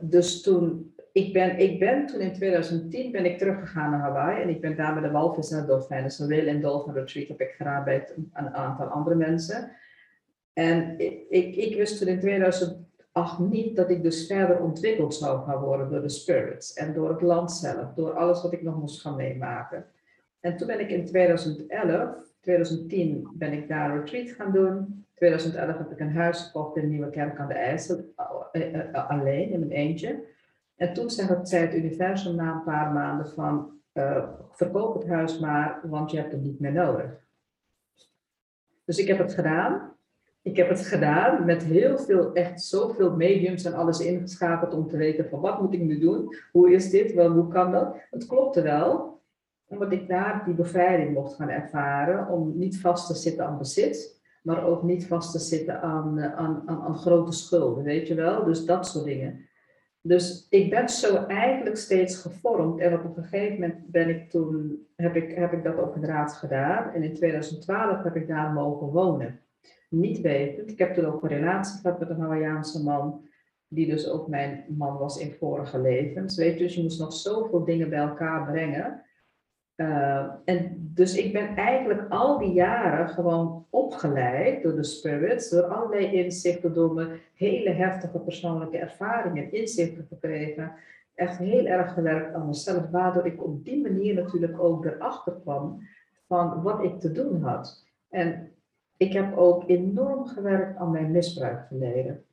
dus 0.00 0.42
toen 0.42 0.92
ik 1.12 1.32
ben, 1.32 1.58
ik 1.58 1.78
ben 1.78 2.06
toen 2.06 2.20
in 2.20 2.32
2010 2.32 3.12
ben 3.12 3.24
ik 3.24 3.38
teruggegaan 3.38 3.90
naar 3.90 4.00
Hawaii 4.00 4.42
en 4.42 4.48
ik 4.48 4.60
ben 4.60 4.76
daar 4.76 4.94
met 4.94 5.02
de 5.02 5.10
walvis 5.10 5.50
en 5.50 5.60
de 5.60 5.66
dolfijn. 5.66 6.02
Dus 6.02 6.18
een 6.18 6.28
whale 6.28 6.50
en 6.50 6.60
dolphin 6.60 6.94
retreat 6.94 7.28
heb 7.28 7.40
ik 7.40 7.54
gedaan 7.56 7.84
bij 7.84 8.08
een 8.32 8.54
aantal 8.54 8.86
andere 8.86 9.16
mensen. 9.16 9.70
En 10.52 10.98
ik, 11.28 11.56
ik, 11.56 11.76
wist 11.76 11.98
toen 11.98 12.08
in 12.08 12.20
2008 13.12 13.38
niet 13.38 13.76
dat 13.76 13.90
ik 13.90 14.02
dus 14.02 14.26
verder 14.26 14.60
ontwikkeld 14.60 15.14
zou 15.14 15.44
gaan 15.44 15.60
worden 15.60 15.90
door 15.90 16.00
de 16.00 16.08
spirits 16.08 16.72
en 16.72 16.92
door 16.94 17.08
het 17.08 17.20
land 17.20 17.52
zelf, 17.52 17.94
door 17.94 18.12
alles 18.12 18.42
wat 18.42 18.52
ik 18.52 18.62
nog 18.62 18.78
moest 18.78 19.00
gaan 19.00 19.16
meemaken. 19.16 19.86
En 20.40 20.56
toen 20.56 20.66
ben 20.66 20.80
ik 20.80 20.90
in 20.90 21.06
2011, 21.06 22.14
2010 22.40 23.28
ben 23.32 23.52
ik 23.52 23.68
daar 23.68 23.90
een 23.90 23.98
retreat 23.98 24.30
gaan 24.30 24.52
doen. 24.52 25.04
2011 25.14 25.78
heb 25.78 25.90
ik 25.90 26.00
een 26.00 26.16
huis 26.16 26.42
gekocht 26.42 26.76
in 26.76 26.88
Nieuwe 26.88 27.10
Kerk 27.10 27.38
aan 27.38 27.48
de 27.48 27.54
IJssel, 27.54 28.12
eh, 28.52 28.62
eh, 28.62 28.94
eh, 28.94 29.10
alleen 29.10 29.50
in 29.50 29.58
mijn 29.58 29.70
eentje. 29.70 30.24
En 30.76 30.92
toen 30.92 31.10
zei 31.10 31.28
het, 31.28 31.48
zei 31.48 31.66
het 31.66 31.74
universum 31.74 32.34
na 32.34 32.52
een 32.52 32.62
paar 32.62 32.92
maanden 32.92 33.28
van, 33.28 33.70
uh, 33.92 34.28
verkoop 34.50 34.94
het 34.94 35.08
huis 35.08 35.38
maar, 35.38 35.80
want 35.82 36.10
je 36.10 36.16
hebt 36.16 36.32
het 36.32 36.42
niet 36.42 36.60
meer 36.60 36.72
nodig. 36.72 37.10
Dus 38.84 38.98
ik 38.98 39.06
heb 39.06 39.18
het 39.18 39.34
gedaan. 39.34 39.91
Ik 40.42 40.56
heb 40.56 40.68
het 40.68 40.86
gedaan 40.86 41.44
met 41.44 41.62
heel 41.62 41.98
veel, 41.98 42.32
echt 42.32 42.62
zoveel 42.62 43.16
mediums 43.16 43.64
en 43.64 43.74
alles 43.74 44.00
ingeschakeld 44.00 44.74
om 44.74 44.88
te 44.88 44.96
weten 44.96 45.28
van 45.28 45.40
wat 45.40 45.60
moet 45.60 45.74
ik 45.74 45.80
nu 45.80 45.98
doen? 45.98 46.36
Hoe 46.52 46.72
is 46.72 46.90
dit? 46.90 47.12
Wel, 47.12 47.30
hoe 47.30 47.48
kan 47.48 47.72
dat? 47.72 47.96
Het 48.10 48.26
klopte 48.26 48.62
wel, 48.62 49.20
omdat 49.66 49.92
ik 49.92 50.08
daar 50.08 50.42
die 50.44 50.54
bevrijding 50.54 51.14
mocht 51.14 51.34
gaan 51.34 51.48
ervaren 51.48 52.28
om 52.28 52.58
niet 52.58 52.80
vast 52.80 53.06
te 53.06 53.14
zitten 53.14 53.46
aan 53.46 53.58
bezit, 53.58 54.20
maar 54.42 54.64
ook 54.64 54.82
niet 54.82 55.06
vast 55.06 55.32
te 55.32 55.38
zitten 55.38 55.80
aan, 55.80 56.20
aan, 56.20 56.62
aan, 56.66 56.80
aan 56.80 56.96
grote 56.96 57.32
schulden, 57.32 57.84
weet 57.84 58.08
je 58.08 58.14
wel? 58.14 58.44
Dus 58.44 58.64
dat 58.64 58.86
soort 58.86 59.04
dingen. 59.04 59.48
Dus 60.00 60.46
ik 60.50 60.70
ben 60.70 60.88
zo 60.88 61.24
eigenlijk 61.26 61.76
steeds 61.76 62.16
gevormd. 62.16 62.80
En 62.80 62.94
op 62.94 63.04
een 63.04 63.24
gegeven 63.24 63.60
moment 63.60 63.90
ben 63.90 64.08
ik 64.08 64.30
toen, 64.30 64.86
heb 64.96 65.16
ik, 65.16 65.34
heb 65.34 65.52
ik 65.52 65.64
dat 65.64 65.78
ook 65.78 65.94
inderdaad 65.94 66.32
gedaan. 66.32 66.92
En 66.92 67.02
in 67.02 67.14
2012 67.14 68.02
heb 68.02 68.16
ik 68.16 68.28
daar 68.28 68.52
mogen 68.52 68.86
wonen. 68.86 69.40
Niet 69.92 70.20
wetend. 70.20 70.70
Ik 70.70 70.78
heb 70.78 70.94
toen 70.94 71.04
ook 71.04 71.22
een 71.22 71.28
relatie 71.28 71.80
gehad 71.80 71.98
met 71.98 72.10
een 72.10 72.20
Hawaïaanse 72.20 72.82
man. 72.82 73.26
Die 73.68 73.86
dus 73.86 74.08
ook 74.10 74.28
mijn 74.28 74.64
man 74.68 74.98
was 74.98 75.18
in 75.18 75.32
vorige 75.32 75.80
levens. 75.80 76.36
Weet 76.36 76.58
je, 76.58 76.64
dus 76.64 76.74
je 76.74 76.82
moest 76.82 77.00
nog 77.00 77.12
zoveel 77.12 77.64
dingen 77.64 77.88
bij 77.88 77.98
elkaar 77.98 78.50
brengen. 78.50 79.02
Uh, 79.76 80.26
en 80.44 80.90
dus 80.94 81.16
ik 81.16 81.32
ben 81.32 81.56
eigenlijk 81.56 82.10
al 82.10 82.38
die 82.38 82.52
jaren 82.52 83.08
gewoon 83.08 83.66
opgeleid 83.70 84.62
door 84.62 84.74
de 84.74 84.84
spirits, 84.84 85.50
door 85.50 85.62
allerlei 85.62 86.12
inzichten, 86.12 86.74
door 86.74 86.94
mijn 86.94 87.18
hele 87.34 87.70
heftige 87.70 88.18
persoonlijke 88.18 88.78
ervaringen, 88.78 89.52
inzichten 89.52 90.06
gekregen. 90.08 90.72
Echt 91.14 91.38
heel 91.38 91.66
erg 91.66 91.92
gewerkt 91.92 92.34
aan 92.34 92.46
mezelf, 92.46 92.90
waardoor 92.90 93.26
ik 93.26 93.44
op 93.44 93.64
die 93.64 93.82
manier 93.82 94.14
natuurlijk 94.14 94.60
ook 94.60 94.84
erachter 94.84 95.32
kwam 95.42 95.82
van 96.26 96.62
wat 96.62 96.84
ik 96.84 97.00
te 97.00 97.12
doen 97.12 97.42
had. 97.42 97.86
En 98.08 98.52
ik 98.96 99.12
heb 99.12 99.36
ook 99.36 99.68
enorm 99.68 100.26
gewerkt 100.26 100.76
aan 100.76 100.90
mijn 100.90 101.10
misbruikverleden. 101.10 102.24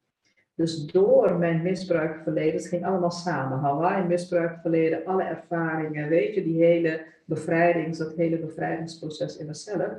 Dus 0.56 0.86
door 0.86 1.38
mijn 1.38 1.62
misbruikverleden, 1.62 2.54
het 2.54 2.68
ging 2.68 2.86
allemaal 2.86 3.12
samen. 3.12 3.60
Hawaii, 3.60 4.08
misbruikverleden, 4.08 5.06
alle 5.06 5.24
ervaringen, 5.24 6.10
weet 6.10 6.34
je, 6.36 6.44
die 6.44 6.64
hele 6.64 7.06
bevrijdings, 7.26 7.98
dat 7.98 8.16
hele 8.16 8.40
bevrijdingsproces 8.40 9.38
in 9.38 9.46
mezelf. 9.46 9.92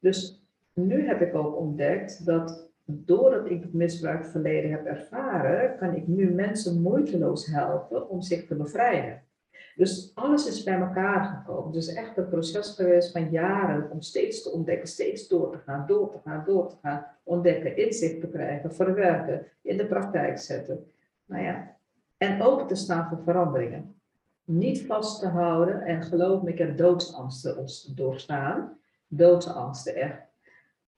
Dus 0.00 0.46
nu 0.74 1.06
heb 1.06 1.20
ik 1.20 1.34
ook 1.34 1.56
ontdekt 1.56 2.26
dat 2.26 2.70
doordat 2.84 3.50
ik 3.50 3.62
het 3.62 3.72
misbruikverleden 3.72 4.70
heb 4.70 4.84
ervaren, 4.84 5.76
kan 5.76 5.94
ik 5.94 6.06
nu 6.06 6.30
mensen 6.30 6.82
moeiteloos 6.82 7.46
helpen 7.46 8.08
om 8.08 8.22
zich 8.22 8.46
te 8.46 8.54
bevrijden. 8.54 9.22
Dus 9.78 10.12
alles 10.14 10.46
is 10.46 10.62
bij 10.62 10.80
elkaar 10.80 11.24
gekomen. 11.24 11.66
Het 11.66 11.82
is 11.82 11.94
echt 11.94 12.16
een 12.16 12.28
proces 12.28 12.70
geweest 12.70 13.12
van 13.12 13.30
jaren 13.30 13.90
om 13.90 14.00
steeds 14.00 14.42
te 14.42 14.50
ontdekken, 14.50 14.88
steeds 14.88 15.28
door 15.28 15.50
te 15.50 15.58
gaan, 15.58 15.86
door 15.86 16.10
te 16.10 16.18
gaan, 16.24 16.44
door 16.46 16.68
te 16.68 16.76
gaan, 16.82 17.06
ontdekken, 17.22 17.76
inzicht 17.76 18.20
te 18.20 18.28
krijgen, 18.28 18.74
verwerken, 18.74 19.46
in 19.62 19.76
de 19.76 19.86
praktijk 19.86 20.38
zetten. 20.38 20.90
Nou 21.26 21.42
ja, 21.42 21.76
en 22.16 22.42
open 22.42 22.66
te 22.66 22.74
staan 22.74 23.08
voor 23.08 23.22
veranderingen. 23.24 24.00
Niet 24.44 24.86
vast 24.86 25.20
te 25.20 25.28
houden 25.28 25.82
en 25.82 26.02
geloof 26.02 26.42
me, 26.42 26.50
ik 26.50 26.58
heb 26.58 26.76
doodsangsten 26.76 27.66
doorstaan. 27.94 28.78
Doodsangsten, 29.08 29.94
echt. 29.94 30.22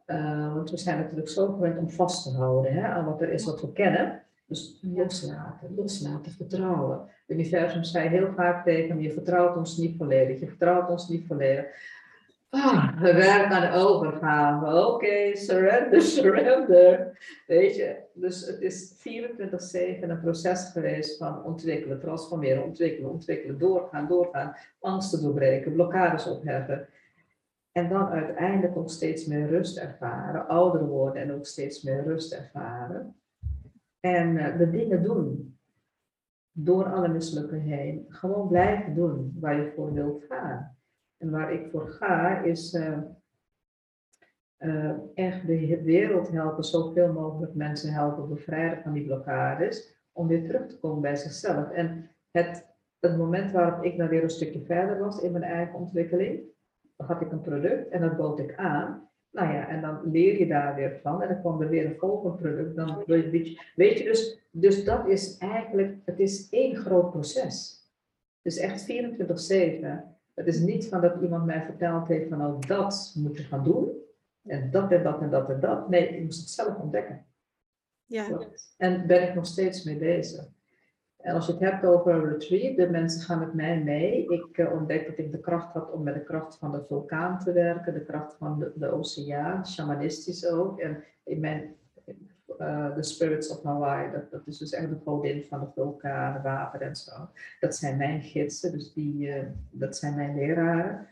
Uh, 0.07 0.55
want 0.55 0.71
we 0.71 0.77
zijn 0.77 0.99
natuurlijk 0.99 1.29
zo 1.29 1.53
gewend 1.53 1.79
om 1.79 1.91
vast 1.91 2.23
te 2.23 2.37
houden 2.37 2.73
hè, 2.73 2.89
aan 2.89 3.05
wat 3.05 3.21
er 3.21 3.33
is 3.33 3.45
wat 3.45 3.61
we 3.61 3.73
kennen. 3.73 4.23
Dus 4.51 4.79
loslaten, 4.83 5.75
loslaten, 5.75 6.33
vertrouwen. 6.33 6.99
Het 6.99 7.37
universum 7.37 7.85
zei 7.85 8.09
heel 8.09 8.33
vaak 8.37 8.65
tegen 8.65 8.97
me, 8.97 9.03
je 9.03 9.13
vertrouwt 9.13 9.57
ons 9.57 9.77
niet 9.77 9.97
volledig, 9.97 10.41
je 10.41 10.49
vertrouwt 10.49 10.91
ons 10.91 11.09
niet 11.09 11.27
volledig. 11.27 11.65
Ah, 12.49 13.01
we 13.01 13.15
werken 13.15 13.57
aan 13.57 13.73
de 13.73 13.79
overgave. 13.79 14.87
Oké, 14.87 15.37
surrender, 15.37 16.03
surrender. 16.17 17.19
Weet 17.47 17.77
je, 17.77 17.97
dus 18.15 18.47
het 18.47 18.61
is 18.61 18.95
24-7 18.99 19.03
een 20.01 20.21
proces 20.21 20.71
geweest 20.73 21.19
van 21.19 21.45
ontwikkelen, 21.45 22.01
transformeren, 22.01 22.65
ontwikkelen, 22.65 23.11
ontwikkelen, 23.11 23.59
doorgaan, 23.59 24.09
doorgaan, 24.09 24.57
angsten 24.81 25.23
doorbreken, 25.23 25.73
blokkades 25.73 26.27
opheffen. 26.27 26.89
En 27.73 27.89
dan 27.89 28.09
uiteindelijk 28.09 28.77
ook 28.77 28.91
steeds 28.91 29.27
meer 29.27 29.49
rust 29.49 29.79
ervaren, 29.79 30.49
ouder 30.49 30.87
worden 30.87 31.23
en 31.23 31.35
ook 31.35 31.47
steeds 31.47 31.83
meer 31.83 32.03
rust 32.05 32.33
ervaren. 32.33 33.20
En 34.01 34.37
uh, 34.37 34.59
de 34.59 34.71
dingen 34.71 35.03
doen. 35.03 35.59
Door 36.53 36.85
alle 36.85 37.09
mislukken 37.09 37.61
heen. 37.61 38.05
Gewoon 38.09 38.49
blijven 38.49 38.95
doen 38.95 39.37
waar 39.41 39.57
je 39.57 39.73
voor 39.75 39.93
wilt 39.93 40.25
gaan. 40.29 40.77
En 41.17 41.31
waar 41.31 41.53
ik 41.53 41.71
voor 41.71 41.89
ga 41.89 42.39
is 42.43 42.75
uh, 42.75 42.99
uh, 44.59 44.93
echt 45.15 45.47
de 45.47 45.83
wereld 45.83 46.31
helpen, 46.31 46.65
zoveel 46.65 47.13
mogelijk 47.13 47.55
mensen 47.55 47.93
helpen 47.93 48.29
bevrijden 48.29 48.83
van 48.83 48.93
die 48.93 49.05
blokkades. 49.05 49.99
Om 50.13 50.27
weer 50.27 50.45
terug 50.45 50.67
te 50.67 50.79
komen 50.79 51.01
bij 51.01 51.17
zichzelf. 51.17 51.71
En 51.71 52.11
het, 52.31 52.69
het 52.99 53.17
moment 53.17 53.53
waarop 53.53 53.85
ik 53.85 53.99
dan 53.99 54.09
weer 54.09 54.23
een 54.23 54.31
stukje 54.31 54.65
verder 54.65 54.99
was 54.99 55.23
in 55.23 55.33
mijn 55.33 55.45
eigen 55.45 55.75
ontwikkeling. 55.75 56.41
Dan 56.97 57.07
had 57.07 57.21
ik 57.21 57.33
een 57.33 57.41
product 57.41 57.89
en 57.89 58.01
dat 58.01 58.17
bood 58.17 58.39
ik 58.39 58.57
aan. 58.57 59.10
Nou 59.31 59.53
ja, 59.53 59.69
en 59.69 59.81
dan 59.81 60.11
leer 60.11 60.39
je 60.39 60.47
daar 60.47 60.75
weer 60.75 60.99
van 61.03 61.23
en 61.23 61.29
dan 61.29 61.41
kwam 61.41 61.61
er 61.61 61.69
weer 61.69 61.87
een 61.87 61.99
volgend 61.99 62.37
product. 62.37 62.77
Dan 62.77 63.03
weet 63.07 63.49
je, 63.49 63.63
weet 63.75 63.99
je 63.99 64.05
dus, 64.05 64.39
dus 64.51 64.85
dat 64.85 65.09
is 65.09 65.39
eigenlijk, 65.39 65.97
het 66.05 66.19
is 66.19 66.49
één 66.49 66.77
groot 66.77 67.11
proces. 67.11 67.79
Dus 68.43 68.57
echt 68.57 68.83
24-7. 68.83 68.87
Het 70.35 70.47
is 70.47 70.61
niet 70.61 70.89
van 70.89 71.01
dat 71.01 71.23
iemand 71.23 71.45
mij 71.45 71.63
verteld 71.63 72.09
heeft 72.09 72.29
van 72.29 72.39
nou 72.39 72.67
dat 72.67 73.15
moet 73.19 73.37
je 73.37 73.43
gaan 73.43 73.65
doen. 73.65 73.89
En 74.43 74.71
dat 74.71 74.93
en 74.93 75.03
dat 75.03 75.21
en 75.21 75.31
dat 75.31 75.51
en 75.51 75.61
dat. 75.61 75.89
Nee, 75.89 76.09
ik 76.09 76.23
moest 76.23 76.41
het 76.41 76.51
zelf 76.51 76.77
ontdekken. 76.77 77.27
Ja. 78.07 78.39
En 78.77 79.07
ben 79.07 79.29
ik 79.29 79.35
nog 79.35 79.47
steeds 79.47 79.85
mee 79.85 79.97
bezig. 79.97 80.49
En 81.23 81.35
als 81.35 81.47
je 81.47 81.53
het 81.53 81.61
hebt 81.61 81.85
over 81.85 82.29
retreat, 82.29 82.77
de 82.77 82.91
mensen 82.91 83.21
gaan 83.21 83.39
met 83.39 83.55
mij 83.55 83.83
mee. 83.83 84.27
Ik 84.27 84.59
uh, 84.59 84.73
ontdek 84.73 85.07
dat 85.07 85.19
ik 85.19 85.33
de 85.33 85.41
kracht 85.41 85.73
had 85.73 85.91
om 85.91 86.03
met 86.03 86.15
de 86.15 86.23
kracht 86.23 86.57
van 86.59 86.73
de 86.73 86.85
vulkaan 86.89 87.39
te 87.39 87.53
werken, 87.53 87.95
de 87.95 88.05
kracht 88.05 88.35
van 88.39 88.59
de, 88.59 88.73
de 88.75 88.89
oceaan, 88.89 89.67
shamanistisch 89.67 90.47
ook. 90.47 90.81
En 90.81 91.05
in 91.25 91.41
mijn, 91.41 91.75
uh, 92.59 92.95
de 92.95 93.03
spirits 93.03 93.49
of 93.49 93.63
Hawaii, 93.63 94.11
dat, 94.31 94.47
is 94.47 94.59
dus 94.59 94.73
echt 94.73 94.89
de 94.89 94.99
godin 95.05 95.45
van 95.45 95.61
de 95.61 95.67
vulkaan, 95.75 96.43
water 96.43 96.81
en 96.81 96.97
zo. 96.97 97.13
Dat 97.61 97.77
zijn 97.77 97.97
mijn 97.97 98.23
gidsen, 98.23 98.73
dus 98.73 98.93
die, 98.93 99.29
uh, 99.29 99.43
dat 99.71 99.97
zijn 99.97 100.15
mijn 100.15 100.35
leraren 100.35 101.09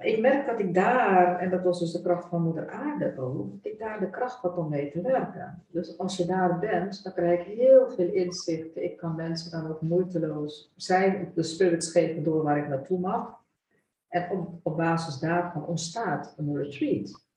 ik 0.00 0.20
merk 0.20 0.46
dat 0.46 0.58
ik 0.58 0.74
daar, 0.74 1.38
en 1.38 1.50
dat 1.50 1.62
was 1.62 1.78
dus 1.78 1.92
de 1.92 2.02
kracht 2.02 2.28
van 2.28 2.42
moeder 2.42 2.68
aarde 2.68 3.14
ook, 3.18 3.50
dat 3.62 3.72
ik 3.72 3.78
daar 3.78 4.00
de 4.00 4.10
kracht 4.10 4.40
had 4.40 4.56
om 4.56 4.68
mee 4.68 4.90
te 4.90 5.00
werken. 5.00 5.64
Dus 5.66 5.98
als 5.98 6.16
je 6.16 6.24
daar 6.24 6.58
bent, 6.58 7.02
dan 7.02 7.12
krijg 7.12 7.46
je 7.46 7.54
heel 7.54 7.90
veel 7.90 8.12
inzichten. 8.12 8.84
Ik 8.84 8.96
kan 8.96 9.16
mensen 9.16 9.50
dan 9.50 9.70
ook 9.70 9.80
moeiteloos 9.80 10.72
zijn, 10.76 11.32
de 11.34 11.42
spirits 11.42 11.90
geven 11.90 12.22
door 12.22 12.42
waar 12.42 12.58
ik 12.58 12.68
naartoe 12.68 12.98
mag. 12.98 13.38
En 14.08 14.30
op, 14.30 14.48
op 14.62 14.76
basis 14.76 15.18
daarvan 15.18 15.66
ontstaat 15.66 16.34
een 16.36 16.56
retreat. 16.56 17.28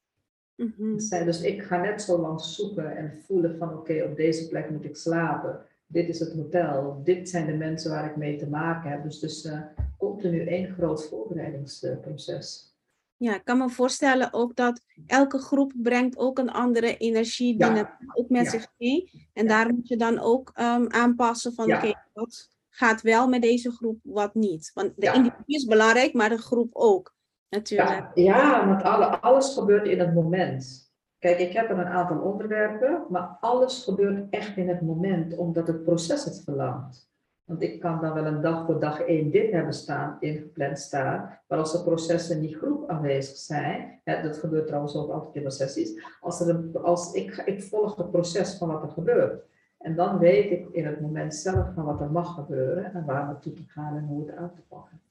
Mhm. 0.56 0.98
Dus 1.26 1.42
ik 1.42 1.64
ga 1.64 1.78
net 1.78 2.02
zo 2.02 2.20
lang 2.20 2.42
zoeken 2.42 2.98
en 2.98 3.14
voelen 3.26 3.58
van 3.58 3.74
oké, 3.74 4.04
op 4.04 4.16
deze 4.16 4.48
plek 4.48 4.70
moet 4.70 4.86
ik 4.86 4.96
slapen. 4.96 5.66
Dit 5.94 6.10
is 6.10 6.20
het 6.20 6.34
hotel. 6.34 7.02
Dit 7.04 7.30
zijn 7.30 7.46
de 7.46 7.54
mensen 7.54 7.92
waar 7.92 8.06
ik 8.06 8.16
mee 8.16 8.38
te 8.38 8.48
maken 8.50 8.90
heb. 8.92 9.04
Dus, 9.04 9.20
dus 9.20 9.46
uh, 9.46 9.60
continu 9.98 10.48
één 10.48 10.74
groot 10.74 11.08
voorbereidingsproces. 11.08 12.72
Ja, 13.18 13.36
ik 13.36 13.44
kan 13.44 13.58
me 13.58 13.70
voorstellen 13.70 14.34
ook 14.34 14.56
dat 14.56 14.82
elke 15.08 15.38
groep 15.38 15.74
brengt 15.76 16.18
ook 16.18 16.38
een 16.40 16.52
andere 16.52 16.98
energie 16.98 17.58
die 17.58 17.72
Ja. 17.74 17.98
ook 18.14 18.30
met 18.30 18.44
Ja. 18.46 18.50
zich 18.50 18.68
mee. 18.78 19.30
En 19.34 19.44
Ja. 19.44 19.50
daar 19.50 19.74
moet 19.74 19.88
je 19.88 19.98
dan 19.98 20.20
ook 20.20 20.52
ehm, 20.54 20.86
aanpassen 20.88 21.54
van 21.54 21.74
oké, 21.74 21.94
wat 22.14 22.50
gaat 22.70 23.02
wel 23.02 23.28
met 23.28 23.42
deze 23.42 23.72
groep, 23.72 24.00
wat 24.04 24.34
niet. 24.36 24.72
Want 24.74 24.92
de 24.96 25.12
individu 25.14 25.44
is 25.46 25.66
belangrijk, 25.66 26.14
maar 26.14 26.30
de 26.30 26.38
groep 26.38 26.70
ook 26.76 27.16
natuurlijk. 27.50 28.10
Ja, 28.16 28.24
ja 28.24 28.68
want 28.68 28.84
alle, 28.84 29.06
alles 29.20 29.54
gebeurt 29.54 29.88
in 29.88 30.00
het 30.00 30.14
moment. 30.14 30.83
Kijk, 31.24 31.40
ik 31.40 31.54
heb 31.54 31.70
er 31.70 31.80
een 31.80 31.88
aantal 31.88 32.20
onderwerpen, 32.20 33.06
maar 33.10 33.38
alles 33.40 33.84
gebeurt 33.84 34.30
echt 34.30 34.58
in 34.58 34.70
het 34.70 34.82
moment, 34.82 35.38
omdat 35.38 35.68
het 35.68 35.84
proces 35.84 36.24
het 36.26 36.42
verlangt. 36.44 37.12
Want 37.44 37.62
ik 37.62 37.80
kan 37.80 38.02
dan 38.02 38.14
wel 38.14 38.26
een 38.26 38.42
dag 38.42 38.66
voor 38.66 38.80
dag 38.80 39.02
één 39.02 39.32
dit 39.32 39.52
hebben 39.52 39.74
staan, 39.74 40.18
ingepland 40.20 40.80
staan, 40.80 41.40
maar 41.48 41.60
als 41.60 41.72
de 41.72 41.84
processen 41.84 42.36
in 42.36 42.42
die 42.42 42.56
groep 42.56 42.90
aanwezig 42.90 43.38
zijn, 43.38 44.02
dat 44.04 44.38
gebeurt 44.38 44.68
trouwens 44.68 44.96
ook 44.96 45.12
altijd 45.12 45.36
in 45.36 45.42
mijn 45.42 45.54
sessies, 45.54 46.04
als 46.20 46.40
er 46.40 46.80
als 46.82 47.14
ik, 47.14 47.36
ik 47.46 47.64
volg 47.64 47.96
het 47.96 48.12
proces 48.12 48.58
van 48.58 48.68
wat 48.68 48.84
er 48.84 48.90
gebeurt. 48.90 49.44
En 49.78 49.96
dan 49.96 50.20
weet 50.20 50.52
ik 50.52 50.68
in 50.72 50.86
het 50.86 51.02
moment 51.02 51.36
zelf 51.36 51.74
van 51.74 51.86
wat 51.86 52.02
er 52.02 52.12
mag 52.12 52.34
gebeuren 52.34 52.94
en 52.94 53.06
waar 53.06 53.26
naartoe 53.26 53.54
te 53.54 53.64
gaan 53.68 53.98
en 53.98 54.06
hoe 54.06 54.28
het 54.28 54.36
aan 54.36 54.54
te 54.56 54.62
pakken. 54.68 55.02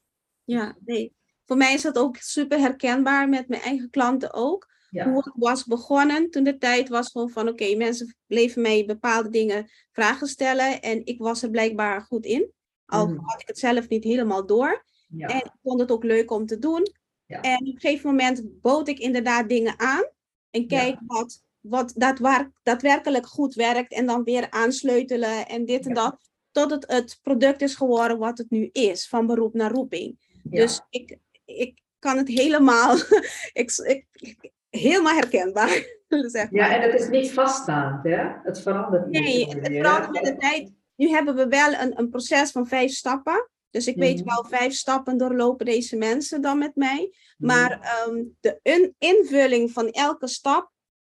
Ja, 0.45 0.75
nee. 0.85 1.15
Voor 1.45 1.57
mij 1.57 1.75
is 1.75 1.83
dat 1.83 1.99
ook 1.99 2.17
super 2.17 2.59
herkenbaar 2.59 3.29
met 3.29 3.49
mijn 3.49 3.63
eigen 3.63 3.91
klanten 3.91 4.35
ook. 4.35 4.71
Ja. 4.93 5.11
Hoe 5.11 5.17
het 5.25 5.33
was 5.37 5.65
begonnen 5.65 6.31
toen 6.31 6.45
de 6.45 6.59
tijd 6.59 6.89
was 6.89 7.11
gewoon 7.11 7.31
van 7.31 7.49
oké, 7.49 7.75
mensen 7.77 8.17
bleven 8.27 8.63
mij 8.63 8.85
bepaalde 8.85 9.29
dingen 9.29 9.71
vragen 9.93 10.27
stellen 10.27 10.81
en 10.83 11.07
ik 11.07 11.19
was 11.19 11.43
er 11.43 11.51
blijkbaar 11.51 12.01
goed 12.01 12.25
in. 12.25 12.53
Al 12.87 13.07
Mhm. 13.07 13.19
had 13.25 13.41
ik 13.41 13.47
het 13.47 13.59
zelf 13.59 13.89
niet 13.89 14.05
helemaal 14.05 14.47
door. 14.47 14.85
Ja. 15.09 15.27
En 15.29 15.37
ik 15.37 15.53
vond 15.63 15.81
het 15.81 15.91
ook 15.91 16.05
leuk 16.05 16.31
om 16.31 16.47
te 16.47 16.59
doen. 16.59 16.87
Ja. 17.27 17.41
En 17.41 17.59
op 17.61 17.67
een 17.75 17.81
gegeven 17.81 18.11
moment 18.11 18.61
bood 18.61 18.89
ik 18.89 18.99
inderdaad 18.99 19.49
dingen 19.49 19.75
aan. 19.79 20.05
En 20.51 20.67
kijk 20.67 20.99
wat, 21.07 21.43
wat 21.61 21.93
daadwaar- 21.97 22.51
daadwerkelijk 22.63 23.27
goed 23.27 23.55
werkt. 23.55 23.93
En 23.93 24.07
dan 24.07 24.23
weer 24.25 24.51
aansleutelen 24.51 25.49
en 25.49 25.65
dit 25.65 25.87
en 25.87 25.95
dat. 25.95 26.31
Tot 26.51 26.71
het 26.71 26.85
het 26.91 27.19
product 27.23 27.63
is 27.63 27.75
geworden 27.75 28.19
wat 28.19 28.39
het 28.39 28.51
nu 28.51 28.69
is. 28.73 29.09
Van 29.09 29.27
beroep 29.27 29.55
naar 29.55 29.71
roeping. 29.71 30.19
Dus 30.43 30.81
ik, 30.91 31.19
ik 31.45 31.81
kan 31.99 32.17
het 32.17 32.29
helemaal, 32.29 32.97
ik, 33.53 33.71
ik- 33.85 34.51
helemaal 34.81 35.15
herkenbaar. 35.15 35.69
zeg 36.09 36.51
maar. 36.51 36.69
Ja, 36.69 36.75
en 36.75 36.91
het 36.91 37.01
is 37.01 37.09
niet 37.09 37.33
vaststaand, 37.33 38.05
hè? 38.05 38.27
Het 38.43 38.61
verandert 38.61 39.07
Nee, 39.11 39.39
iedere 39.39 39.61
het 39.61 39.73
verandert 39.77 40.13
met 40.13 40.25
de 40.25 40.37
tijd. 40.37 40.73
Nu 40.97 41.09
hebben 41.09 41.35
we 41.35 41.47
wel 41.49 41.73
een, 41.73 41.99
een 41.99 42.09
proces 42.11 42.51
van 42.51 42.67
vijf 42.67 42.93
stappen. 42.93 43.49
Dus 43.71 43.87
ik 43.87 43.97
weet 43.97 44.25
Mhm. 44.25 44.35
wel, 44.35 44.45
vijf 44.45 44.75
stappen 44.75 45.17
doorlopen 45.19 45.67
deze 45.67 45.97
mensen 45.97 46.41
dan 46.43 46.59
met 46.59 46.75
mij. 46.77 47.15
Mhm. 47.39 47.47
Maar 47.53 47.81
ehm, 47.81 48.23
de 48.41 48.59
in- 48.63 48.95
invulling 48.99 49.71
van 49.71 49.91
elke 49.91 50.29
stap 50.29 50.71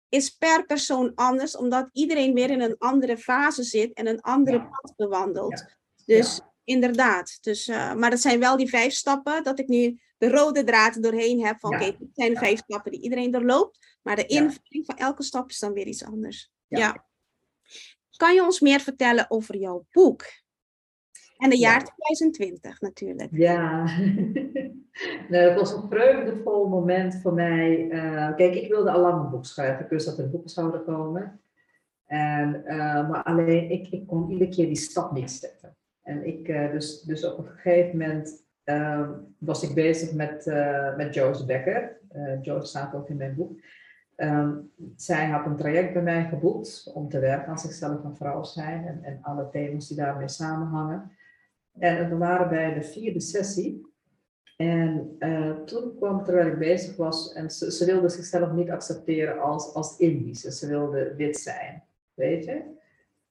is 0.09 0.29
per 0.29 0.65
persoon 0.65 1.11
anders, 1.15 1.57
omdat 1.57 1.89
iedereen 1.91 2.33
weer 2.33 2.49
in 2.49 2.61
een 2.61 2.75
andere 2.77 3.17
fase 3.17 3.63
zit 3.63 3.93
en 3.93 4.07
een 4.07 4.21
andere 4.21 4.57
Ja. 4.57 4.69
pad 4.81 4.93
bewandelt. 4.95 5.65
Dus 6.05 6.41
inderdaad. 6.63 7.37
Dus, 7.41 7.67
eh, 7.67 7.93
maar 7.93 8.09
dat 8.09 8.19
zijn 8.19 8.39
wel 8.39 8.57
die 8.57 8.69
vijf 8.69 8.93
stappen, 8.93 9.43
dat 9.43 9.59
ik 9.59 9.67
nu 9.67 9.99
de 10.21 10.29
rode 10.29 10.63
draad 10.63 11.03
doorheen 11.03 11.45
heb 11.45 11.59
van 11.59 11.71
Ja. 11.71 11.77
oké, 11.77 11.97
dit 11.99 12.09
zijn 12.13 12.33
de 12.33 12.39
vijf 12.39 12.59
stappen 12.59 12.91
die 12.91 13.01
iedereen 13.01 13.31
doorloopt. 13.31 13.97
Maar 14.01 14.15
de 14.15 14.25
invulling 14.25 14.85
van 14.85 14.97
elke 14.97 15.23
stap 15.23 15.49
is 15.49 15.59
dan 15.59 15.73
weer 15.73 15.87
iets 15.87 16.05
anders. 16.05 16.51
Ja. 16.67 17.05
Kan 18.17 18.33
je 18.33 18.43
ons 18.43 18.59
meer 18.59 18.79
vertellen 18.79 19.25
over 19.29 19.57
jouw 19.57 19.85
boek? 19.91 20.23
En 21.37 21.49
de 21.49 21.57
Ja. 21.59 21.69
jaar 21.69 21.83
2020 21.83 22.81
natuurlijk. 22.81 23.29
Ja, 23.31 23.83
nou, 25.29 25.43
het 25.43 25.55
was 25.59 25.73
een 25.73 25.89
vreugdevol 25.89 26.67
moment 26.67 27.15
voor 27.21 27.33
mij. 27.33 27.89
Eh, 27.89 28.35
kijk, 28.35 28.55
ik 28.55 28.69
wilde 28.71 28.91
al 28.91 29.01
lang 29.01 29.23
een 29.23 29.29
boek 29.29 29.45
schrijven. 29.45 29.83
Ik 29.83 29.89
wist 29.89 30.05
dat 30.05 30.19
er 30.19 30.29
boeken 30.29 30.49
zouden 30.49 30.83
komen. 30.83 31.41
En, 32.05 32.65
eh, 32.65 33.09
maar 33.09 33.23
alleen, 33.23 33.69
ik, 33.69 33.87
ik 33.87 34.07
kon 34.07 34.31
iedere 34.31 34.49
keer 34.49 34.65
die 34.65 34.75
stap 34.75 35.11
niet 35.11 35.31
zetten. 35.31 35.77
En 36.01 36.27
ik, 36.27 36.47
eh, 36.47 36.71
dus, 36.71 37.01
dus 37.01 37.25
op 37.25 37.37
een 37.37 37.45
gegeven 37.45 37.97
moment 37.97 38.49
eh, 38.63 39.09
was 39.37 39.63
ik 39.63 39.73
bezig 39.73 40.13
met, 40.13 40.47
eh 40.47 40.95
met 40.95 41.13
Joyce 41.13 41.45
Becker. 41.45 41.97
Eh 42.09 42.41
Joyce 42.41 42.67
staat 42.67 42.95
ook 42.95 43.09
in 43.09 43.17
mijn 43.17 43.35
boek. 43.35 43.59
Ehm, 44.15 44.57
zij 44.95 45.27
had 45.27 45.45
een 45.45 45.57
traject 45.57 45.93
bij 45.93 46.01
mij 46.01 46.25
geboekt 46.25 46.91
om 46.93 47.09
te 47.09 47.19
werken 47.19 47.47
aan 47.47 47.59
zichzelf 47.59 48.03
een 48.03 48.15
vrouw 48.15 48.43
zijn 48.43 48.87
en, 48.87 49.03
en 49.03 49.19
alle 49.21 49.49
thema's 49.49 49.87
die 49.87 49.97
daarmee 49.97 50.27
samenhangen. 50.27 51.11
En 51.79 52.09
we 52.09 52.17
waren 52.17 52.49
bij 52.49 52.73
de 52.73 52.83
vierde 52.83 53.19
sessie. 53.19 53.89
En 54.57 55.15
eh, 55.19 55.51
toen 55.51 55.95
kwam, 55.95 56.23
terwijl 56.23 56.47
ik 56.47 56.57
bezig 56.57 56.95
was, 56.95 57.33
en 57.33 57.49
ze, 57.49 57.71
ze 57.71 57.85
wilde 57.85 58.09
zichzelf 58.09 58.51
niet 58.51 58.69
accepteren 58.69 59.39
als, 59.39 59.73
als 59.73 59.97
Indische. 59.97 60.51
Ze 60.51 60.67
wilde 60.67 61.13
wit 61.15 61.37
zijn, 61.37 61.83
weet 62.13 62.45
je. 62.45 62.79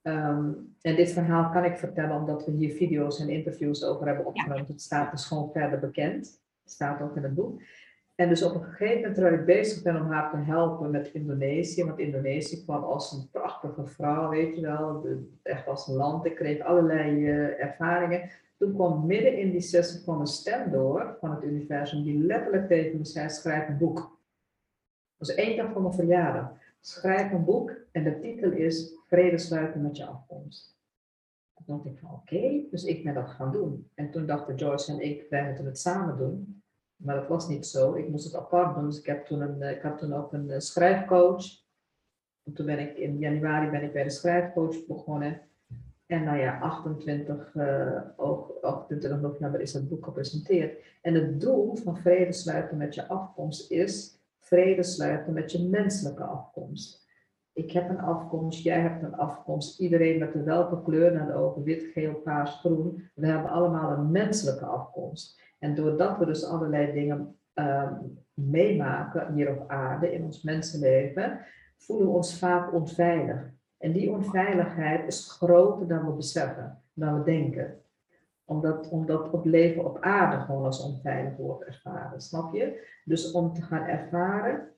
Ehm, 0.01 0.51
en 0.81 0.95
dit 0.95 1.11
verhaal 1.11 1.51
kan 1.51 1.63
ik 1.63 1.77
vertellen 1.77 2.15
omdat 2.15 2.45
we 2.45 2.51
hier 2.51 2.75
video's 2.75 3.19
en 3.19 3.29
interviews 3.29 3.83
over 3.83 4.07
hebben 4.07 4.25
opgenomen. 4.25 4.65
Het 4.67 4.81
staat 4.81 5.11
dus 5.11 5.25
gewoon 5.25 5.51
verder 5.51 5.79
bekend. 5.79 6.41
Het 6.63 6.71
staat 6.71 7.01
ook 7.01 7.15
in 7.15 7.23
het 7.23 7.35
boek. 7.35 7.61
En 8.15 8.29
dus 8.29 8.43
op 8.43 8.55
een 8.55 8.63
gegeven 8.63 8.95
moment, 8.95 9.13
terwijl 9.13 9.35
ik 9.35 9.45
bezig 9.45 9.83
ben 9.83 9.95
om 9.95 10.11
haar 10.11 10.31
te 10.31 10.37
helpen 10.37 10.91
met 10.91 11.07
Indonesië, 11.13 11.83
want 11.83 11.99
Indonesië 11.99 12.63
kwam 12.63 12.83
als 12.83 13.11
een 13.11 13.29
prachtige 13.31 13.85
vrouw, 13.85 14.29
weet 14.29 14.55
je 14.55 14.61
wel, 14.61 15.05
echt 15.43 15.67
als 15.67 15.87
een 15.87 15.95
land. 15.95 16.25
Ik 16.25 16.35
kreeg 16.35 16.59
allerlei 16.61 17.27
eh, 17.27 17.63
ervaringen. 17.63 18.29
Toen 18.57 18.73
kwam 18.73 19.05
midden 19.05 19.37
in 19.37 19.51
die 19.51 19.61
sessie 19.61 20.01
kwam 20.01 20.19
een 20.19 20.27
stem 20.27 20.71
door 20.71 21.17
van 21.19 21.31
het 21.31 21.43
universum 21.43 22.03
die 22.03 22.23
letterlijk 22.23 22.67
tegen 22.67 22.97
me 22.97 23.05
zei, 23.05 23.29
schrijf 23.29 23.67
een 23.67 23.77
boek. 23.77 23.97
Dat 23.97 25.27
was 25.27 25.35
één 25.35 25.57
dag 25.57 25.71
voor 25.71 25.81
mijn 25.81 25.93
verjaardag. 25.93 26.51
Schrijf 26.79 27.31
een 27.31 27.45
boek 27.45 27.71
en 27.91 28.03
de 28.03 28.19
titel 28.19 28.51
is 28.51 28.93
Vrede 29.11 29.37
sluiten 29.37 29.81
met 29.81 29.97
je 29.97 30.05
afkomst. 30.05 30.77
Toen 31.53 31.65
dacht 31.65 31.85
ik 31.85 31.99
van 31.99 32.11
oké, 32.11 32.63
dus 32.69 32.83
ik 32.83 33.03
ben 33.03 33.13
dat 33.13 33.29
gaan 33.29 33.51
doen. 33.51 33.89
En 33.93 34.11
toen 34.11 34.25
dachten 34.25 34.55
Joyce 34.55 34.91
en 34.91 34.99
ik, 34.99 35.25
wij 35.29 35.45
moeten 35.45 35.65
het 35.65 35.79
samen 35.79 36.17
doen. 36.17 36.63
Maar 36.95 37.15
dat 37.15 37.27
was 37.27 37.47
niet 37.47 37.65
zo. 37.65 37.93
Ik 37.93 38.09
moest 38.09 38.23
het 38.23 38.35
apart 38.35 38.75
doen. 38.75 38.85
Dus 38.85 38.99
ik, 38.99 39.05
heb 39.05 39.25
toen 39.25 39.41
een, 39.41 39.61
eh, 39.61 39.71
ik 39.71 39.81
had 39.81 39.97
toen 39.97 40.13
ook 40.13 40.33
een 40.33 40.49
eh, 40.49 40.59
schrijfcoach. 40.59 41.43
En 42.43 42.53
toen 42.53 42.65
ben 42.65 42.79
ik 42.79 42.97
in 42.97 43.17
januari 43.17 43.69
ben 43.69 43.83
ik 43.83 43.93
bij 43.93 44.03
de 44.03 44.09
schrijfcoach 44.09 44.85
begonnen. 44.87 45.41
En 46.05 46.23
nou 46.23 46.37
ja, 46.37 46.59
28, 46.59 47.55
eh, 47.55 48.01
ook 48.15 48.57
28 48.61 49.21
november 49.21 49.61
is 49.61 49.73
het 49.73 49.89
boek 49.89 50.05
gepresenteerd. 50.05 50.83
En 51.01 51.13
het 51.13 51.41
doel 51.41 51.75
van 51.75 51.97
vrede 51.97 52.33
sluiten 52.33 52.77
met 52.77 52.95
je 52.95 53.07
afkomst 53.07 53.71
is 53.71 54.19
vrede 54.39 54.83
sluiten 54.83 55.33
met 55.33 55.51
je 55.51 55.67
menselijke 55.69 56.23
afkomst. 56.23 57.00
Ik 57.53 57.71
heb 57.71 57.89
een 57.89 57.99
afkomst, 57.99 58.63
jij 58.63 58.79
hebt 58.79 59.03
een 59.03 59.15
afkomst, 59.15 59.79
iedereen 59.79 60.19
met 60.19 60.33
de 60.33 60.43
welke 60.43 60.81
kleur 60.81 61.13
naar 61.13 61.27
de 61.27 61.33
ogen, 61.33 61.63
wit, 61.63 61.83
geel, 61.83 62.13
paars, 62.13 62.59
groen. 62.59 63.09
We 63.15 63.27
hebben 63.27 63.51
allemaal 63.51 63.91
een 63.91 64.11
menselijke 64.11 64.65
afkomst. 64.65 65.41
En 65.59 65.75
doordat 65.75 66.17
we 66.17 66.25
dus 66.25 66.45
allerlei 66.45 66.93
dingen 66.93 67.39
ehm, 67.53 67.93
meemaken 68.33 69.33
hier 69.33 69.51
op 69.51 69.69
aarde 69.69 70.13
in 70.13 70.23
ons 70.23 70.43
mensenleven, 70.43 71.39
voelen 71.77 72.07
we 72.07 72.13
ons 72.13 72.39
vaak 72.39 72.73
onveilig. 72.73 73.49
En 73.77 73.91
die 73.91 74.11
onveiligheid 74.11 75.07
is 75.07 75.31
groter 75.31 75.87
dan 75.87 76.05
we 76.05 76.11
beseffen, 76.11 76.81
dan 76.93 77.17
we 77.17 77.23
denken. 77.23 77.79
Omdat, 78.45 78.89
omdat 78.89 79.31
het 79.31 79.45
leven 79.45 79.85
op 79.85 79.99
aarde 79.99 80.39
gewoon 80.45 80.65
als 80.65 80.83
onveilig 80.83 81.37
wordt 81.37 81.63
ervaren, 81.63 82.21
snap 82.21 82.53
je? 82.53 82.87
Dus 83.05 83.31
om 83.31 83.53
te 83.53 83.61
gaan 83.61 83.83
ervaren 83.87 84.71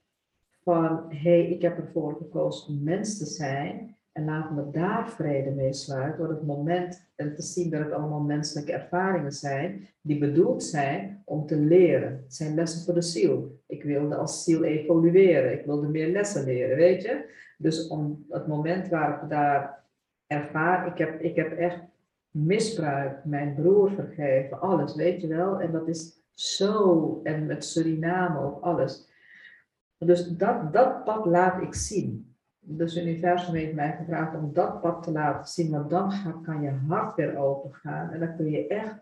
van, 0.63 1.05
hey, 1.07 1.49
ik 1.49 1.61
heb 1.61 1.77
ervoor 1.77 2.15
gekozen 2.15 2.67
om 2.67 2.83
mens 2.83 3.17
te 3.17 3.25
zijn 3.25 3.97
en 4.11 4.25
laat 4.25 4.51
me 4.51 4.71
daar 4.71 5.09
vrede 5.09 5.51
mee 5.51 5.73
sluiten, 5.73 6.17
door 6.17 6.29
het 6.29 6.45
moment 6.45 7.09
en 7.15 7.35
te 7.35 7.41
zien 7.41 7.69
dat 7.69 7.83
het 7.83 7.91
allemaal 7.91 8.19
menselijke 8.19 8.71
ervaringen 8.71 9.31
zijn, 9.31 9.87
die 10.01 10.17
bedoeld 10.17 10.63
zijn 10.63 11.21
om 11.25 11.45
te 11.45 11.57
leren. 11.57 12.11
Het 12.23 12.33
zijn 12.35 12.53
lessen 12.53 12.85
voor 12.85 12.93
de 12.93 13.01
ziel. 13.01 13.59
Ik 13.67 13.83
wilde 13.83 14.15
als 14.15 14.43
ziel 14.43 14.63
evolueren, 14.63 15.51
ik 15.51 15.65
wilde 15.65 15.87
meer 15.87 16.07
lessen 16.07 16.43
leren, 16.43 16.77
weet 16.77 17.01
je? 17.01 17.31
Dus 17.57 17.87
om 17.87 18.25
het 18.29 18.47
moment 18.47 18.89
waar 18.89 19.23
ik 19.23 19.29
daar 19.29 19.83
ervaar, 20.27 20.87
ik 20.87 20.97
heb, 20.97 21.21
ik 21.21 21.35
heb 21.35 21.57
echt 21.57 21.79
misbruik, 22.31 23.25
mijn 23.25 23.55
broer 23.55 23.91
vergeven, 23.91 24.61
alles, 24.61 24.95
weet 24.95 25.21
je 25.21 25.27
wel? 25.27 25.59
En 25.59 25.71
dat 25.71 25.87
is 25.87 26.21
zo, 26.31 27.19
en 27.23 27.45
met 27.45 27.65
Suriname 27.65 28.39
ook, 28.39 28.61
alles. 28.61 29.11
Dus 30.05 30.27
dat, 30.27 30.73
dat 30.73 31.03
pad 31.03 31.25
laat 31.25 31.61
ik 31.61 31.73
zien. 31.73 32.35
Dus 32.59 32.93
het 32.93 33.03
universum 33.03 33.53
heeft 33.53 33.73
mij 33.73 33.95
gevraagd 33.97 34.35
om 34.35 34.53
dat 34.53 34.81
pad 34.81 35.03
te 35.03 35.11
laten 35.11 35.51
zien, 35.51 35.71
want 35.71 35.89
dan 35.89 36.41
kan 36.43 36.61
je 36.61 36.71
hart 36.71 37.15
weer 37.15 37.37
open 37.37 37.73
gaan 37.73 38.09
en 38.09 38.19
dan 38.19 38.35
kun 38.35 38.49
je 38.49 38.67
echt 38.67 39.01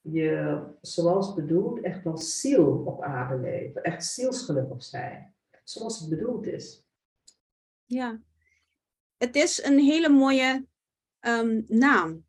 je, 0.00 0.60
zoals 0.80 1.34
bedoeld, 1.34 1.80
echt 1.80 2.06
als 2.06 2.40
ziel 2.40 2.82
op 2.84 3.02
aarde 3.02 3.36
leven, 3.36 3.82
echt 3.82 4.04
zielsgelukkig 4.04 4.82
zijn, 4.82 5.34
zoals 5.64 6.00
het 6.00 6.08
bedoeld 6.08 6.46
is. 6.46 6.84
Ja, 7.84 8.20
het 9.16 9.36
is 9.36 9.64
een 9.64 9.78
hele 9.78 10.08
mooie 10.08 10.66
um, 11.20 11.64
naam. 11.68 12.24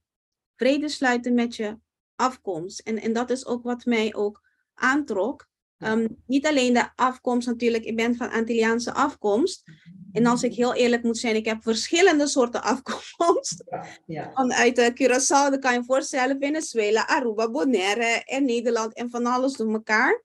Vrede 0.56 0.90
sluiten 0.90 1.34
met 1.34 1.56
je 1.56 1.78
afkomst. 2.16 2.80
En, 2.80 2.98
en 2.98 3.14
dat 3.14 3.30
is 3.30 3.46
ook 3.46 3.64
wat 3.64 3.86
mij 3.86 4.16
ook 4.16 4.44
aantrok. 4.74 5.47
Um, 5.80 6.24
niet 6.26 6.46
alleen 6.46 6.74
de 6.74 6.90
afkomst 6.96 7.48
natuurlijk, 7.48 7.84
ik 7.84 7.96
ben 7.96 8.16
van 8.16 8.32
Antilliaanse 8.32 8.94
afkomst. 8.94 9.64
En 10.12 10.26
als 10.26 10.44
ik 10.44 10.54
heel 10.54 10.74
eerlijk 10.74 11.04
moet 11.04 11.18
zijn, 11.18 11.36
ik 11.36 11.46
heb 11.46 11.64
verschillende 11.64 12.28
soorten 12.28 12.62
afkomst. 12.62 13.64
Ja, 14.06 14.32
Vanuit 14.34 14.76
de 14.76 14.92
Curaçao, 14.92 15.50
dan 15.50 15.60
kan 15.60 15.74
je 15.74 15.84
voorstellen, 15.84 16.38
Venezuela, 16.40 17.08
Aruba, 17.08 17.50
Bonaire 17.50 18.24
en 18.26 18.46
Nederland 18.46 18.94
en 18.94 19.10
van 19.10 19.26
alles 19.26 19.54
door 19.54 19.74
elkaar. 19.74 20.24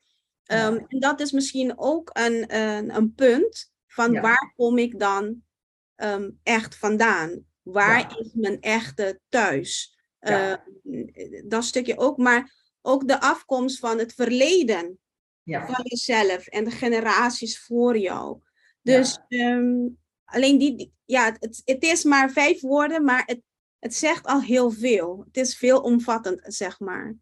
Um, 0.53 0.87
En 0.89 0.99
dat 0.99 1.21
is 1.21 1.33
misschien 1.33 1.79
ook 1.79 2.11
een, 2.13 2.57
een, 2.57 2.97
een 2.97 3.15
punt 3.15 3.73
van 3.87 4.21
waar 4.21 4.53
kom 4.57 4.79
ik 4.79 4.99
dan 4.99 5.43
um, 5.97 6.39
echt 6.43 6.77
vandaan? 6.77 7.47
Waar 7.63 8.19
is 8.19 8.31
mijn 8.33 8.61
echte 8.61 9.21
thuis? 9.29 9.99
Uh, 10.21 10.55
dat 11.45 11.65
stukje 11.65 11.99
ook, 11.99 12.17
maar 12.17 12.53
ook 12.83 13.09
de 13.09 13.21
afkomst 13.21 13.79
van 13.79 13.99
het 13.99 14.15
verleden 14.15 14.99
van 15.45 15.81
jezelf 15.83 16.47
en 16.47 16.65
de 16.65 16.71
generaties 16.71 17.65
voor 17.65 17.99
jou. 17.99 18.39
Dus 18.83 19.19
um, 19.29 19.99
alleen 20.25 20.59
die, 20.59 20.93
ja, 21.05 21.37
het, 21.39 21.63
het 21.65 21.83
is 21.83 22.05
maar 22.05 22.31
vijf 22.31 22.61
woorden, 22.61 23.05
maar 23.05 23.23
het, 23.27 23.41
het 23.79 23.95
zegt 23.95 24.27
al 24.27 24.41
heel 24.41 24.71
veel. 24.71 25.23
Het 25.27 25.37
is 25.37 25.57
veelomvattend, 25.57 26.41
zeg 26.43 26.81
maar. 26.81 27.17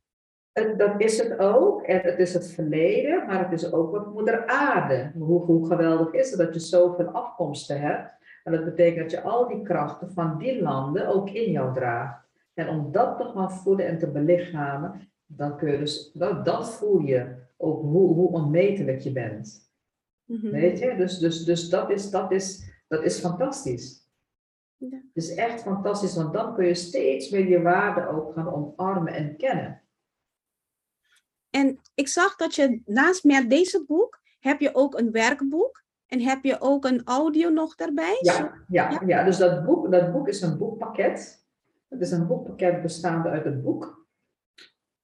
Dat 0.76 1.00
is 1.00 1.18
het 1.18 1.38
ook. 1.38 1.82
En 1.82 2.00
het 2.00 2.18
is 2.18 2.34
het 2.34 2.50
verleden, 2.50 3.26
maar 3.26 3.50
het 3.50 3.62
is 3.62 3.72
ook 3.72 3.90
wat 3.90 4.12
moeder 4.12 4.46
aarde. 4.46 5.12
Hoe, 5.14 5.44
hoe 5.44 5.66
geweldig 5.66 6.12
is 6.12 6.30
het 6.30 6.38
dat 6.38 6.54
je 6.54 6.60
zoveel 6.60 7.06
afkomsten 7.06 7.80
hebt. 7.80 8.18
En 8.44 8.52
dat 8.52 8.64
betekent 8.64 9.00
dat 9.00 9.10
je 9.10 9.20
al 9.20 9.48
die 9.48 9.62
krachten 9.62 10.12
van 10.12 10.38
die 10.38 10.62
landen 10.62 11.06
ook 11.06 11.30
in 11.30 11.50
jou 11.50 11.74
draagt. 11.74 12.28
En 12.54 12.68
om 12.68 12.92
dat 12.92 13.16
te 13.16 13.24
gaan 13.24 13.52
voelen 13.52 13.86
en 13.86 13.98
te 13.98 14.10
belichamen, 14.10 15.12
dan 15.26 15.56
kun 15.56 15.70
je 15.70 15.78
dus, 15.78 16.10
dat, 16.12 16.44
dat 16.44 16.70
voel 16.70 17.00
je 17.00 17.39
ook 17.60 17.82
hoe, 17.82 18.14
hoe 18.14 18.28
onmetelijk 18.28 19.00
je 19.00 19.12
bent. 19.12 19.70
Mhm. 20.24 20.50
Weet 20.50 20.78
je? 20.78 20.96
Dus, 20.96 21.18
dus, 21.18 21.44
dus 21.44 21.68
dat, 21.68 21.90
is, 21.90 22.10
dat, 22.10 22.32
is, 22.32 22.70
dat 22.88 23.04
is 23.04 23.18
fantastisch. 23.18 24.08
Ja. 24.76 24.96
Het 24.96 25.24
is 25.24 25.34
echt 25.34 25.62
fantastisch, 25.62 26.14
want 26.14 26.32
dan 26.32 26.54
kun 26.54 26.66
je 26.66 26.74
steeds 26.74 27.30
meer 27.30 27.48
je 27.48 27.62
waarde 27.62 28.08
ook 28.08 28.32
gaan 28.34 28.52
omarmen 28.52 29.12
en 29.12 29.36
kennen. 29.36 29.82
En 31.50 31.80
ik 31.94 32.08
zag 32.08 32.36
dat 32.36 32.54
je 32.54 32.82
naast 32.84 33.24
met 33.24 33.50
deze 33.50 33.84
boek 33.86 34.20
heb 34.38 34.60
je 34.60 34.74
ook 34.74 34.98
een 34.98 35.10
werkboek 35.10 35.82
en 36.06 36.20
heb 36.20 36.44
je 36.44 36.60
ook 36.60 36.84
een 36.84 37.02
audio 37.04 37.48
nog 37.48 37.74
daarbij? 37.74 38.18
Ja, 38.20 38.54
ja, 38.68 39.02
ja. 39.06 39.24
dus 39.24 39.36
dat 39.36 39.64
boek, 39.64 39.90
dat 39.90 40.12
boek 40.12 40.28
is 40.28 40.40
een 40.42 40.58
boekpakket. 40.58 41.44
Het 41.88 42.00
is 42.00 42.10
een 42.10 42.26
boekpakket 42.26 42.82
bestaande 42.82 43.28
uit 43.28 43.44
het 43.44 43.62
boek. 43.62 43.99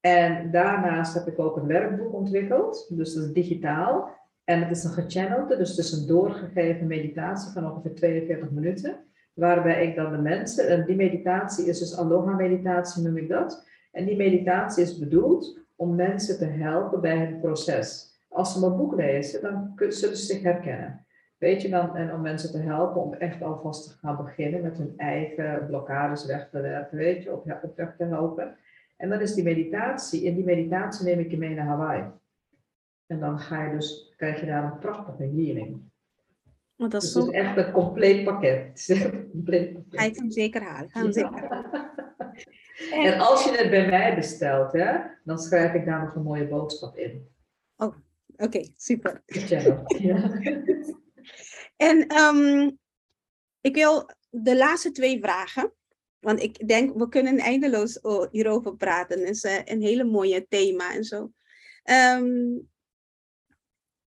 En 0.06 0.50
daarnaast 0.50 1.14
heb 1.14 1.26
ik 1.26 1.38
ook 1.38 1.56
een 1.56 1.66
werkboek 1.66 2.14
ontwikkeld, 2.14 2.86
dus 2.96 3.14
dat 3.14 3.24
is 3.24 3.32
digitaal. 3.32 4.10
En 4.44 4.62
het 4.62 4.70
is 4.70 4.84
een 4.84 4.90
gechannelde, 4.90 5.56
dus 5.56 5.68
het 5.68 5.78
is 5.78 5.92
een 5.92 6.06
doorgegeven 6.06 6.86
meditatie 6.86 7.52
van 7.52 7.70
ongeveer 7.70 7.94
42 7.94 8.50
minuten. 8.50 8.96
Waarbij 9.34 9.86
ik 9.86 9.96
dan 9.96 10.12
de 10.12 10.18
mensen, 10.18 10.68
en 10.68 10.84
die 10.84 10.96
meditatie 10.96 11.66
is 11.66 11.78
dus 11.78 11.96
aloha 11.96 12.34
meditatie 12.34 13.02
noem 13.02 13.16
ik 13.16 13.28
dat. 13.28 13.66
En 13.92 14.04
die 14.04 14.16
meditatie 14.16 14.82
is 14.82 14.98
bedoeld 14.98 15.58
om 15.76 15.94
mensen 15.94 16.38
te 16.38 16.46
helpen 16.46 17.00
bij 17.00 17.18
het 17.18 17.40
proces. 17.40 18.18
Als 18.28 18.52
ze 18.52 18.60
mijn 18.60 18.76
boek 18.76 18.94
lezen, 18.94 19.42
dan 19.42 19.72
zullen 19.76 20.16
ze 20.16 20.24
zich 20.24 20.42
herkennen. 20.42 21.06
Weet 21.38 21.62
je 21.62 21.68
dan, 21.68 21.96
en 21.96 22.14
om 22.14 22.20
mensen 22.20 22.50
te 22.50 22.58
helpen 22.58 23.02
om 23.02 23.14
echt 23.14 23.42
alvast 23.42 23.88
te 23.88 23.98
gaan 23.98 24.16
beginnen 24.16 24.62
met 24.62 24.78
hun 24.78 24.94
eigen 24.96 25.66
blokkades 25.66 26.26
weg 26.26 26.48
te 26.50 26.60
werken, 26.60 26.98
weet 26.98 27.22
je, 27.22 27.32
op, 27.32 27.58
op 27.62 27.76
weg 27.76 27.96
te 27.96 28.04
helpen. 28.04 28.56
En 28.96 29.08
dat 29.08 29.20
is 29.20 29.34
die 29.34 29.44
meditatie. 29.44 30.22
In 30.22 30.34
die 30.34 30.44
meditatie 30.44 31.04
neem 31.04 31.18
ik 31.18 31.30
je 31.30 31.38
mee 31.38 31.54
naar 31.54 31.66
Hawaii. 31.66 32.04
En 33.06 33.20
dan 33.20 33.38
ga 33.38 33.64
je 33.64 33.76
dus, 33.76 34.14
krijg 34.16 34.40
je 34.40 34.46
daar 34.46 34.64
een 34.64 34.78
prachtige 34.78 35.22
healing. 35.22 35.80
Want 36.76 36.92
dat 36.92 37.02
is 37.02 37.12
dus 37.12 37.24
het 37.24 37.34
is 37.34 37.40
echt 37.40 37.56
een 37.56 37.72
compleet 37.72 38.24
pakket. 38.24 38.80
Ga 39.88 40.02
ik 40.02 40.16
hem 40.16 40.30
zeker 40.30 40.62
halen. 40.62 40.90
Ga 40.90 41.00
hem 41.00 41.12
zeker 41.12 41.74
En 42.92 43.18
als 43.18 43.44
je 43.44 43.50
het 43.50 43.70
bij 43.70 43.86
mij 43.86 44.14
bestelt, 44.14 44.72
hè, 44.72 44.98
dan 45.24 45.38
schrijf 45.38 45.74
ik 45.74 45.84
daar 45.84 46.04
nog 46.04 46.14
een 46.14 46.22
mooie 46.22 46.48
boodschap 46.48 46.96
in. 46.96 47.28
Oh, 47.76 47.96
oké, 48.36 48.68
super. 48.76 49.22
Ja. 49.26 50.32
en 51.90 52.16
um, 52.16 52.78
ik 53.60 53.74
wil 53.74 54.10
de 54.30 54.56
laatste 54.56 54.90
twee 54.90 55.18
vragen. 55.20 55.72
Want 56.18 56.42
ik 56.42 56.68
denk, 56.68 56.98
we 56.98 57.08
kunnen 57.08 57.38
eindeloos 57.38 57.98
hierover 58.30 58.76
praten. 58.76 59.18
Het 59.18 59.28
is 59.28 59.44
uh, 59.44 59.60
een 59.64 59.82
hele 59.82 60.04
mooie 60.04 60.46
thema 60.48 60.94
en 60.94 61.04
zo. 61.04 61.32
Um, 61.84 62.68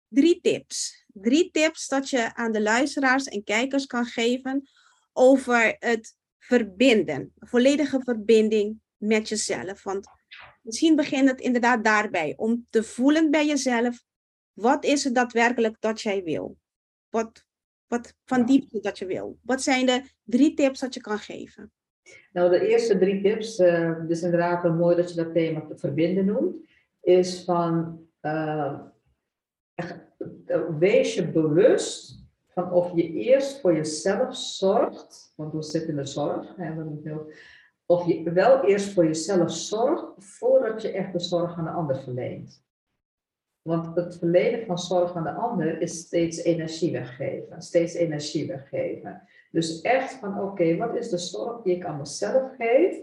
drie 0.07 0.41
tips. 0.41 1.05
Drie 1.13 1.51
tips 1.51 1.87
dat 1.87 2.09
je 2.09 2.35
aan 2.35 2.51
de 2.51 2.61
luisteraars 2.61 3.25
en 3.25 3.43
kijkers 3.43 3.85
kan 3.85 4.05
geven 4.05 4.69
over 5.13 5.75
het 5.79 6.15
verbinden. 6.39 7.33
Volledige 7.39 8.01
verbinding 8.03 8.79
met 8.97 9.29
jezelf. 9.29 9.83
Want 9.83 10.07
misschien 10.61 10.95
begint 10.95 11.29
het 11.29 11.41
inderdaad 11.41 11.83
daarbij. 11.83 12.33
Om 12.37 12.67
te 12.69 12.83
voelen 12.83 13.31
bij 13.31 13.45
jezelf. 13.45 14.03
Wat 14.53 14.85
is 14.85 15.03
het 15.03 15.15
daadwerkelijk 15.15 15.75
dat 15.79 16.01
jij 16.01 16.23
wil? 16.23 16.57
Wat, 17.09 17.45
wat 17.87 18.15
van 18.25 18.45
diepte 18.45 18.79
dat 18.79 18.97
je 18.97 19.05
wil? 19.05 19.39
Wat 19.41 19.63
zijn 19.63 19.85
de 19.85 20.03
drie 20.23 20.53
tips 20.53 20.79
dat 20.79 20.93
je 20.93 21.01
kan 21.01 21.19
geven? 21.19 21.71
Nou, 22.33 22.49
de 22.49 22.67
eerste 22.67 22.97
drie 22.97 23.21
tips, 23.21 23.59
uh, 23.59 24.07
dus 24.07 24.21
inderdaad 24.21 24.63
wel 24.63 24.73
mooi 24.73 24.95
dat 24.95 25.09
je 25.09 25.23
dat 25.23 25.33
thema 25.33 25.63
verbinden 25.75 26.25
noemt, 26.25 26.55
is 27.01 27.43
van 27.43 27.99
uh, 28.21 28.79
wees 30.79 31.15
je 31.15 31.31
bewust 31.31 32.21
van 32.47 32.71
of 32.71 32.95
je 32.95 33.11
eerst 33.11 33.59
voor 33.59 33.75
jezelf 33.75 34.35
zorgt, 34.35 35.33
want 35.35 35.53
we 35.53 35.61
zitten 35.61 35.89
in 35.89 35.95
de 35.95 36.05
zorg, 36.05 36.55
hè, 36.55 36.73
of 37.85 38.07
je 38.07 38.31
wel 38.31 38.65
eerst 38.65 38.93
voor 38.93 39.05
jezelf 39.05 39.51
zorgt 39.51 40.25
voordat 40.25 40.81
je 40.81 40.91
echt 40.91 41.13
de 41.13 41.19
zorg 41.19 41.57
aan 41.57 41.63
de 41.63 41.69
ander 41.69 42.01
verleent. 42.01 42.63
Want 43.61 43.95
het 43.95 44.17
verlenen 44.17 44.65
van 44.65 44.77
zorg 44.77 45.15
aan 45.15 45.23
de 45.23 45.33
ander 45.33 45.81
is 45.81 45.99
steeds 45.99 46.37
energie 46.37 46.91
weggeven, 46.91 47.61
steeds 47.61 47.93
energie 47.93 48.47
weggeven. 48.47 49.27
Dus 49.53 49.81
echt 49.81 50.13
van 50.13 50.41
oké, 50.41 50.77
wat 50.77 50.95
is 50.95 51.09
de 51.09 51.17
zorg 51.17 51.61
die 51.61 51.75
ik 51.75 51.85
aan 51.85 51.97
mezelf 51.97 52.55
geef? 52.57 53.01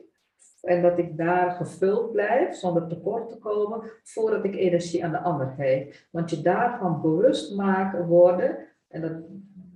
En 0.61 0.83
dat 0.83 0.99
ik 0.99 1.17
daar 1.17 1.51
gevuld 1.51 2.13
blijf 2.13 2.55
zonder 2.55 2.89
tekort 2.89 3.29
te 3.29 3.39
komen 3.39 3.91
voordat 4.03 4.45
ik 4.45 4.55
energie 4.55 5.05
aan 5.05 5.11
de 5.11 5.21
ander 5.21 5.55
geef. 5.57 6.07
Want 6.11 6.31
je 6.31 6.43
daarvan 6.43 7.01
bewust 7.01 7.57
maken 7.57 8.07
worden, 8.07 8.59
en 8.89 9.01
dat 9.01 9.13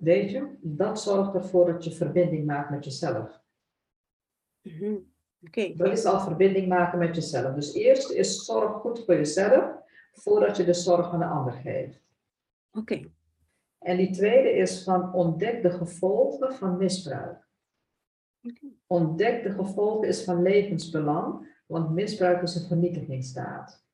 weet 0.00 0.30
je, 0.30 0.56
dat 0.60 1.00
zorgt 1.00 1.34
ervoor 1.34 1.66
dat 1.72 1.84
je 1.84 1.92
verbinding 1.92 2.46
maakt 2.46 2.70
met 2.70 2.84
jezelf. 2.84 3.42
Mm 4.62 5.12
Dat 5.76 5.92
is 5.92 6.04
al 6.04 6.20
verbinding 6.20 6.68
maken 6.68 6.98
met 6.98 7.14
jezelf. 7.14 7.54
Dus 7.54 7.74
eerst 7.74 8.10
is 8.10 8.44
zorg 8.44 8.72
goed 8.72 9.04
voor 9.04 9.14
jezelf, 9.14 9.64
voordat 10.12 10.56
je 10.56 10.64
de 10.64 10.74
zorg 10.74 11.12
aan 11.12 11.18
de 11.18 11.24
ander 11.24 11.52
geeft. 11.52 12.00
Oké. 12.72 13.10
En 13.84 13.96
die 13.96 14.10
tweede 14.10 14.52
is 14.52 14.82
van 14.82 15.12
ontdek 15.12 15.62
de 15.62 15.70
gevolgen 15.70 16.54
van 16.54 16.76
misbruik. 16.76 17.48
Ontdek 18.86 19.42
de 19.42 19.50
gevolgen 19.50 20.08
is 20.08 20.24
van 20.24 20.42
levensbelang, 20.42 21.52
Want 21.66 21.90
misbruik 21.90 22.42
is 22.42 22.54
een 22.54 22.66
vernietigingsstaat. 22.66 23.84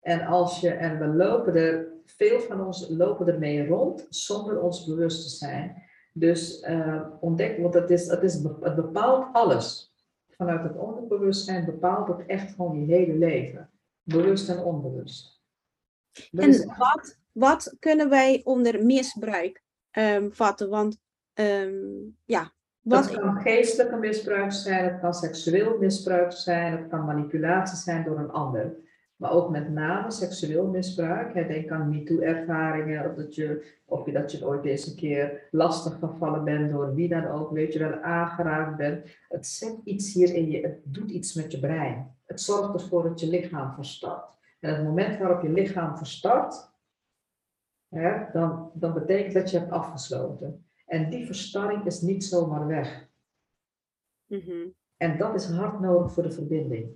En 0.00 0.26
als 0.26 0.60
je, 0.60 0.70
en 0.70 0.98
we 0.98 1.06
lopen 1.06 1.54
er, 1.54 1.88
veel 2.04 2.40
van 2.40 2.66
ons 2.66 2.88
lopen 2.88 3.26
ermee 3.26 3.66
rond 3.66 4.06
zonder 4.10 4.60
ons 4.60 4.86
bewust 4.86 5.22
te 5.22 5.46
zijn. 5.46 5.82
Dus 6.12 6.62
uh, 6.62 7.06
ontdek, 7.20 7.58
want 7.58 7.74
het, 7.74 7.90
is, 7.90 8.06
het, 8.06 8.22
is, 8.22 8.34
het 8.60 8.74
bepaalt 8.74 9.34
alles. 9.34 9.94
Vanuit 10.28 10.62
het 10.62 10.76
onderbewustzijn 10.76 11.64
bepaalt 11.64 12.08
het 12.08 12.26
echt 12.26 12.54
gewoon 12.54 12.80
je 12.80 12.94
hele 12.94 13.14
leven. 13.14 13.70
Bewust 14.02 14.48
en 14.48 14.58
onbewust. 14.58 15.42
en 16.30 16.66
wat, 16.66 17.18
wat 17.38 17.76
kunnen 17.78 18.08
wij 18.08 18.40
onder 18.44 18.84
misbruik 18.84 19.62
um, 19.92 20.32
vatten? 20.32 20.68
Want 20.68 20.98
um, 21.34 22.16
ja, 22.24 22.52
wat 22.80 23.10
het 23.10 23.18
kan 23.18 23.40
geestelijke 23.40 23.96
misbruik 23.96 24.52
zijn, 24.52 24.84
het 24.84 25.00
kan 25.00 25.14
seksueel 25.14 25.78
misbruik 25.78 26.32
zijn, 26.32 26.72
het 26.72 26.88
kan 26.88 27.04
manipulatie 27.04 27.76
zijn 27.76 28.04
door 28.04 28.18
een 28.18 28.30
ander. 28.30 28.76
Maar 29.16 29.32
ook 29.32 29.50
met 29.50 29.70
name 29.70 30.10
seksueel 30.10 30.66
misbruik. 30.66 31.34
Denk 31.34 31.70
aan 31.70 31.88
MeToo-ervaringen, 31.88 33.10
of, 33.10 33.16
dat 33.16 33.34
je, 33.34 33.64
of 33.84 34.06
je 34.06 34.12
dat 34.12 34.32
je 34.32 34.46
ooit 34.46 34.86
een 34.86 34.96
keer 34.96 35.48
lastig 35.50 35.98
gevallen 35.98 36.44
bent 36.44 36.70
door 36.70 36.94
wie 36.94 37.08
dan 37.08 37.26
ook, 37.26 37.50
weet 37.50 37.72
je 37.72 37.78
wel, 37.78 38.00
aangeraakt 38.00 38.76
bent. 38.76 39.06
Het 39.28 39.46
zet 39.46 39.76
iets 39.84 40.12
hier 40.12 40.34
in 40.34 40.50
je, 40.50 40.60
het 40.60 40.78
doet 40.84 41.10
iets 41.10 41.34
met 41.34 41.52
je 41.52 41.58
brein. 41.58 42.16
Het 42.26 42.40
zorgt 42.40 42.74
ervoor 42.74 43.02
dat 43.02 43.20
je 43.20 43.28
lichaam 43.28 43.74
verstart. 43.74 44.24
En 44.60 44.74
het 44.74 44.84
moment 44.84 45.18
waarop 45.18 45.42
je 45.42 45.48
lichaam 45.48 45.96
verstart, 45.96 46.70
hè, 47.88 48.24
dan, 48.32 48.70
dan 48.74 48.94
betekent 48.94 49.34
dat 49.34 49.50
je 49.50 49.58
hebt 49.58 49.70
afgesloten. 49.70 50.64
En 50.86 51.10
die 51.10 51.26
verstarring 51.26 51.84
is 51.84 52.00
niet 52.00 52.24
zomaar 52.24 52.66
weg. 52.66 53.06
Mm 54.26 54.74
En 54.96 55.18
dat 55.18 55.34
is 55.34 55.50
hard 55.50 55.80
nodig 55.80 56.12
voor 56.12 56.22
de 56.22 56.30
verbinding. 56.30 56.90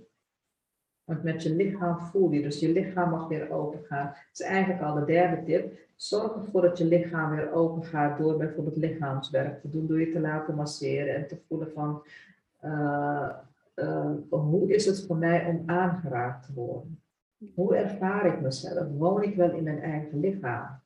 Want 1.03 1.23
met 1.23 1.43
je 1.43 1.55
lichaam 1.55 1.99
voel 1.99 2.31
je, 2.31 2.41
dus 2.41 2.59
je 2.59 2.71
lichaam 2.71 3.09
mag 3.09 3.27
weer 3.27 3.51
open 3.51 3.83
gaan. 3.83 4.05
Dat 4.05 4.39
is 4.39 4.41
eigenlijk 4.41 4.81
al 4.81 4.93
de 4.93 5.05
derde 5.05 5.43
tip. 5.43 5.77
Zorg 5.95 6.35
ervoor 6.35 6.61
dat 6.61 6.77
je 6.77 6.85
lichaam 6.85 7.35
weer 7.35 7.51
open 7.51 7.83
gaat 7.83 8.17
door 8.17 8.37
bijvoorbeeld 8.37 8.77
lichaamswerk 8.77 9.61
te 9.61 9.69
doen, 9.69 9.87
door 9.87 9.99
je 9.99 10.11
te 10.11 10.19
laten 10.19 10.55
masseren 10.55 11.15
en 11.15 11.27
te 11.27 11.37
voelen 11.47 11.71
van 11.71 12.03
uh, 12.63 13.29
uh, 13.75 14.11
hoe 14.29 14.73
is 14.73 14.85
het 14.85 15.05
voor 15.05 15.17
mij 15.17 15.45
om 15.45 15.63
aangeraakt 15.65 16.45
te 16.45 16.53
worden? 16.53 17.01
Hoe 17.53 17.75
ervaar 17.75 18.25
ik 18.25 18.41
mezelf? 18.41 18.87
Woon 18.97 19.23
ik 19.23 19.35
wel 19.35 19.51
in 19.51 19.63
mijn 19.63 19.81
eigen 19.81 20.19
lichaam? 20.19 20.81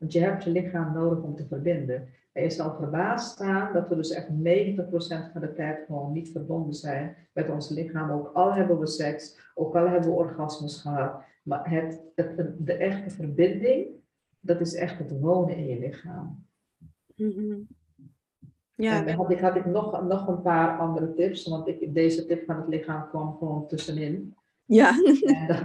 Want 0.00 0.12
je 0.12 0.20
hebt 0.20 0.44
je 0.44 0.50
lichaam 0.50 0.92
nodig 0.92 1.22
om 1.22 1.36
te 1.36 1.46
verbinden. 1.46 2.08
En 2.32 2.42
je 2.42 2.50
zal 2.50 2.74
verbaasd 2.74 3.32
staan 3.32 3.72
dat 3.72 3.88
we 3.88 3.96
dus 3.96 4.10
echt 4.10 4.28
90% 4.28 4.32
van 5.32 5.40
de 5.40 5.52
tijd 5.54 5.84
gewoon 5.86 6.12
niet 6.12 6.30
verbonden 6.30 6.74
zijn 6.74 7.16
met 7.32 7.50
ons 7.50 7.68
lichaam. 7.68 8.10
Ook 8.10 8.30
al 8.32 8.54
hebben 8.54 8.78
we 8.78 8.86
seks, 8.86 9.40
ook 9.54 9.76
al 9.76 9.88
hebben 9.88 10.10
we 10.10 10.16
orgasmes 10.16 10.80
gehad. 10.80 11.22
Maar 11.42 11.70
het, 11.70 12.02
het, 12.14 12.52
de 12.58 12.72
echte 12.72 13.10
verbinding, 13.10 13.86
dat 14.40 14.60
is 14.60 14.74
echt 14.74 14.98
het 14.98 15.20
wonen 15.20 15.56
in 15.56 15.66
je 15.66 15.78
lichaam. 15.78 16.46
Mm-hmm. 17.16 17.66
Ja. 18.74 18.98
En 18.98 19.06
dan 19.06 19.14
had 19.14 19.30
ik, 19.30 19.40
had 19.40 19.56
ik 19.56 19.66
nog, 19.66 20.02
nog 20.02 20.28
een 20.28 20.42
paar 20.42 20.78
andere 20.78 21.14
tips, 21.14 21.48
want 21.48 21.68
ik, 21.68 21.94
deze 21.94 22.26
tip 22.26 22.44
van 22.44 22.56
het 22.56 22.68
lichaam 22.68 23.08
kwam 23.08 23.36
gewoon 23.36 23.66
tussenin. 23.66 24.34
Ja. 24.64 24.90
En 25.22 25.46
dat, 25.46 25.64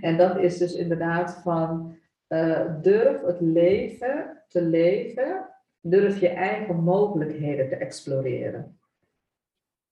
en 0.00 0.16
dat 0.16 0.38
is 0.38 0.58
dus 0.58 0.74
inderdaad 0.74 1.40
van 1.42 1.98
uh, 2.32 2.82
durf 2.82 3.20
het 3.20 3.40
leven 3.40 4.44
te 4.48 4.62
leven 4.62 5.50
Durf 5.82 6.20
je 6.20 6.28
eigen 6.28 6.82
mogelijkheden 6.82 7.68
te 7.68 7.76
exploreren. 7.76 8.80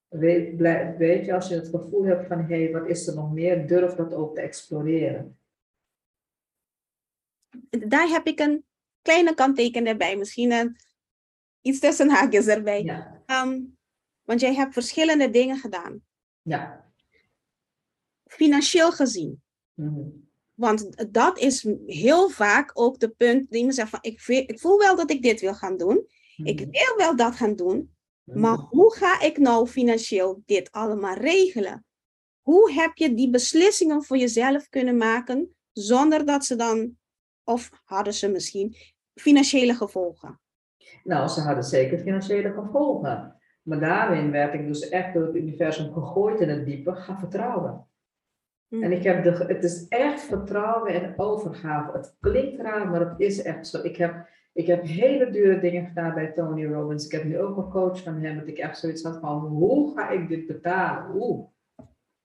Weet, 0.09 0.57
weet 0.97 1.25
je, 1.25 1.35
als 1.35 1.49
je 1.49 1.55
het 1.55 1.69
gevoel 1.69 2.05
hebt 2.05 2.27
van 2.27 2.39
hé, 2.39 2.63
hey, 2.63 2.73
wat 2.73 2.89
is 2.89 3.07
er 3.07 3.15
nog 3.15 3.33
meer, 3.33 3.67
durf 3.67 3.95
dat 3.95 4.15
ook 4.15 4.35
te 4.35 4.41
exploreren. 4.41 5.39
Daar 7.69 8.09
heb 8.09 8.27
ik 8.27 8.39
een 8.39 8.65
kleine 9.03 9.35
kanttekening 9.35 9.89
erbij, 9.89 10.17
misschien 10.17 10.53
een, 10.53 10.77
iets 11.61 11.79
tussen 11.79 12.11
haakjes 12.11 12.47
erbij. 12.47 12.83
Ja. 12.83 13.23
Ehm, 13.27 13.61
want 14.23 14.41
jij 14.41 14.55
hebt 14.55 14.73
verschillende 14.73 15.31
dingen 15.31 15.57
gedaan. 15.57 16.03
Ja. 16.43 16.93
Financieel 18.25 18.93
gezien. 18.93 19.43
Mm 19.75 20.28
want 20.59 21.13
dat 21.13 21.39
is 21.39 21.67
heel 21.87 22.29
vaak 22.29 22.71
ook 22.75 22.99
de 22.99 23.09
punt 23.09 23.51
die 23.51 23.65
me 23.65 23.73
zegt 23.73 23.91
van 23.91 23.99
ik, 24.03 24.27
ik 24.27 24.61
voel 24.61 24.79
wel 24.79 24.97
dat 24.97 25.11
ik 25.11 25.23
dit 25.23 25.41
wil 25.41 25.55
gaan 25.55 25.77
doen. 25.77 26.07
Ik 26.37 26.61
mhm. 26.61 26.71
wil 26.71 26.97
wel 26.97 27.17
dat 27.17 27.35
gaan 27.35 27.57
doen. 27.57 27.97
Maar 28.25 28.57
hoe 28.57 28.95
ga 28.95 29.21
ik 29.21 29.39
nou 29.39 29.67
financieel 29.67 30.43
dit 30.47 30.73
allemaal 30.73 31.15
regelen? 31.15 31.85
Hoe 32.41 32.73
heb 32.73 32.91
je 32.95 33.15
die 33.15 33.31
beslissingen 33.31 34.05
voor 34.05 34.17
jezelf 34.17 34.69
kunnen 34.69 34.97
maken 34.97 35.55
zonder 35.73 36.27
dat 36.27 36.45
ze 36.45 36.57
dan, 36.57 36.97
of 37.45 37.71
hadden 37.85 38.15
ze 38.15 38.29
misschien, 38.29 38.77
financiële 39.15 39.75
gevolgen? 39.75 40.41
Nou, 41.05 41.29
ze 41.29 41.41
hadden 41.41 41.65
zeker 41.65 41.99
financiële 41.99 42.53
gevolgen. 42.53 43.37
Maar 43.63 43.81
daarin 43.81 44.31
werd 44.31 44.55
ik 44.55 44.67
dus 44.67 44.89
echt 44.89 45.15
door 45.15 45.27
het 45.27 45.35
universum 45.35 45.93
gegooid 45.93 46.41
in 46.41 46.49
het 46.49 46.65
diepe. 46.65 46.95
Ga 46.95 47.19
vertrouwen. 47.19 47.88
En 48.71 48.79
mm. 48.79 48.93
ik 48.93 49.03
heb 49.03 49.25
de, 49.25 49.31
het 49.31 49.65
is 49.65 49.89
echt 49.89 50.21
vertrouwen 50.21 50.93
en 50.93 51.15
overgave. 51.17 51.97
Het 51.97 52.17
klinkt 52.21 52.61
raar, 52.61 52.91
maar 52.91 53.01
het 53.01 53.21
is 53.21 53.43
echt 53.43 53.67
zo. 53.67 53.83
Ik 53.83 53.97
heb, 53.97 54.29
ik 54.53 54.67
heb 54.67 54.83
hele 54.83 55.31
dure 55.31 55.61
dingen 55.61 55.87
gedaan 55.87 56.15
bij 56.15 56.33
Tony 56.33 56.67
Robbins. 56.67 57.05
Ik 57.05 57.13
heb 57.13 57.25
nu 57.25 57.39
ook 57.39 57.57
een 57.57 57.71
coach 57.71 58.03
van 58.03 58.15
hem, 58.23 58.39
dat 58.39 58.49
ik 58.49 58.59
echt 58.59 58.79
zoiets 58.79 59.03
had 59.03 59.19
van, 59.21 59.39
hoe 59.39 59.95
ga 59.95 60.11
ik 60.11 60.29
dit 60.29 60.47
betalen? 60.47 61.11
Hoe? 61.11 61.49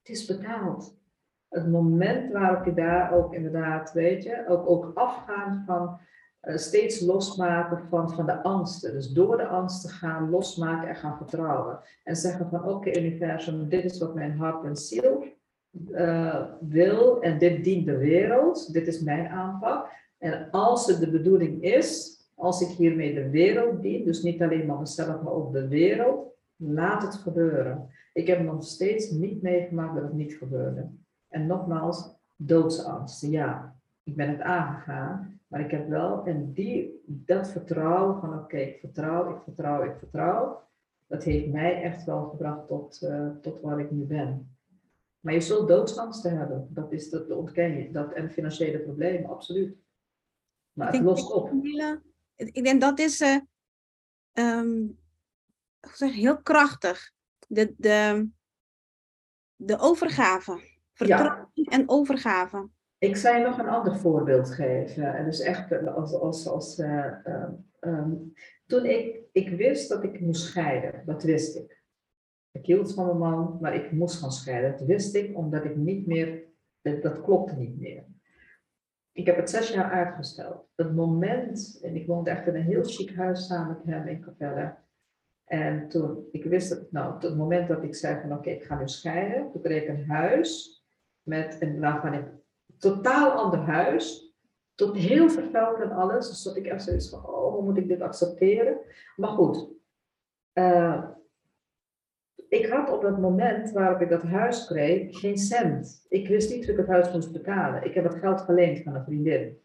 Het 0.02 0.10
is 0.16 0.26
betaald. 0.26 1.02
Het 1.50 1.70
moment 1.70 2.32
waarop 2.32 2.66
je 2.66 2.74
daar 2.74 3.14
ook 3.14 3.34
inderdaad, 3.34 3.94
weet 3.94 4.24
je, 4.24 4.48
ook, 4.48 4.70
ook 4.70 4.92
afgaan 4.94 5.64
van 5.66 6.00
uh, 6.42 6.58
steeds 6.58 7.02
losmaken 7.02 7.88
van, 7.90 8.12
van 8.12 8.26
de 8.26 8.44
angsten. 8.44 8.94
Dus 8.94 9.08
door 9.10 9.38
de 9.38 9.48
angst 9.48 9.82
te 9.82 9.90
gaan, 9.90 10.30
losmaken 10.30 10.90
en 10.90 10.96
gaan 10.96 11.18
vertrouwen. 11.18 11.80
En 12.04 12.16
zeggen 12.16 12.50
van, 12.50 12.66
oké 12.66 12.98
universum, 12.98 13.70
dit 13.70 13.84
is 13.84 14.00
wat 14.00 14.16
mijn 14.16 14.38
hart 14.38 14.64
en 14.64 14.76
ziel 14.76 15.24
uh, 15.92 16.46
wil 16.62 17.22
en 17.22 17.38
dit 17.38 17.64
dient 17.64 17.86
de 17.86 17.98
wereld, 17.98 18.74
dit 18.74 18.88
is 18.88 19.02
mijn 19.02 19.28
aanpak. 19.28 19.90
En 20.18 20.48
als 20.52 20.88
het 20.88 21.00
de 21.00 21.12
bedoeling 21.12 21.62
is, 21.62 22.18
als 22.36 22.62
ik 22.62 22.68
hiermee 22.68 23.14
de 23.14 23.30
wereld 23.30 23.82
dien, 23.82 24.06
dus 24.06 24.24
niet 24.24 24.42
alleen 24.42 24.66
maar 24.66 24.80
mezelf, 24.80 25.22
maar 25.22 25.34
ook 25.34 25.54
de 25.54 25.68
wereld, 25.68 26.34
laat 26.56 27.02
het 27.02 27.16
gebeuren. 27.16 27.90
Ik 28.14 28.28
heb 28.28 28.44
nog 28.44 28.64
steeds 28.64 29.10
niet 29.10 29.42
meegemaakt 29.42 29.96
dat 29.96 30.04
het 30.04 30.14
niet 30.14 30.34
gebeurde. 30.34 30.90
En 31.28 31.48
nogmaals, 31.48 32.16
doodsangst. 32.36 33.22
Ja, 33.22 33.76
ik 34.04 34.16
ben 34.16 34.30
het 34.30 34.42
aangegaan, 34.42 35.40
maar 35.48 35.60
ik 35.60 35.72
heb 35.72 35.90
wel, 35.90 36.26
en 36.26 36.54
die, 36.54 37.04
dat 37.06 37.52
vertrouwen 37.52 38.20
van 38.20 38.34
oké, 38.34 38.58
ik 38.58 38.80
vertrouw, 38.80 39.30
ik 39.30 39.42
vertrouw, 39.44 39.84
ik 39.84 39.96
vertrouw, 39.98 40.62
dat 41.08 41.24
heeft 41.24 41.52
mij 41.52 41.82
echt 41.82 42.04
wel 42.04 42.24
gebracht 42.24 42.68
tot, 42.68 43.02
uh, 43.04 43.30
tot 43.42 43.62
waar 43.62 43.80
ik 43.80 43.92
nu 43.92 44.04
ben. 44.04 44.53
Maar 45.24 45.34
je 45.34 45.42
zult 45.42 45.68
doodsangsten 45.68 46.38
hebben. 46.38 46.68
Dat, 46.70 46.92
is, 46.92 47.10
dat 47.10 47.30
ontken 47.30 47.78
je. 47.78 47.92
Dat 47.92 48.14
en 48.14 48.32
financiële 48.32 48.80
problemen, 48.80 49.30
absoluut. 49.30 49.78
Maar 50.74 50.94
het 50.94 51.02
lost 51.02 51.32
op. 51.32 51.52
ik 52.36 52.64
denk 52.64 52.82
dat 52.82 53.00
is 53.00 53.22
uh, 53.22 53.38
um, 54.34 55.00
heel 55.98 56.42
krachtig. 56.42 57.12
De, 57.48 57.74
de, 57.78 58.30
de 59.56 59.80
overgave. 59.80 60.72
Vertrouwen 60.94 61.52
en 61.54 61.90
overgave. 61.90 62.70
Ik 62.98 63.16
zou 63.16 63.38
je 63.38 63.44
nog 63.44 63.58
een 63.58 63.70
ander 63.70 63.98
voorbeeld 63.98 64.52
geven. 64.52 65.16
En 65.16 65.26
dus 65.26 65.40
echt 65.40 65.72
eh, 65.72 65.96
als, 65.96 66.14
als, 66.14 66.48
als, 66.48 66.80
uh, 66.80 67.14
um, 67.80 68.34
toen 68.66 68.86
ik, 68.86 69.22
ik 69.32 69.50
wist 69.50 69.90
dat 69.90 70.04
ik 70.04 70.20
moest 70.20 70.44
scheiden, 70.44 71.06
dat 71.06 71.24
wist 71.24 71.56
ik. 71.56 71.83
Ik 72.54 72.66
hield 72.66 72.94
van 72.94 73.06
mijn 73.06 73.18
man, 73.18 73.58
maar 73.62 73.76
ik 73.76 73.92
moest 73.92 74.20
gaan 74.20 74.32
scheiden. 74.32 74.72
Dat 74.72 74.88
wist 74.88 75.16
ik 75.16 75.38
omdat 75.38 75.66
ik 75.66 75.76
niet 75.76 76.08
meer, 76.08 76.44
dat, 76.82 77.22
klopte 77.22 77.56
niet 77.56 77.80
meer. 77.80 78.06
Ik 79.12 79.26
heb 79.26 79.36
het 79.36 79.50
zes 79.50 79.74
jaar 79.74 79.92
uitgesteld. 79.92 80.68
Het 80.76 80.96
moment, 80.96 81.80
en 81.84 81.96
ik 81.96 82.08
woonde 82.08 82.30
echt 82.30 82.48
in 82.48 82.56
een 82.56 82.62
heel 82.62 82.84
chic 82.84 83.16
huis 83.16 83.46
samen 83.48 83.82
met 83.84 83.96
hem 83.96 84.08
in 84.08 84.22
Capelle. 84.22 84.76
En 85.46 85.88
toen, 85.88 86.28
ik 86.32 86.44
wist 86.44 86.70
het, 86.70 86.92
nou, 86.92 87.26
het 87.26 87.38
moment 87.38 87.68
dat 87.68 87.84
ik 87.84 87.96
zei 87.96 88.22
van 88.22 88.38
oké, 88.38 88.50
ik 88.50 88.64
ga 88.64 88.80
nu 88.80 88.88
scheiden. 88.88 89.52
Toen 89.52 89.62
kreeg 89.62 89.84
ik 89.84 89.90
een 89.90 90.10
huis 90.10 90.84
met 91.22 91.58
een, 91.60 92.14
ik, 92.14 92.26
totaal 92.78 93.32
ander 93.32 93.60
huis. 93.60 94.34
Tot 94.76 94.98
heel 94.98 95.30
vervuild 95.30 95.80
en 95.80 95.92
alles. 95.92 96.30
Dus 96.30 96.44
dat 96.44 96.56
ik 96.56 96.66
echt 96.66 96.84
zoiets 96.84 97.10
van, 97.10 97.26
oh, 97.26 97.54
hoe 97.54 97.64
moet 97.64 97.78
ik 97.78 97.88
dit 97.88 98.02
accepteren? 98.02 98.78
Maar 99.16 99.30
goed, 99.30 99.70
uh, 100.54 101.10
ik 102.54 102.66
had 102.66 102.92
op 102.92 103.02
dat 103.02 103.18
moment 103.20 103.72
waarop 103.72 104.02
ik 104.02 104.10
dat 104.10 104.24
huis 104.24 104.66
kreeg 104.66 105.20
geen 105.20 105.38
cent. 105.38 106.06
Ik 106.10 106.28
wist 106.28 106.50
niet 106.50 106.64
hoe 106.64 106.74
ik 106.74 106.80
het 106.80 106.90
huis 106.90 107.14
moest 107.14 107.32
betalen. 107.32 107.86
Ik 107.86 107.94
heb 107.94 108.04
het 108.04 108.16
geld 108.16 108.42
geleend 108.42 108.84
van 108.84 108.96
een 108.96 109.04
vriendin. 109.04 109.58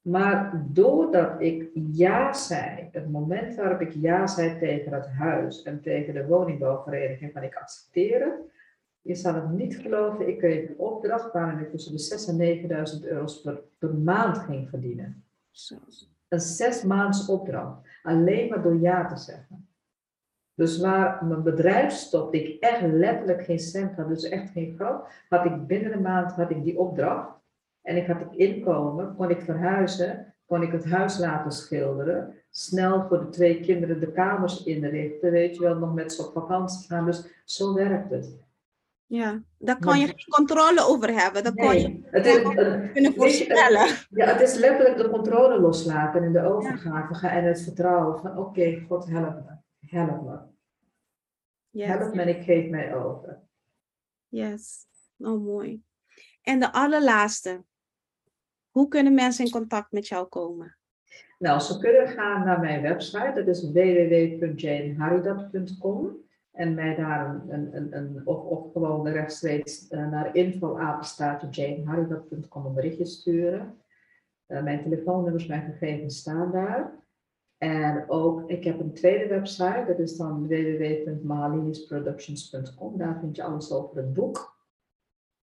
Maar 0.00 0.66
doordat 0.68 1.40
ik 1.40 1.70
ja 1.92 2.32
zei, 2.32 2.88
het 2.92 3.10
moment 3.10 3.54
waarop 3.54 3.80
ik 3.80 3.92
ja 3.92 4.26
zei 4.26 4.58
tegen 4.58 4.92
het 4.92 5.06
huis 5.06 5.62
en 5.62 5.82
tegen 5.82 6.14
de 6.14 6.26
woningbouwvereniging 6.26 7.32
van 7.32 7.42
ik 7.42 7.54
accepteer 7.54 8.48
je 9.02 9.14
zal 9.14 9.34
het 9.34 9.50
niet 9.50 9.76
geloven, 9.76 10.28
ik 10.28 10.38
kreeg 10.38 10.68
een 10.68 10.78
opdracht 10.78 11.32
waarin 11.32 11.58
ik 11.58 11.70
tussen 11.70 11.92
de 11.92 12.34
6.000 12.34 12.70
en 12.70 13.00
9.000 13.02 13.08
euro's 13.08 13.40
per, 13.40 13.60
per 13.78 13.94
maand 13.94 14.38
ging 14.38 14.68
verdienen. 14.68 15.24
Een 16.28 16.40
zes 16.40 16.82
maands 16.82 17.28
opdracht. 17.28 17.88
Alleen 18.02 18.48
maar 18.48 18.62
door 18.62 18.80
ja 18.80 19.06
te 19.06 19.16
zeggen. 19.16 19.68
Dus 20.60 20.78
waar 20.78 21.24
mijn 21.24 21.42
bedrijf 21.42 21.92
stopte, 21.92 22.42
ik 22.42 22.60
echt 22.62 22.82
letterlijk 22.82 23.44
geen 23.44 23.58
cent 23.58 23.96
had, 23.96 24.08
dus 24.08 24.28
echt 24.28 24.50
geen 24.50 24.74
geld, 24.76 25.08
had 25.28 25.44
ik 25.44 25.66
binnen 25.66 25.92
een 25.92 26.02
maand 26.02 26.32
had 26.32 26.50
ik 26.50 26.64
die 26.64 26.78
opdracht. 26.78 27.28
En 27.82 27.96
ik 27.96 28.06
had 28.06 28.20
het 28.20 28.36
inkomen, 28.36 29.14
kon 29.16 29.30
ik 29.30 29.40
verhuizen, 29.40 30.34
kon 30.46 30.62
ik 30.62 30.72
het 30.72 30.84
huis 30.84 31.18
laten 31.18 31.52
schilderen, 31.52 32.34
snel 32.50 33.06
voor 33.08 33.18
de 33.18 33.28
twee 33.28 33.60
kinderen 33.60 34.00
de 34.00 34.12
kamers 34.12 34.64
inrichten, 34.64 35.30
weet 35.30 35.56
je 35.56 35.62
wel, 35.62 35.76
nog 35.76 35.94
met 35.94 36.12
ze 36.12 36.26
op 36.26 36.32
vakantie 36.32 36.88
gaan. 36.88 37.06
Dus 37.06 37.42
zo 37.44 37.74
werkt 37.74 38.10
het. 38.10 38.38
Ja, 39.06 39.42
daar 39.58 39.78
kan 39.78 39.98
je 39.98 40.06
geen 40.06 40.28
controle 40.28 40.80
over 40.86 41.20
hebben. 41.20 41.44
Dat 41.44 41.54
kan 41.54 41.78
je 41.78 42.00
het 42.04 42.26
is, 42.26 42.42
kunnen 42.92 43.14
voorspellen. 43.14 43.86
Ja, 44.10 44.26
het 44.26 44.40
is 44.40 44.54
letterlijk 44.54 44.96
de 44.96 45.10
controle 45.10 45.60
loslaten 45.60 46.22
en 46.22 46.32
de 46.32 46.42
overgave 46.42 47.14
gaan 47.14 47.30
en 47.30 47.44
het 47.44 47.62
vertrouwen 47.62 48.20
van 48.20 48.38
oké, 48.38 48.84
God 48.88 49.08
help 49.08 49.34
me, 49.34 49.59
help 49.90 50.22
me. 50.22 50.38
Yes. 51.70 51.86
Help 51.86 52.14
me 52.14 52.22
en 52.22 52.28
ik 52.28 52.42
geef 52.42 52.70
mij 52.70 52.94
over. 52.94 53.40
Yes, 54.28 54.86
oh 55.18 55.44
mooi. 55.44 55.82
En 56.42 56.60
de 56.60 56.72
allerlaatste. 56.72 57.64
Hoe 58.70 58.88
kunnen 58.88 59.14
mensen 59.14 59.44
in 59.44 59.50
contact 59.50 59.92
met 59.92 60.08
jou 60.08 60.26
komen? 60.26 60.76
Nou, 61.38 61.60
ze 61.60 61.78
kunnen 61.78 62.08
gaan 62.08 62.44
naar 62.44 62.60
mijn 62.60 62.82
website, 62.82 63.32
dat 63.34 63.46
is 63.46 63.72
www.janeharidat.com 63.72 66.28
en 66.52 66.74
mij 66.74 66.94
daar 66.94 67.28
een, 67.28 67.52
een, 67.52 67.76
een, 67.76 67.96
een 67.96 68.26
of, 68.26 68.42
of 68.42 68.72
gewoon 68.72 69.08
rechtstreeks 69.08 69.90
uh, 69.90 70.10
naar 70.10 70.34
info@janeharidat.com 70.34 72.66
een 72.66 72.74
berichtje 72.74 73.04
sturen. 73.04 73.78
Uh, 74.46 74.62
mijn 74.62 74.82
telefoonnummers, 74.82 75.46
mijn 75.46 75.72
gegevens 75.72 76.18
staan 76.18 76.52
daar. 76.52 76.98
En 77.60 78.04
ook, 78.08 78.50
ik 78.50 78.64
heb 78.64 78.80
een 78.80 78.94
tweede 78.94 79.26
website, 79.26 79.84
dat 79.86 79.98
is 79.98 80.16
dan 80.16 80.48
www.mahalinisproductions.com. 80.48 82.98
Daar 82.98 83.18
vind 83.20 83.36
je 83.36 83.42
alles 83.42 83.72
over 83.72 83.96
het 83.96 84.12
boek. 84.12 84.58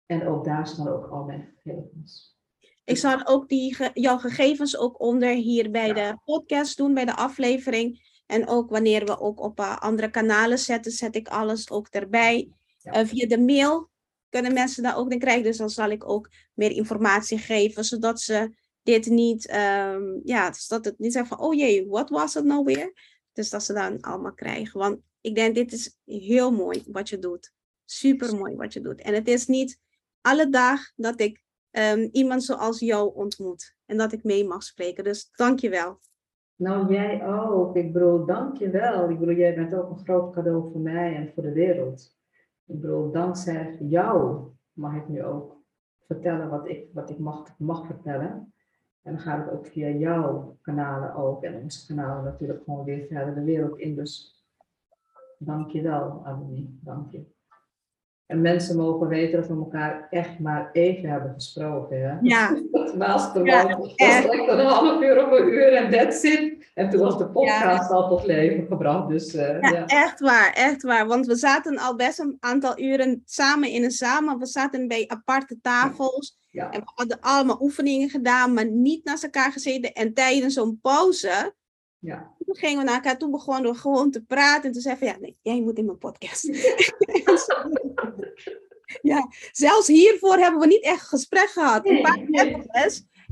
En 0.06 0.28
ook 0.28 0.46
daar 0.46 0.68
staan 0.68 0.88
ook 0.88 1.10
al 1.10 1.24
mijn 1.24 1.54
gegevens. 1.56 2.40
Ik 2.84 2.98
zal 2.98 3.28
ook 3.28 3.50
die, 3.50 3.78
jouw 3.94 4.18
gegevens 4.18 4.78
ook 4.78 5.02
onder 5.02 5.34
hier 5.34 5.72
bij 5.72 5.94
de 5.94 6.18
podcast 6.26 6.78
doen, 6.78 6.94
bij 6.94 7.06
de 7.06 7.16
aflevering. 7.16 8.20
En 8.26 8.48
ook 8.48 8.70
wanneer 8.70 9.06
we 9.06 9.20
ook 9.20 9.40
op 9.40 9.60
uh, 9.60 9.78
andere 9.78 10.10
kanalen 10.10 10.60
zetten, 10.60 10.92
zet 10.92 11.16
ik 11.16 11.28
alles 11.28 11.70
ook 11.70 11.88
erbij. 11.88 12.52
Ja. 12.78 13.02
Uh, 13.02 13.08
via 13.08 13.28
de 13.28 13.40
mail 13.40 13.90
kunnen 14.30 14.54
mensen 14.54 14.84
daar 14.84 14.98
ook 14.98 15.12
in 15.12 15.20
krijgen. 15.20 15.44
Dus 15.44 15.58
dan 15.58 15.70
zal 15.70 15.90
ik 15.90 16.10
ook 16.10 16.30
meer 16.54 16.72
informatie 16.72 17.38
geven, 17.38 17.84
zodat 17.84 18.22
ze 18.22 18.60
dit 18.84 19.06
niet, 19.06 19.54
um, 19.54 20.22
ja, 20.24 20.50
dus 20.50 20.68
dat 20.68 20.86
het 20.86 21.00
niet 21.00 21.14
zeggen 21.14 21.38
van, 21.38 21.48
oh 21.48 21.54
jee, 21.54 21.88
wat 21.88 22.10
was 22.10 22.34
het 22.34 22.46
nou 22.46 22.64
weer? 22.64 22.94
Dus 23.34 23.50
dat 23.50 23.64
ze 23.64 23.74
dan 23.74 24.02
allemaal 24.02 24.34
krijgen. 24.34 24.80
Want 24.80 25.00
ik 25.22 25.36
denk, 25.36 25.56
dit 25.56 25.72
is 25.72 26.00
heel 26.06 26.52
mooi 26.52 26.84
wat 26.88 27.10
je 27.10 27.20
doet. 27.20 27.54
Super 27.86 28.36
mooi 28.36 28.56
wat 28.56 28.74
je 28.74 28.82
doet. 28.82 29.02
En 29.02 29.14
het 29.14 29.28
is 29.28 29.48
niet 29.48 29.80
alle 30.22 30.50
dag 30.50 30.80
dat 30.96 31.22
ik 31.22 31.44
um, 31.72 32.10
iemand 32.12 32.44
zoals 32.44 32.80
jou 32.80 33.16
ontmoet. 33.16 33.76
En 33.86 33.98
dat 33.98 34.12
ik 34.12 34.24
mee 34.24 34.48
mag 34.48 34.64
spreken. 34.64 35.04
Dus 35.04 35.30
dank 35.36 35.60
je 35.60 35.70
wel. 35.70 36.00
Nou, 36.56 36.94
jij 36.94 37.28
ook. 37.28 37.76
Ik 37.76 37.94
bedoel, 37.94 38.26
dank 38.26 38.58
je 38.58 38.70
wel. 38.70 39.10
Ik 39.10 39.20
bedoel, 39.20 39.36
jij 39.36 39.56
bent 39.56 39.74
ook 39.76 39.90
een 39.90 40.04
groot 40.04 40.34
cadeau 40.34 40.72
voor 40.72 40.82
mij 40.82 41.16
en 41.16 41.32
voor 41.34 41.44
de 41.44 41.52
wereld. 41.52 42.18
Ik 42.66 42.82
bedoel, 42.82 43.12
dankzij 43.12 43.78
jou 43.80 44.48
mag 44.74 44.96
ik 44.96 45.08
nu 45.08 45.24
ook 45.24 45.56
vertellen 46.08 46.50
wat 46.50 46.68
ik, 46.68 46.88
wat 46.94 47.10
ik 47.10 47.20
mag, 47.20 47.48
mag 47.58 47.86
vertellen. 47.86 48.54
En 49.04 49.14
dan 49.14 49.22
gaat 49.22 49.46
het 49.46 49.54
ook 49.54 49.68
via 49.68 49.90
jouw 49.90 50.58
kanalen 50.62 51.16
ook 51.16 51.44
en 51.44 51.62
onze 51.62 51.88
kanalen 51.88 52.24
natuurlijk 52.24 52.64
gewoon 52.64 52.86
weer 52.86 53.06
verder 53.10 53.36
de 53.36 53.44
wereld 53.44 53.80
in. 53.80 53.96
Dus 53.96 54.44
dank 55.38 55.72
je 55.72 55.82
wel, 55.82 56.22
Adelie. 56.26 56.80
Dank 56.82 57.12
je. 57.12 57.26
En 58.26 58.42
mensen 58.42 58.78
mogen 58.78 59.08
weten 59.08 59.40
dat 59.40 59.50
we 59.50 59.56
elkaar 59.56 60.08
echt 60.10 60.40
maar 60.40 60.70
even 60.72 61.10
hebben 61.10 61.34
gesproken. 61.34 62.10
Hè? 62.10 62.18
Ja. 62.22 62.62
Naast 62.96 63.34
de 63.34 63.44
ja, 63.44 63.78
was 63.78 63.96
echt 63.96 64.48
een 64.50 64.66
half 64.66 65.02
uur 65.02 65.26
of 65.26 65.40
een 65.40 65.48
uur 65.48 65.74
en 65.74 65.92
that's 65.92 66.24
it. 66.24 66.72
En 66.74 66.90
toen 66.90 67.00
was 67.00 67.18
de 67.18 67.28
podcast 67.28 67.90
ja. 67.90 67.96
al 67.96 68.10
tot 68.10 68.26
leven 68.26 68.68
gebracht. 68.68 69.10
Dus, 69.10 69.36
uh, 69.36 69.62
ja, 69.62 69.70
ja, 69.70 69.86
echt 69.86 70.20
waar, 70.20 70.54
echt 70.54 70.84
waar. 70.84 71.08
Want 71.08 71.26
we 71.26 71.36
zaten 71.36 71.78
al 71.78 71.96
best 71.96 72.20
een 72.20 72.38
aantal 72.40 72.80
uren 72.80 73.22
samen 73.26 73.70
in 73.70 73.84
een 73.84 73.92
zaal, 73.92 74.22
maar 74.22 74.38
we 74.38 74.46
zaten 74.46 74.88
bij 74.88 75.04
aparte 75.08 75.60
tafels. 75.62 76.41
Ja. 76.52 76.72
En 76.72 76.80
we 76.80 76.92
hadden 76.96 77.22
allemaal 77.22 77.62
oefeningen 77.62 78.10
gedaan, 78.10 78.54
maar 78.54 78.66
niet 78.66 79.04
naast 79.04 79.24
elkaar 79.24 79.52
gezeten. 79.52 79.94
En 79.94 80.14
tijdens 80.14 80.54
zo'n 80.54 80.80
pauze, 80.82 81.56
ja. 82.00 82.36
toen 82.46 82.56
gingen 82.56 82.78
we 82.78 82.84
naar 82.84 82.96
elkaar 82.96 83.18
toe, 83.18 83.30
begonnen 83.30 83.72
we 83.72 83.78
gewoon 83.78 84.12
te 84.12 84.22
praten. 84.24 84.64
En 84.64 84.72
toen 84.72 84.82
zeiden 84.82 85.04
we, 85.04 85.10
ja, 85.10 85.20
nee, 85.20 85.38
jij 85.42 85.62
moet 85.62 85.78
in 85.78 85.86
mijn 85.86 85.98
podcast. 85.98 86.44
ja, 89.02 89.30
zelfs 89.52 89.88
hiervoor 89.88 90.38
hebben 90.38 90.60
we 90.60 90.68
niet 90.68 90.84
echt 90.84 91.08
gesprek 91.08 91.50
gehad. 91.50 91.88
Een 91.88 92.02
paar 92.02 92.30
nee. 92.30 92.58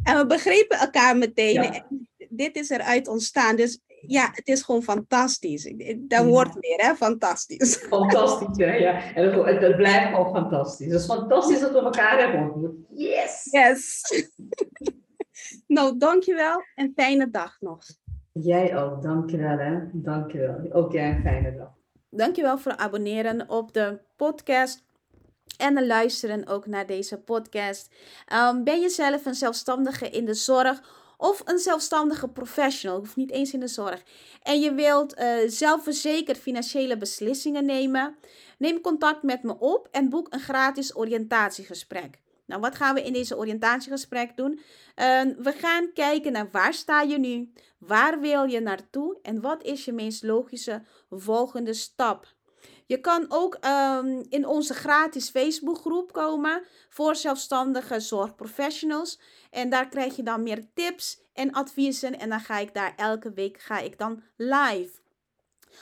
En 0.04 0.18
we 0.18 0.26
begrepen 0.26 0.78
elkaar 0.78 1.18
meteen. 1.18 1.54
Ja. 1.54 1.74
En 1.74 2.08
dit 2.30 2.56
is 2.56 2.70
eruit 2.70 3.08
ontstaan. 3.08 3.56
Dus 3.56 3.80
ja, 4.08 4.30
het 4.34 4.48
is 4.48 4.62
gewoon 4.62 4.84
fantastisch. 4.84 5.74
Dat 5.98 6.26
wordt 6.26 6.54
weer, 6.60 6.78
hè? 6.78 6.96
Fantastisch. 6.96 7.76
Fantastisch, 7.90 8.66
hè? 8.66 8.74
Ja. 8.74 9.14
En 9.14 9.46
het, 9.46 9.62
het 9.62 9.76
blijft 9.76 10.08
gewoon 10.08 10.34
fantastisch. 10.36 10.92
Het 10.92 11.00
is 11.00 11.06
fantastisch 11.06 11.60
dat 11.60 11.72
we 11.72 11.80
elkaar 11.80 12.20
hebben 12.20 12.42
ontmoet. 12.42 12.76
Yes! 12.90 13.48
Yes! 13.52 14.02
nou, 15.68 15.98
dankjewel 15.98 16.64
en 16.76 16.92
fijne 16.96 17.30
dag 17.30 17.58
nog. 17.60 17.84
Jij 18.32 18.78
ook, 18.78 19.02
dankjewel 19.02 19.58
hè. 19.58 19.80
Dankjewel. 19.94 20.72
Ook 20.72 20.92
jij 20.92 21.10
een 21.10 21.22
fijne 21.22 21.56
dag. 21.56 21.78
Dankjewel 22.10 22.58
voor 22.58 22.72
het 22.72 22.82
abonneren 22.82 23.50
op 23.50 23.74
de 23.74 24.00
podcast 24.16 24.84
en 25.58 25.78
het 25.78 25.86
luisteren 25.86 26.48
ook 26.48 26.68
naar 26.68 26.86
deze 26.86 27.18
podcast. 27.18 27.96
Um, 28.34 28.64
ben 28.64 28.80
je 28.80 28.90
zelf 28.90 29.26
een 29.26 29.36
zelfstandige 29.36 30.10
in 30.10 30.26
de 30.26 30.34
zorg 30.34 30.99
of 31.22 31.42
een 31.46 31.58
zelfstandige 31.58 32.28
professional, 32.28 32.98
hoeft 32.98 33.16
niet 33.16 33.32
eens 33.32 33.54
in 33.54 33.60
de 33.60 33.68
zorg, 33.68 34.04
en 34.44 34.60
je 34.60 34.74
wilt 34.74 35.18
uh, 35.18 35.36
zelfverzekerd 35.46 36.38
financiële 36.38 36.98
beslissingen 36.98 37.66
nemen, 37.66 38.16
neem 38.58 38.82
contact 38.82 39.24
met 39.24 39.44
me 39.44 39.60
op 39.60 39.88
en 39.92 40.10
boek 40.10 40.28
een 40.30 40.40
gratis 40.40 40.96
oriëntatiegesprek. 40.96 42.20
Nou, 42.46 42.62
wat 42.62 42.76
gaan 42.76 42.96
we 42.96 43.04
in 43.04 43.14
deze 43.14 43.38
oriëntatiegesprek 43.38 44.38
doen? 44.38 44.52
Uh, 44.52 45.22
we 45.38 45.52
gaan 45.58 45.94
kijken 45.94 46.32
naar 46.32 46.50
waar 46.52 46.74
sta 46.74 47.02
je 47.02 47.20
nu, 47.20 47.52
waar 47.78 48.20
wil 48.20 48.44
je 48.44 48.60
naartoe 48.60 49.18
en 49.22 49.42
wat 49.42 49.64
is 49.64 49.86
je 49.86 49.94
meest 49.94 50.24
logische 50.24 50.82
volgende 51.10 51.74
stap. 51.74 52.34
Je 52.90 53.00
kan 53.00 53.26
ook 53.28 53.58
um, 53.66 54.26
in 54.30 54.48
onze 54.48 54.74
gratis 54.74 55.30
Facebookgroep 55.30 56.12
komen 56.12 56.64
voor 56.90 57.16
zelfstandige 57.16 58.00
zorgprofessionals. 58.00 59.20
En 59.52 59.70
daar 59.70 59.88
krijg 59.90 60.16
je 60.16 60.24
dan 60.24 60.44
meer 60.44 60.74
tips 60.74 61.22
en 61.34 61.52
adviezen. 61.52 62.20
En 62.20 62.30
dan 62.30 62.40
ga 62.40 62.58
ik 62.58 62.74
daar 62.74 62.94
elke 62.96 63.34
week 63.34 63.60
ga 63.60 63.80
ik 63.80 63.98
dan 63.98 64.24
live. 64.36 64.92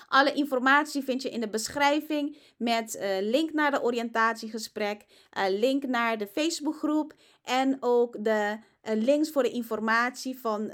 Alle 0.08 0.34
informatie 0.34 1.03
vind 1.03 1.22
je 1.22 1.30
in 1.30 1.39
de 1.39 1.49
beschrijving 1.49 2.38
met 2.58 2.95
uh, 2.95 3.18
link 3.20 3.53
naar 3.53 3.72
de 3.72 3.82
oriëntatiegesprek, 3.82 5.05
uh, 5.38 5.43
link 5.49 5.84
naar 5.84 6.18
de 6.18 6.28
Facebookgroep 6.28 7.14
en 7.43 7.78
ook 7.80 8.24
de 8.24 8.58
uh, 8.84 8.93
links 9.03 9.32
voor 9.32 9.43
de 9.43 9.51
informatie 9.51 10.39
van, 10.39 10.72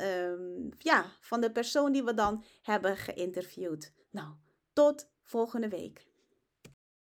ja, 0.77 1.05
van 1.19 1.41
de 1.41 1.51
persoon 1.51 1.91
die 1.91 2.03
we 2.03 2.13
dan 2.13 2.43
hebben 2.61 2.97
geïnterviewd. 2.97 3.93
Nou, 4.11 4.27
tot 4.73 5.07
volgende 5.23 5.69
week. 5.69 6.11